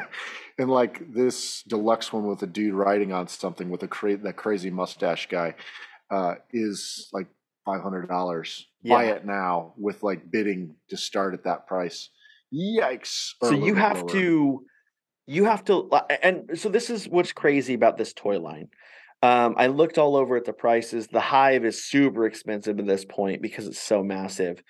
and 0.57 0.69
like 0.69 1.13
this 1.13 1.63
deluxe 1.63 2.13
one 2.13 2.27
with 2.27 2.41
a 2.43 2.47
dude 2.47 2.73
riding 2.73 3.11
on 3.11 3.27
something 3.27 3.69
with 3.69 3.83
a 3.83 3.87
cra- 3.87 4.17
that 4.17 4.37
crazy 4.37 4.69
mustache 4.69 5.27
guy 5.27 5.55
uh, 6.11 6.35
is 6.53 7.09
like 7.11 7.27
five 7.65 7.81
hundred 7.81 8.07
dollars. 8.07 8.67
Buy 8.85 9.05
it 9.05 9.25
now 9.25 9.73
with 9.77 10.01
like 10.01 10.31
bidding 10.31 10.75
to 10.89 10.97
start 10.97 11.33
at 11.33 11.43
that 11.43 11.67
price. 11.67 12.09
Yikes! 12.53 13.31
So 13.41 13.51
you 13.51 13.75
have 13.75 13.97
lower. 13.97 14.09
to 14.09 14.65
you 15.25 15.45
have 15.45 15.63
to 15.65 15.89
and 16.21 16.57
so 16.57 16.69
this 16.69 16.89
is 16.89 17.05
what's 17.05 17.31
crazy 17.31 17.73
about 17.73 17.97
this 17.97 18.13
toy 18.13 18.39
line. 18.39 18.67
Um, 19.21 19.55
i 19.57 19.67
looked 19.67 19.97
all 19.97 20.15
over 20.15 20.35
at 20.35 20.45
the 20.45 20.53
prices. 20.53 21.07
The 21.07 21.21
hive 21.21 21.63
is 21.63 21.85
super 21.85 22.25
expensive 22.25 22.79
at 22.79 22.87
this 22.87 23.05
point 23.05 23.41
because 23.41 23.67
it's 23.67 23.79
so 23.79 24.03
massive. 24.03 24.61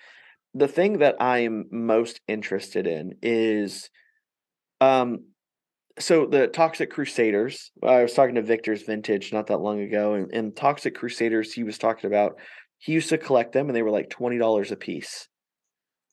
The 0.54 0.68
thing 0.68 0.98
that 0.98 1.16
i'm 1.20 1.66
most 1.70 2.20
interested 2.28 2.86
in 2.86 3.14
is 3.22 3.90
um 4.80 5.24
so 5.98 6.26
the 6.26 6.48
toxic 6.48 6.90
crusaders 6.90 7.70
i 7.82 8.02
was 8.02 8.14
talking 8.14 8.34
to 8.34 8.42
victor's 8.42 8.82
vintage 8.82 9.32
not 9.32 9.46
that 9.46 9.58
long 9.60 9.80
ago 9.80 10.14
and, 10.14 10.32
and 10.32 10.56
toxic 10.56 10.94
crusaders 10.94 11.52
he 11.52 11.62
was 11.62 11.78
talking 11.78 12.08
about 12.08 12.36
he 12.78 12.92
used 12.92 13.08
to 13.08 13.18
collect 13.18 13.52
them 13.52 13.68
and 13.68 13.76
they 13.76 13.82
were 13.82 13.90
like 13.90 14.10
$20 14.10 14.70
a 14.70 14.76
piece 14.76 15.28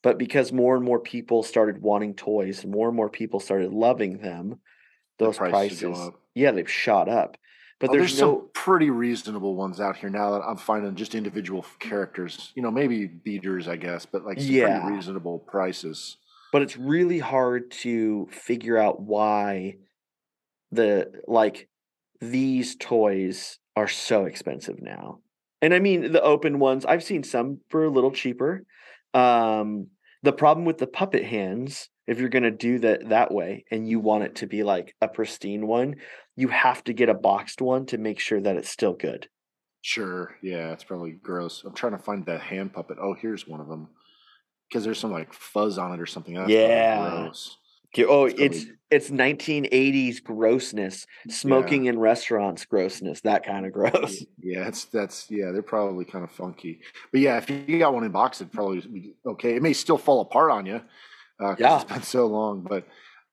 but 0.02 0.18
because 0.18 0.52
more 0.52 0.76
and 0.76 0.84
more 0.84 1.00
people 1.00 1.42
started 1.42 1.82
wanting 1.82 2.14
toys 2.14 2.62
and 2.64 2.72
more 2.72 2.88
and 2.88 2.96
more 2.96 3.10
people 3.10 3.40
started 3.40 3.72
loving 3.72 4.18
them 4.18 4.60
The 5.20 5.28
those 5.28 5.38
prices 5.38 5.82
prices, 5.82 6.10
yeah 6.34 6.50
they've 6.52 6.70
shot 6.70 7.08
up 7.08 7.36
but 7.80 7.90
Oh, 7.90 7.96
there's, 7.96 8.10
there's 8.10 8.14
no 8.14 8.36
some 8.36 8.50
pretty 8.54 8.90
reasonable 8.90 9.56
ones 9.56 9.80
out 9.80 9.96
here 9.96 10.08
now 10.10 10.30
that 10.32 10.42
I'm 10.42 10.56
finding 10.56 10.94
just 10.94 11.14
individual 11.16 11.66
characters. 11.80 12.52
You 12.54 12.62
know, 12.62 12.70
maybe 12.70 13.06
beaters, 13.06 13.66
I 13.66 13.76
guess, 13.76 14.06
but 14.06 14.24
like 14.24 14.40
some 14.40 14.54
Yeah. 14.54 14.56
pretty 14.56 14.78
reasonable 14.78 15.40
prices. 15.40 16.16
but 16.50 16.62
it's 16.62 16.76
really 16.76 17.18
hard 17.18 17.70
to 17.70 18.28
figure 18.30 18.76
out 18.78 19.00
why 19.00 19.76
the 20.70 21.22
like 21.26 21.68
these 22.20 22.76
toys 22.76 23.58
are 23.76 23.88
so 23.88 24.26
expensive 24.26 24.80
now 24.82 25.20
and 25.62 25.74
i 25.74 25.78
mean 25.78 26.12
the 26.12 26.22
open 26.22 26.58
ones 26.58 26.84
i've 26.86 27.04
seen 27.04 27.22
some 27.22 27.60
for 27.70 27.84
a 27.84 27.90
little 27.90 28.12
cheaper 28.12 28.64
um 29.14 29.88
the 30.22 30.32
problem 30.32 30.64
with 30.64 30.78
the 30.78 30.86
puppet 30.86 31.24
hands 31.24 31.88
if 32.06 32.18
you're 32.18 32.28
going 32.28 32.42
to 32.42 32.50
do 32.50 32.78
that 32.80 33.08
that 33.08 33.32
way 33.32 33.64
and 33.70 33.88
you 33.88 34.00
want 34.00 34.24
it 34.24 34.36
to 34.36 34.46
be 34.46 34.62
like 34.62 34.94
a 35.00 35.08
pristine 35.08 35.66
one 35.66 35.96
you 36.36 36.48
have 36.48 36.82
to 36.84 36.92
get 36.92 37.08
a 37.08 37.14
boxed 37.14 37.60
one 37.60 37.86
to 37.86 37.98
make 37.98 38.18
sure 38.18 38.40
that 38.40 38.56
it's 38.56 38.70
still 38.70 38.94
good 38.94 39.28
Sure. 39.84 40.36
Yeah, 40.42 40.72
it's 40.72 40.84
probably 40.84 41.10
gross. 41.10 41.64
I'm 41.64 41.74
trying 41.74 41.92
to 41.92 41.98
find 41.98 42.24
that 42.26 42.40
hand 42.40 42.72
puppet. 42.72 42.98
Oh, 43.00 43.14
here's 43.14 43.48
one 43.48 43.60
of 43.60 43.66
them. 43.68 43.88
Because 44.68 44.84
there's 44.84 44.98
some 45.00 45.12
like 45.12 45.32
fuzz 45.32 45.76
on 45.76 45.92
it 45.92 46.00
or 46.00 46.06
something. 46.06 46.34
That's 46.34 46.50
Yeah. 46.52 47.10
gross. 47.10 47.58
Oh, 47.98 48.24
It's 48.26 48.38
it's 48.40 48.66
it's 48.90 49.10
1980s 49.10 50.22
grossness, 50.22 51.06
smoking 51.28 51.86
in 51.86 51.98
restaurants 51.98 52.64
grossness, 52.66 53.22
that 53.22 53.44
kind 53.44 53.64
of 53.64 53.72
gross. 53.72 54.22
Yeah, 54.38 54.68
it's 54.68 54.84
that's 54.86 55.30
yeah, 55.30 55.50
they're 55.52 55.62
probably 55.62 56.04
kind 56.04 56.24
of 56.24 56.30
funky. 56.30 56.80
But 57.10 57.20
yeah, 57.20 57.38
if 57.38 57.48
you 57.48 57.78
got 57.78 57.94
one 57.94 58.04
in 58.04 58.12
box, 58.12 58.40
it'd 58.40 58.52
probably 58.52 58.80
be 58.80 59.14
okay. 59.26 59.56
It 59.56 59.62
may 59.62 59.72
still 59.72 59.98
fall 59.98 60.20
apart 60.20 60.50
on 60.50 60.66
you. 60.66 60.80
Uh, 61.40 61.54
Yeah. 61.58 61.76
it's 61.80 61.84
been 61.92 62.02
so 62.02 62.26
long. 62.26 62.62
But 62.62 62.86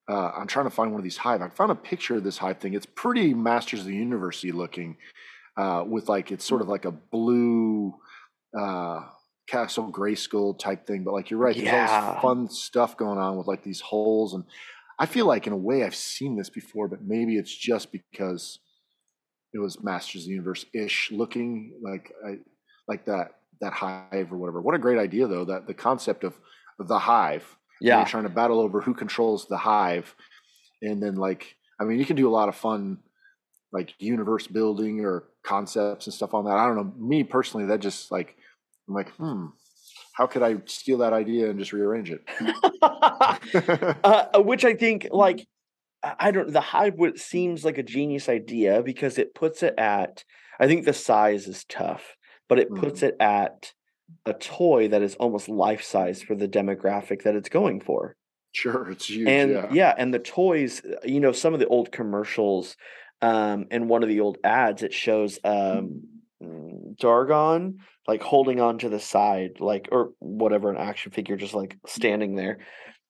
uh, 0.07 0.31
I'm 0.35 0.47
trying 0.47 0.65
to 0.65 0.71
find 0.71 0.91
one 0.91 0.99
of 0.99 1.03
these 1.03 1.17
hive. 1.17 1.41
I 1.41 1.49
found 1.49 1.71
a 1.71 1.75
picture 1.75 2.15
of 2.15 2.23
this 2.23 2.37
hive 2.37 2.59
thing. 2.59 2.73
It's 2.73 2.85
pretty 2.85 3.33
Masters 3.33 3.81
of 3.81 3.85
the 3.87 3.95
Universe 3.95 4.43
looking, 4.43 4.97
uh, 5.57 5.83
with 5.85 6.09
like 6.09 6.31
it's 6.31 6.45
sort 6.45 6.61
of 6.61 6.67
like 6.69 6.85
a 6.85 6.91
blue 6.91 7.95
uh, 8.57 9.01
Castle 9.49 9.91
Grayskull 9.91 10.57
type 10.57 10.85
thing. 10.85 11.03
But 11.03 11.13
like 11.13 11.29
you're 11.29 11.39
right, 11.39 11.55
there's 11.55 11.89
all 11.89 12.13
this 12.13 12.21
fun 12.21 12.49
stuff 12.49 12.97
going 12.97 13.17
on 13.17 13.37
with 13.37 13.47
like 13.47 13.63
these 13.63 13.81
holes 13.81 14.33
and. 14.33 14.43
I 15.01 15.05
feel 15.05 15.25
like 15.25 15.47
in 15.47 15.53
a 15.53 15.57
way 15.57 15.85
I've 15.85 15.95
seen 15.95 16.35
this 16.35 16.49
before, 16.49 16.89
but 16.89 17.01
maybe 17.01 17.37
it's 17.37 17.55
just 17.55 17.93
because 17.93 18.59
it 19.53 19.59
was 19.59 19.81
Masters 19.81 20.23
of 20.23 20.27
the 20.27 20.33
Universe 20.33 20.65
ish 20.73 21.09
looking 21.11 21.73
like 21.81 22.11
I 22.27 22.39
like 22.87 23.05
that 23.05 23.35
that 23.61 23.73
hive 23.73 24.31
or 24.31 24.37
whatever. 24.37 24.61
What 24.61 24.75
a 24.75 24.79
great 24.79 24.99
idea 24.99 25.27
though 25.27 25.45
that 25.45 25.67
the 25.67 25.73
concept 25.73 26.23
of 26.23 26.35
the 26.77 26.99
hive. 26.99 27.55
Yeah. 27.81 27.99
you're 27.99 28.07
trying 28.07 28.23
to 28.23 28.29
battle 28.29 28.59
over 28.59 28.81
who 28.81 28.93
controls 28.93 29.45
the 29.47 29.57
hive, 29.57 30.13
and 30.81 31.01
then 31.01 31.15
like 31.15 31.55
I 31.79 31.85
mean 31.85 31.97
you 31.97 32.05
can 32.05 32.17
do 32.17 32.27
a 32.27 32.31
lot 32.31 32.49
of 32.49 32.55
fun 32.55 32.99
like 33.71 33.93
universe 33.99 34.47
building 34.47 35.05
or 35.05 35.25
concepts 35.43 36.07
and 36.07 36.13
stuff 36.13 36.33
on 36.33 36.45
that. 36.45 36.57
I 36.57 36.65
don't 36.65 36.75
know. 36.75 36.93
Me 36.97 37.23
personally, 37.23 37.67
that 37.67 37.79
just 37.79 38.11
like 38.11 38.35
I'm 38.89 38.95
like 38.95 39.11
hmm. 39.11 39.45
How 40.19 40.27
could 40.27 40.43
I 40.43 40.57
steal 40.65 40.97
that 40.97 41.13
idea 41.13 41.49
and 41.49 41.57
just 41.57 41.71
rearrange 41.71 42.11
it? 42.11 42.21
uh, 44.03 44.41
which 44.41 44.65
I 44.65 44.73
think, 44.73 45.07
like, 45.11 45.47
I 46.03 46.31
don't. 46.31 46.51
The 46.51 46.59
hive 46.59 46.95
would 46.95 47.17
seems 47.17 47.63
like 47.63 47.77
a 47.77 47.83
genius 47.83 48.27
idea 48.27 48.83
because 48.83 49.17
it 49.17 49.33
puts 49.33 49.63
it 49.63 49.75
at. 49.77 50.25
I 50.59 50.67
think 50.67 50.83
the 50.83 50.91
size 50.91 51.47
is 51.47 51.63
tough, 51.63 52.17
but 52.49 52.59
it 52.59 52.73
puts 52.75 53.01
it 53.01 53.15
at 53.21 53.71
a 54.25 54.33
toy 54.33 54.89
that 54.89 55.01
is 55.01 55.15
almost 55.15 55.47
life 55.47 55.83
size 55.83 56.21
for 56.21 56.35
the 56.35 56.49
demographic 56.49 57.23
that 57.23 57.35
it's 57.35 57.49
going 57.49 57.79
for. 57.79 58.17
Sure, 58.51 58.89
it's 58.91 59.09
huge. 59.09 59.27
and 59.27 59.51
yeah. 59.51 59.67
yeah. 59.71 59.95
and 59.97 60.13
the 60.13 60.19
toys 60.19 60.81
uh, 60.83 60.97
you 61.05 61.19
know 61.19 61.31
some 61.31 61.53
of 61.53 61.59
the 61.59 61.67
old 61.67 61.91
commercials 61.91 62.75
um 63.21 63.67
and 63.69 63.87
one 63.87 64.01
of 64.01 64.09
the 64.09 64.21
old 64.21 64.39
ads 64.43 64.81
it 64.81 64.91
shows 64.91 65.37
um 65.43 65.53
mm, 65.53 66.01
dargon 66.41 67.75
like 68.07 68.21
holding 68.21 68.61
on 68.61 68.77
to 68.77 68.89
the 68.89 68.99
side 68.99 69.59
like 69.59 69.89
or 69.91 70.11
whatever 70.19 70.69
an 70.69 70.77
action 70.77 71.11
figure 71.11 71.35
just 71.35 71.53
like 71.53 71.77
standing 71.85 72.35
there 72.35 72.59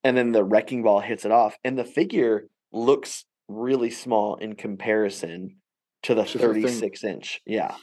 and 0.04 0.18
then 0.18 0.32
the 0.32 0.44
wrecking 0.44 0.82
ball 0.82 1.00
hits 1.00 1.26
it 1.26 1.32
off 1.32 1.56
and 1.64 1.78
the 1.78 1.86
figure 1.86 2.48
looks 2.72 3.26
really 3.48 3.92
small 3.92 4.36
in 4.36 4.56
comparison 4.56 5.58
to 6.04 6.16
the 6.16 6.24
To 6.24 6.40
36 6.40 7.04
inch 7.04 7.42
yeah. 7.46 7.76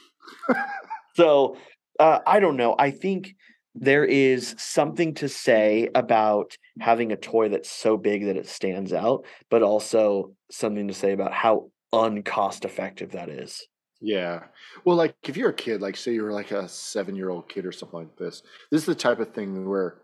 So 1.15 1.57
uh, 1.99 2.19
i 2.27 2.39
don't 2.39 2.57
know 2.57 2.75
i 2.77 2.91
think 2.91 3.33
there 3.79 4.05
is 4.05 4.55
something 4.57 5.13
to 5.15 5.29
say 5.29 5.89
about 5.93 6.57
having 6.79 7.11
a 7.11 7.17
toy 7.17 7.49
that's 7.49 7.69
so 7.69 7.95
big 7.95 8.25
that 8.25 8.35
it 8.35 8.47
stands 8.47 8.91
out, 8.91 9.25
but 9.49 9.61
also 9.61 10.31
something 10.49 10.87
to 10.87 10.93
say 10.93 11.11
about 11.11 11.31
how 11.31 11.69
uncost 11.93 12.65
effective 12.65 13.11
that 13.11 13.29
is. 13.29 13.67
Yeah. 13.99 14.43
Well, 14.85 14.95
like 14.95 15.15
if 15.23 15.37
you're 15.37 15.49
a 15.49 15.53
kid, 15.53 15.81
like 15.81 15.97
say 15.97 16.13
you're 16.13 16.31
like 16.31 16.51
a 16.51 16.67
seven 16.67 17.15
year 17.15 17.29
old 17.29 17.49
kid 17.49 17.65
or 17.65 17.71
something 17.71 17.99
like 17.99 18.17
this, 18.17 18.43
this 18.71 18.81
is 18.81 18.85
the 18.85 18.95
type 18.95 19.19
of 19.19 19.33
thing 19.33 19.67
where 19.67 19.95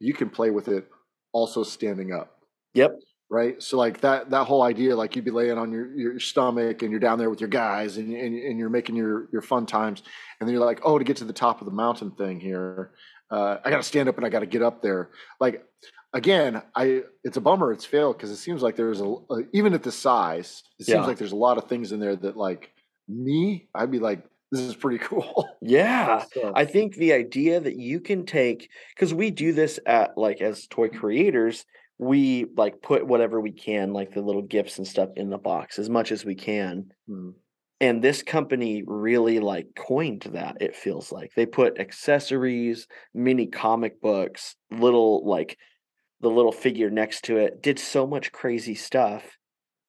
you 0.00 0.12
can 0.14 0.28
play 0.30 0.50
with 0.50 0.68
it 0.68 0.88
also 1.32 1.62
standing 1.62 2.12
up. 2.12 2.38
Yep. 2.74 2.98
Right. 3.28 3.60
So 3.62 3.76
like 3.76 4.00
that 4.02 4.30
that 4.30 4.44
whole 4.44 4.62
idea, 4.62 4.94
like 4.96 5.16
you'd 5.16 5.24
be 5.24 5.30
laying 5.32 5.58
on 5.58 5.72
your, 5.72 5.92
your 5.96 6.20
stomach 6.20 6.82
and 6.82 6.90
you're 6.90 7.00
down 7.00 7.18
there 7.18 7.30
with 7.30 7.40
your 7.40 7.48
guys 7.48 7.96
and, 7.96 8.12
and 8.12 8.38
and 8.38 8.58
you're 8.58 8.68
making 8.68 8.94
your 8.94 9.28
your 9.32 9.42
fun 9.42 9.66
times, 9.66 10.02
and 10.38 10.48
then 10.48 10.54
you're 10.54 10.64
like, 10.64 10.80
oh, 10.84 10.96
to 10.98 11.04
get 11.04 11.16
to 11.18 11.24
the 11.24 11.32
top 11.32 11.60
of 11.60 11.66
the 11.66 11.72
mountain 11.72 12.12
thing 12.12 12.38
here, 12.38 12.92
uh, 13.32 13.56
I 13.64 13.70
got 13.70 13.78
to 13.78 13.82
stand 13.82 14.08
up 14.08 14.16
and 14.16 14.24
I 14.24 14.28
got 14.28 14.40
to 14.40 14.46
get 14.46 14.62
up 14.62 14.80
there. 14.80 15.10
Like 15.40 15.64
again, 16.12 16.62
I 16.76 17.02
it's 17.24 17.36
a 17.36 17.40
bummer 17.40 17.72
it's 17.72 17.84
failed 17.84 18.16
because 18.16 18.30
it 18.30 18.36
seems 18.36 18.62
like 18.62 18.76
there's 18.76 19.00
a, 19.00 19.06
a 19.30 19.42
even 19.52 19.74
at 19.74 19.82
the 19.82 19.90
size, 19.92 20.62
it 20.78 20.86
seems 20.86 20.94
Yeah. 20.94 21.06
like 21.06 21.18
there's 21.18 21.32
a 21.32 21.36
lot 21.36 21.58
of 21.58 21.68
things 21.68 21.90
in 21.90 21.98
there 21.98 22.14
that 22.14 22.36
like 22.36 22.70
me, 23.08 23.68
I'd 23.74 23.90
be 23.90 23.98
like, 23.98 24.24
this 24.52 24.60
is 24.60 24.76
pretty 24.76 24.98
cool. 24.98 25.48
Yeah. 25.62 26.24
So, 26.32 26.52
I 26.54 26.64
think 26.64 26.94
the 26.94 27.12
idea 27.12 27.58
that 27.58 27.76
you 27.76 27.98
can 27.98 28.24
take 28.24 28.70
because 28.94 29.12
we 29.12 29.32
do 29.32 29.52
this 29.52 29.80
at 29.84 30.16
like 30.16 30.40
as 30.40 30.68
toy 30.68 30.88
creators, 30.88 31.64
we 31.98 32.46
like 32.56 32.82
put 32.82 33.04
whatever 33.04 33.40
we 33.40 33.50
can, 33.50 33.92
like 33.92 34.14
the 34.14 34.20
little 34.20 34.42
gifts 34.42 34.78
and 34.78 34.86
stuff 34.86 35.10
in 35.16 35.28
the 35.28 35.38
box 35.38 35.80
as 35.80 35.90
much 35.90 36.12
as 36.12 36.24
we 36.24 36.36
can. 36.36 36.92
hmm. 37.08 37.30
and 37.80 38.00
this 38.00 38.22
company 38.22 38.84
really 38.86 39.40
like 39.40 39.68
coined 39.74 40.22
that 40.32 40.58
it 40.60 40.76
feels 40.76 41.10
like 41.10 41.32
they 41.34 41.46
put 41.46 41.80
accessories 41.80 42.86
mini 43.12 43.46
comic 43.46 44.00
books 44.00 44.54
little 44.70 45.26
like 45.26 45.58
the 46.20 46.30
little 46.30 46.52
figure 46.52 46.90
next 46.90 47.24
to 47.24 47.36
it 47.38 47.60
did 47.62 47.78
so 47.78 48.06
much 48.06 48.32
crazy 48.32 48.74
stuff 48.74 49.36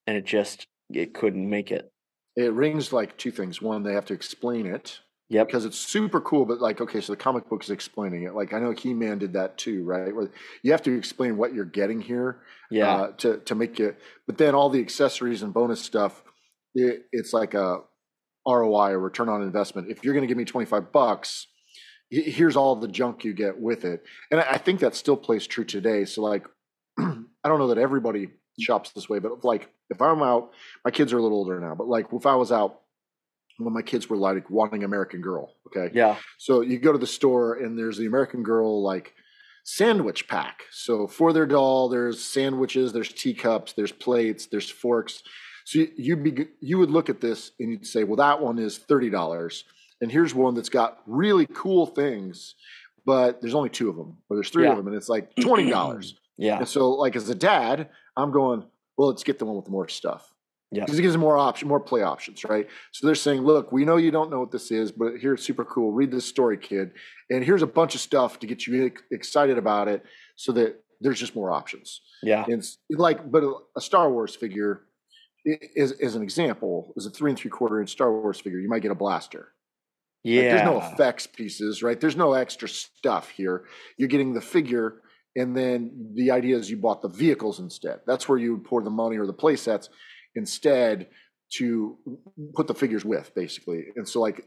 and 0.05 0.17
it 0.17 0.25
just 0.25 0.67
it 0.89 1.13
couldn't 1.13 1.49
make 1.49 1.71
it 1.71 1.91
it 2.37 2.53
rings 2.53 2.93
like 2.93 3.17
two 3.17 3.31
things. 3.31 3.61
One, 3.61 3.83
they 3.83 3.93
have 3.93 4.05
to 4.05 4.13
explain 4.13 4.67
it 4.67 4.99
yep 5.27 5.47
because 5.47 5.65
it's 5.65 5.77
super 5.79 6.21
cool, 6.21 6.45
but 6.45 6.61
like, 6.61 6.79
okay, 6.79 7.01
so 7.01 7.11
the 7.11 7.17
comic 7.17 7.49
book 7.49 7.63
is 7.63 7.71
explaining 7.71 8.23
it. 8.23 8.35
Like 8.35 8.53
I 8.53 8.59
know 8.59 8.71
He 8.71 8.93
Man 8.93 9.17
did 9.17 9.33
that 9.33 9.57
too, 9.57 9.83
right? 9.83 10.15
Where 10.15 10.31
you 10.61 10.71
have 10.71 10.83
to 10.83 10.95
explain 10.95 11.35
what 11.35 11.53
you're 11.53 11.65
getting 11.65 11.99
here. 11.99 12.41
yeah 12.71 12.93
uh, 12.93 13.11
to 13.17 13.37
to 13.39 13.55
make 13.55 13.79
it. 13.79 13.99
But 14.27 14.37
then 14.37 14.55
all 14.55 14.69
the 14.69 14.79
accessories 14.79 15.41
and 15.41 15.53
bonus 15.53 15.81
stuff, 15.81 16.23
it, 16.75 17.07
it's 17.11 17.33
like 17.33 17.55
a 17.55 17.79
ROI 18.47 18.91
or 18.91 18.99
return 18.99 19.29
on 19.29 19.41
investment. 19.41 19.89
If 19.89 20.03
you're 20.03 20.13
going 20.13 20.23
to 20.23 20.27
give 20.27 20.37
me 20.37 20.45
25 20.45 20.91
bucks, 20.93 21.47
here's 22.09 22.55
all 22.55 22.77
the 22.77 22.87
junk 22.87 23.25
you 23.25 23.33
get 23.33 23.59
with 23.59 23.83
it. 23.83 24.03
And 24.31 24.39
I, 24.39 24.51
I 24.51 24.57
think 24.57 24.79
that 24.79 24.95
still 24.95 25.17
plays 25.17 25.45
true 25.47 25.65
today. 25.65 26.05
So 26.05 26.21
like, 26.21 26.45
I 26.99 27.03
don't 27.49 27.59
know 27.59 27.67
that 27.67 27.77
everybody 27.77 28.29
shops 28.59 28.91
this 28.91 29.07
way, 29.09 29.19
but 29.19 29.43
like 29.45 29.69
if 29.89 30.01
I'm 30.01 30.21
out, 30.21 30.51
my 30.83 30.91
kids 30.91 31.13
are 31.13 31.17
a 31.17 31.21
little 31.21 31.37
older 31.37 31.59
now, 31.59 31.75
but 31.75 31.87
like 31.87 32.07
if 32.11 32.25
I 32.25 32.35
was 32.35 32.51
out 32.51 32.81
when 33.59 33.73
my 33.73 33.81
kids 33.81 34.09
were 34.09 34.17
like 34.17 34.49
wanting 34.49 34.83
American 34.83 35.21
Girl, 35.21 35.53
okay, 35.67 35.89
yeah 35.93 36.15
so 36.37 36.61
you 36.61 36.77
go 36.79 36.91
to 36.91 36.97
the 36.97 37.07
store 37.07 37.55
and 37.55 37.77
there's 37.77 37.97
the 37.97 38.05
American 38.05 38.43
Girl 38.43 38.81
like 38.83 39.13
sandwich 39.63 40.27
pack. 40.27 40.63
So 40.71 41.07
for 41.07 41.33
their 41.33 41.45
doll, 41.45 41.89
there's 41.89 42.23
sandwiches, 42.23 42.93
there's 42.93 43.11
teacups, 43.11 43.73
there's 43.73 43.91
plates, 43.91 44.45
there's 44.47 44.69
forks. 44.69 45.23
So 45.65 45.79
you, 45.79 45.91
you'd 45.97 46.23
be 46.23 46.45
you 46.61 46.77
would 46.77 46.89
look 46.91 47.09
at 47.09 47.19
this 47.19 47.51
and 47.59 47.71
you'd 47.71 47.85
say, 47.85 48.03
well, 48.03 48.15
that 48.17 48.41
one 48.41 48.59
is 48.59 48.77
thirty 48.77 49.09
dollars, 49.09 49.65
and 50.01 50.11
here's 50.11 50.33
one 50.33 50.53
that's 50.55 50.69
got 50.69 50.99
really 51.05 51.45
cool 51.53 51.85
things, 51.85 52.55
but 53.05 53.41
there's 53.41 53.55
only 53.55 53.69
two 53.69 53.89
of 53.89 53.95
them, 53.97 54.17
or 54.29 54.37
there's 54.37 54.49
three 54.49 54.63
Yeah. 54.65 54.71
of 54.71 54.77
them, 54.77 54.87
and 54.87 54.95
it's 54.95 55.09
like 55.09 55.35
twenty 55.35 55.69
dollars. 55.69 56.15
yeah 56.37 56.59
and 56.59 56.67
so, 56.67 56.91
like 56.91 57.15
as 57.15 57.29
a 57.29 57.35
dad, 57.35 57.89
I'm 58.15 58.31
going, 58.31 58.63
well, 58.97 59.09
let's 59.09 59.23
get 59.23 59.39
the 59.39 59.45
one 59.45 59.55
with 59.55 59.69
more 59.69 59.87
stuff. 59.87 60.33
Yeah. 60.71 60.83
Because 60.83 60.99
it 60.99 61.01
gives 61.01 61.13
them 61.13 61.21
more 61.21 61.37
option, 61.37 61.67
more 61.67 61.79
play 61.79 62.01
options, 62.01 62.43
right? 62.43 62.67
So 62.91 63.07
they're 63.07 63.15
saying, 63.15 63.41
look, 63.41 63.71
we 63.71 63.85
know 63.85 63.95
you 63.95 64.11
don't 64.11 64.29
know 64.29 64.39
what 64.39 64.51
this 64.51 64.69
is, 64.69 64.91
but 64.91 65.13
here's 65.19 65.43
super 65.43 65.63
cool. 65.63 65.93
Read 65.93 66.11
this 66.11 66.25
story, 66.25 66.57
kid. 66.57 66.91
And 67.29 67.43
here's 67.43 67.61
a 67.61 67.67
bunch 67.67 67.95
of 67.95 68.01
stuff 68.01 68.39
to 68.39 68.47
get 68.47 68.67
you 68.67 68.91
excited 69.11 69.57
about 69.57 69.87
it 69.87 70.03
so 70.35 70.51
that 70.53 70.83
there's 70.99 71.19
just 71.19 71.35
more 71.35 71.51
options. 71.51 72.01
yeah 72.21 72.43
And 72.43 72.55
it's 72.55 72.79
like, 72.89 73.31
but 73.31 73.43
a, 73.77 73.81
Star 73.81 74.11
Wars 74.11 74.35
figure 74.35 74.81
is, 75.45 75.93
is 75.93 76.15
an 76.15 76.21
example, 76.21 76.93
is 76.97 77.05
a 77.05 77.11
three 77.11 77.31
and 77.31 77.39
three 77.39 77.51
quarter 77.51 77.79
inch 77.79 77.91
Star 77.91 78.11
Wars 78.11 78.39
figure. 78.39 78.59
You 78.59 78.67
might 78.67 78.81
get 78.81 78.91
a 78.91 78.95
blaster. 78.95 79.53
Like, 80.25 80.33
yeah 80.33 80.41
there's 80.41 80.65
no 80.65 80.81
effects 80.81 81.27
pieces, 81.27 81.81
right? 81.81 81.97
There's 81.97 82.17
no 82.17 82.33
extra 82.33 82.67
stuff 82.67 83.29
here. 83.29 83.65
You're 83.97 84.09
getting 84.09 84.33
the 84.33 84.41
figure, 84.41 85.01
and 85.37 85.55
then 85.55 86.11
the 86.15 86.31
idea 86.31 86.57
is 86.57 86.69
you 86.69 86.77
bought 86.77 87.01
the 87.01 87.07
vehicles 87.07 87.59
instead. 87.59 87.99
That's 88.05 88.27
where 88.27 88.37
you 88.37 88.55
would 88.55 88.65
pour 88.65 88.81
the 88.81 88.89
money 88.89 89.17
or 89.17 89.25
the 89.25 89.33
play 89.33 89.55
sets 89.55 89.89
instead 90.35 91.07
to 91.57 91.97
put 92.55 92.67
the 92.67 92.73
figures 92.73 93.05
with, 93.05 93.33
basically. 93.33 93.85
And 93.95 94.09
so, 94.09 94.19
like, 94.19 94.45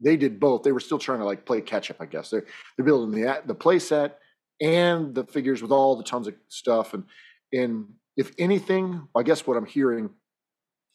they 0.00 0.16
did 0.16 0.40
both. 0.40 0.62
They 0.62 0.72
were 0.72 0.80
still 0.80 0.98
trying 0.98 1.18
to 1.18 1.24
like 1.24 1.44
play 1.44 1.60
catch 1.60 1.90
up, 1.90 1.96
I 2.00 2.06
guess. 2.06 2.30
They're 2.30 2.46
they're 2.76 2.86
building 2.86 3.20
the 3.20 3.42
the 3.44 3.54
play 3.54 3.80
set 3.80 4.18
and 4.60 5.14
the 5.14 5.24
figures 5.24 5.60
with 5.60 5.72
all 5.72 5.96
the 5.96 6.04
tons 6.04 6.28
of 6.28 6.34
stuff. 6.48 6.94
And 6.94 7.04
and 7.52 7.86
if 8.16 8.32
anything, 8.38 9.08
I 9.16 9.24
guess 9.24 9.46
what 9.46 9.56
I'm 9.56 9.66
hearing 9.66 10.10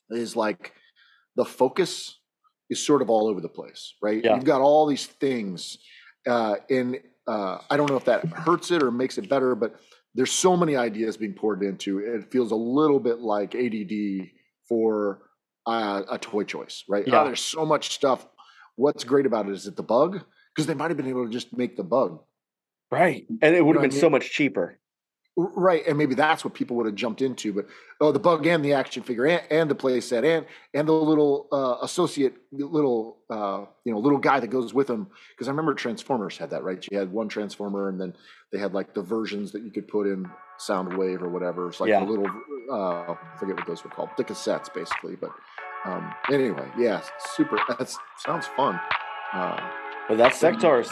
is 0.10 0.36
like 0.36 0.74
the 1.36 1.46
focus 1.46 2.18
is 2.70 2.86
sort 2.86 3.02
of 3.02 3.10
all 3.10 3.28
over 3.28 3.41
the 3.41 3.50
place, 3.50 3.96
right? 4.02 4.24
Yeah. 4.24 4.36
You've 4.36 4.46
got 4.46 4.62
all 4.62 4.88
these 4.88 5.06
things, 5.06 5.78
uh, 6.28 6.55
and 6.69 6.97
uh, 7.28 7.59
I 7.69 7.78
don't 7.78 7.89
know 7.89 7.97
if 7.97 8.05
that 8.05 8.26
hurts 8.26 8.71
it 8.71 8.84
or 8.84 8.91
makes 8.91 9.17
it 9.17 9.30
better, 9.30 9.55
but 9.55 9.76
there's 10.15 10.32
so 10.32 10.55
many 10.55 10.76
ideas 10.76 11.17
being 11.17 11.34
poured 11.34 11.63
into 11.63 11.99
it. 11.99 12.15
It 12.15 12.32
feels 12.32 12.51
a 12.51 12.55
little 12.55 12.99
bit 12.99 13.19
like 13.19 13.55
ADD 13.55 14.28
for 14.67 15.21
uh, 15.65 16.03
a 16.09 16.17
toy 16.17 16.43
choice, 16.43 16.84
right? 16.88 17.07
Yeah. 17.07 17.21
Oh, 17.21 17.26
there's 17.26 17.41
so 17.41 17.65
much 17.65 17.93
stuff. 17.95 18.28
What's 18.76 19.03
great 19.03 19.26
about 19.26 19.47
it 19.47 19.53
is 19.53 19.67
it 19.67 19.76
the 19.76 19.84
bug 19.84 20.24
because 20.53 20.67
they 20.67 20.74
might 20.74 20.89
have 20.91 20.97
been 20.97 21.07
able 21.07 21.26
to 21.26 21.32
just 21.32 21.55
make 21.55 21.76
the 21.76 21.84
bug 21.84 22.19
right 22.91 23.26
and 23.41 23.55
it 23.55 23.65
would 23.65 23.76
know 23.76 23.82
have 23.82 23.89
been 23.89 23.97
I 23.97 24.01
so 24.01 24.09
much 24.09 24.32
cheaper 24.32 24.80
Right, 25.36 25.82
and 25.88 25.98
maybe 25.98 26.14
that's 26.14 26.46
what 26.46 26.54
people 26.54 26.78
would 26.78 26.86
have 26.86 26.94
jumped 26.94 27.20
into. 27.24 27.54
But 27.54 27.66
oh, 28.00 28.12
the 28.12 28.20
bug 28.20 28.46
and 28.46 28.64
the 28.64 28.74
action 28.74 29.02
figure 29.02 29.26
and, 29.26 29.42
and 29.50 29.72
the 29.72 29.74
playset 29.74 30.24
and 30.24 30.46
and 30.76 30.88
the 30.88 30.92
little 30.94 31.48
uh, 31.52 31.78
associate 31.84 32.36
little 32.52 33.18
uh, 33.32 33.66
you 33.84 33.92
know 33.94 33.98
little 34.00 34.20
guy 34.20 34.40
that 34.40 34.50
goes 34.50 34.76
with 34.76 34.86
them. 34.86 35.08
Because 35.32 35.48
I 35.48 35.52
remember 35.52 35.74
Transformers 35.74 36.38
had 36.38 36.52
that, 36.52 36.64
right? 36.64 36.86
You 36.92 37.00
had 37.00 37.12
one 37.12 37.30
Transformer, 37.30 37.90
and 37.90 38.00
then 38.00 38.16
they 38.52 38.60
had 38.60 38.76
like 38.76 38.94
the 38.94 39.02
versions 39.02 39.52
that 39.54 39.64
you 39.64 39.72
could 39.72 39.88
put 39.88 40.06
in 40.06 40.30
Soundwave 40.60 41.24
or 41.24 41.30
whatever. 41.30 41.68
It's 41.68 41.80
like 41.80 41.90
Yeah. 41.90 42.06
the 42.06 42.12
little 42.12 42.28
uh, 42.72 43.14
I 43.14 43.18
forget 43.40 43.56
what 43.56 43.66
those 43.66 43.84
were 43.84 43.90
called, 43.90 44.10
the 44.18 44.24
cassettes 44.24 44.72
basically. 44.72 45.16
But 45.16 45.32
um, 45.86 46.14
anyway, 46.32 46.68
yeah, 46.78 47.02
super. 47.36 47.58
That 47.68 47.92
sounds 48.20 48.46
fun. 48.56 48.80
Uh, 49.34 49.60
but 50.08 50.20
that's 50.20 50.40
Sectaurs 50.40 50.90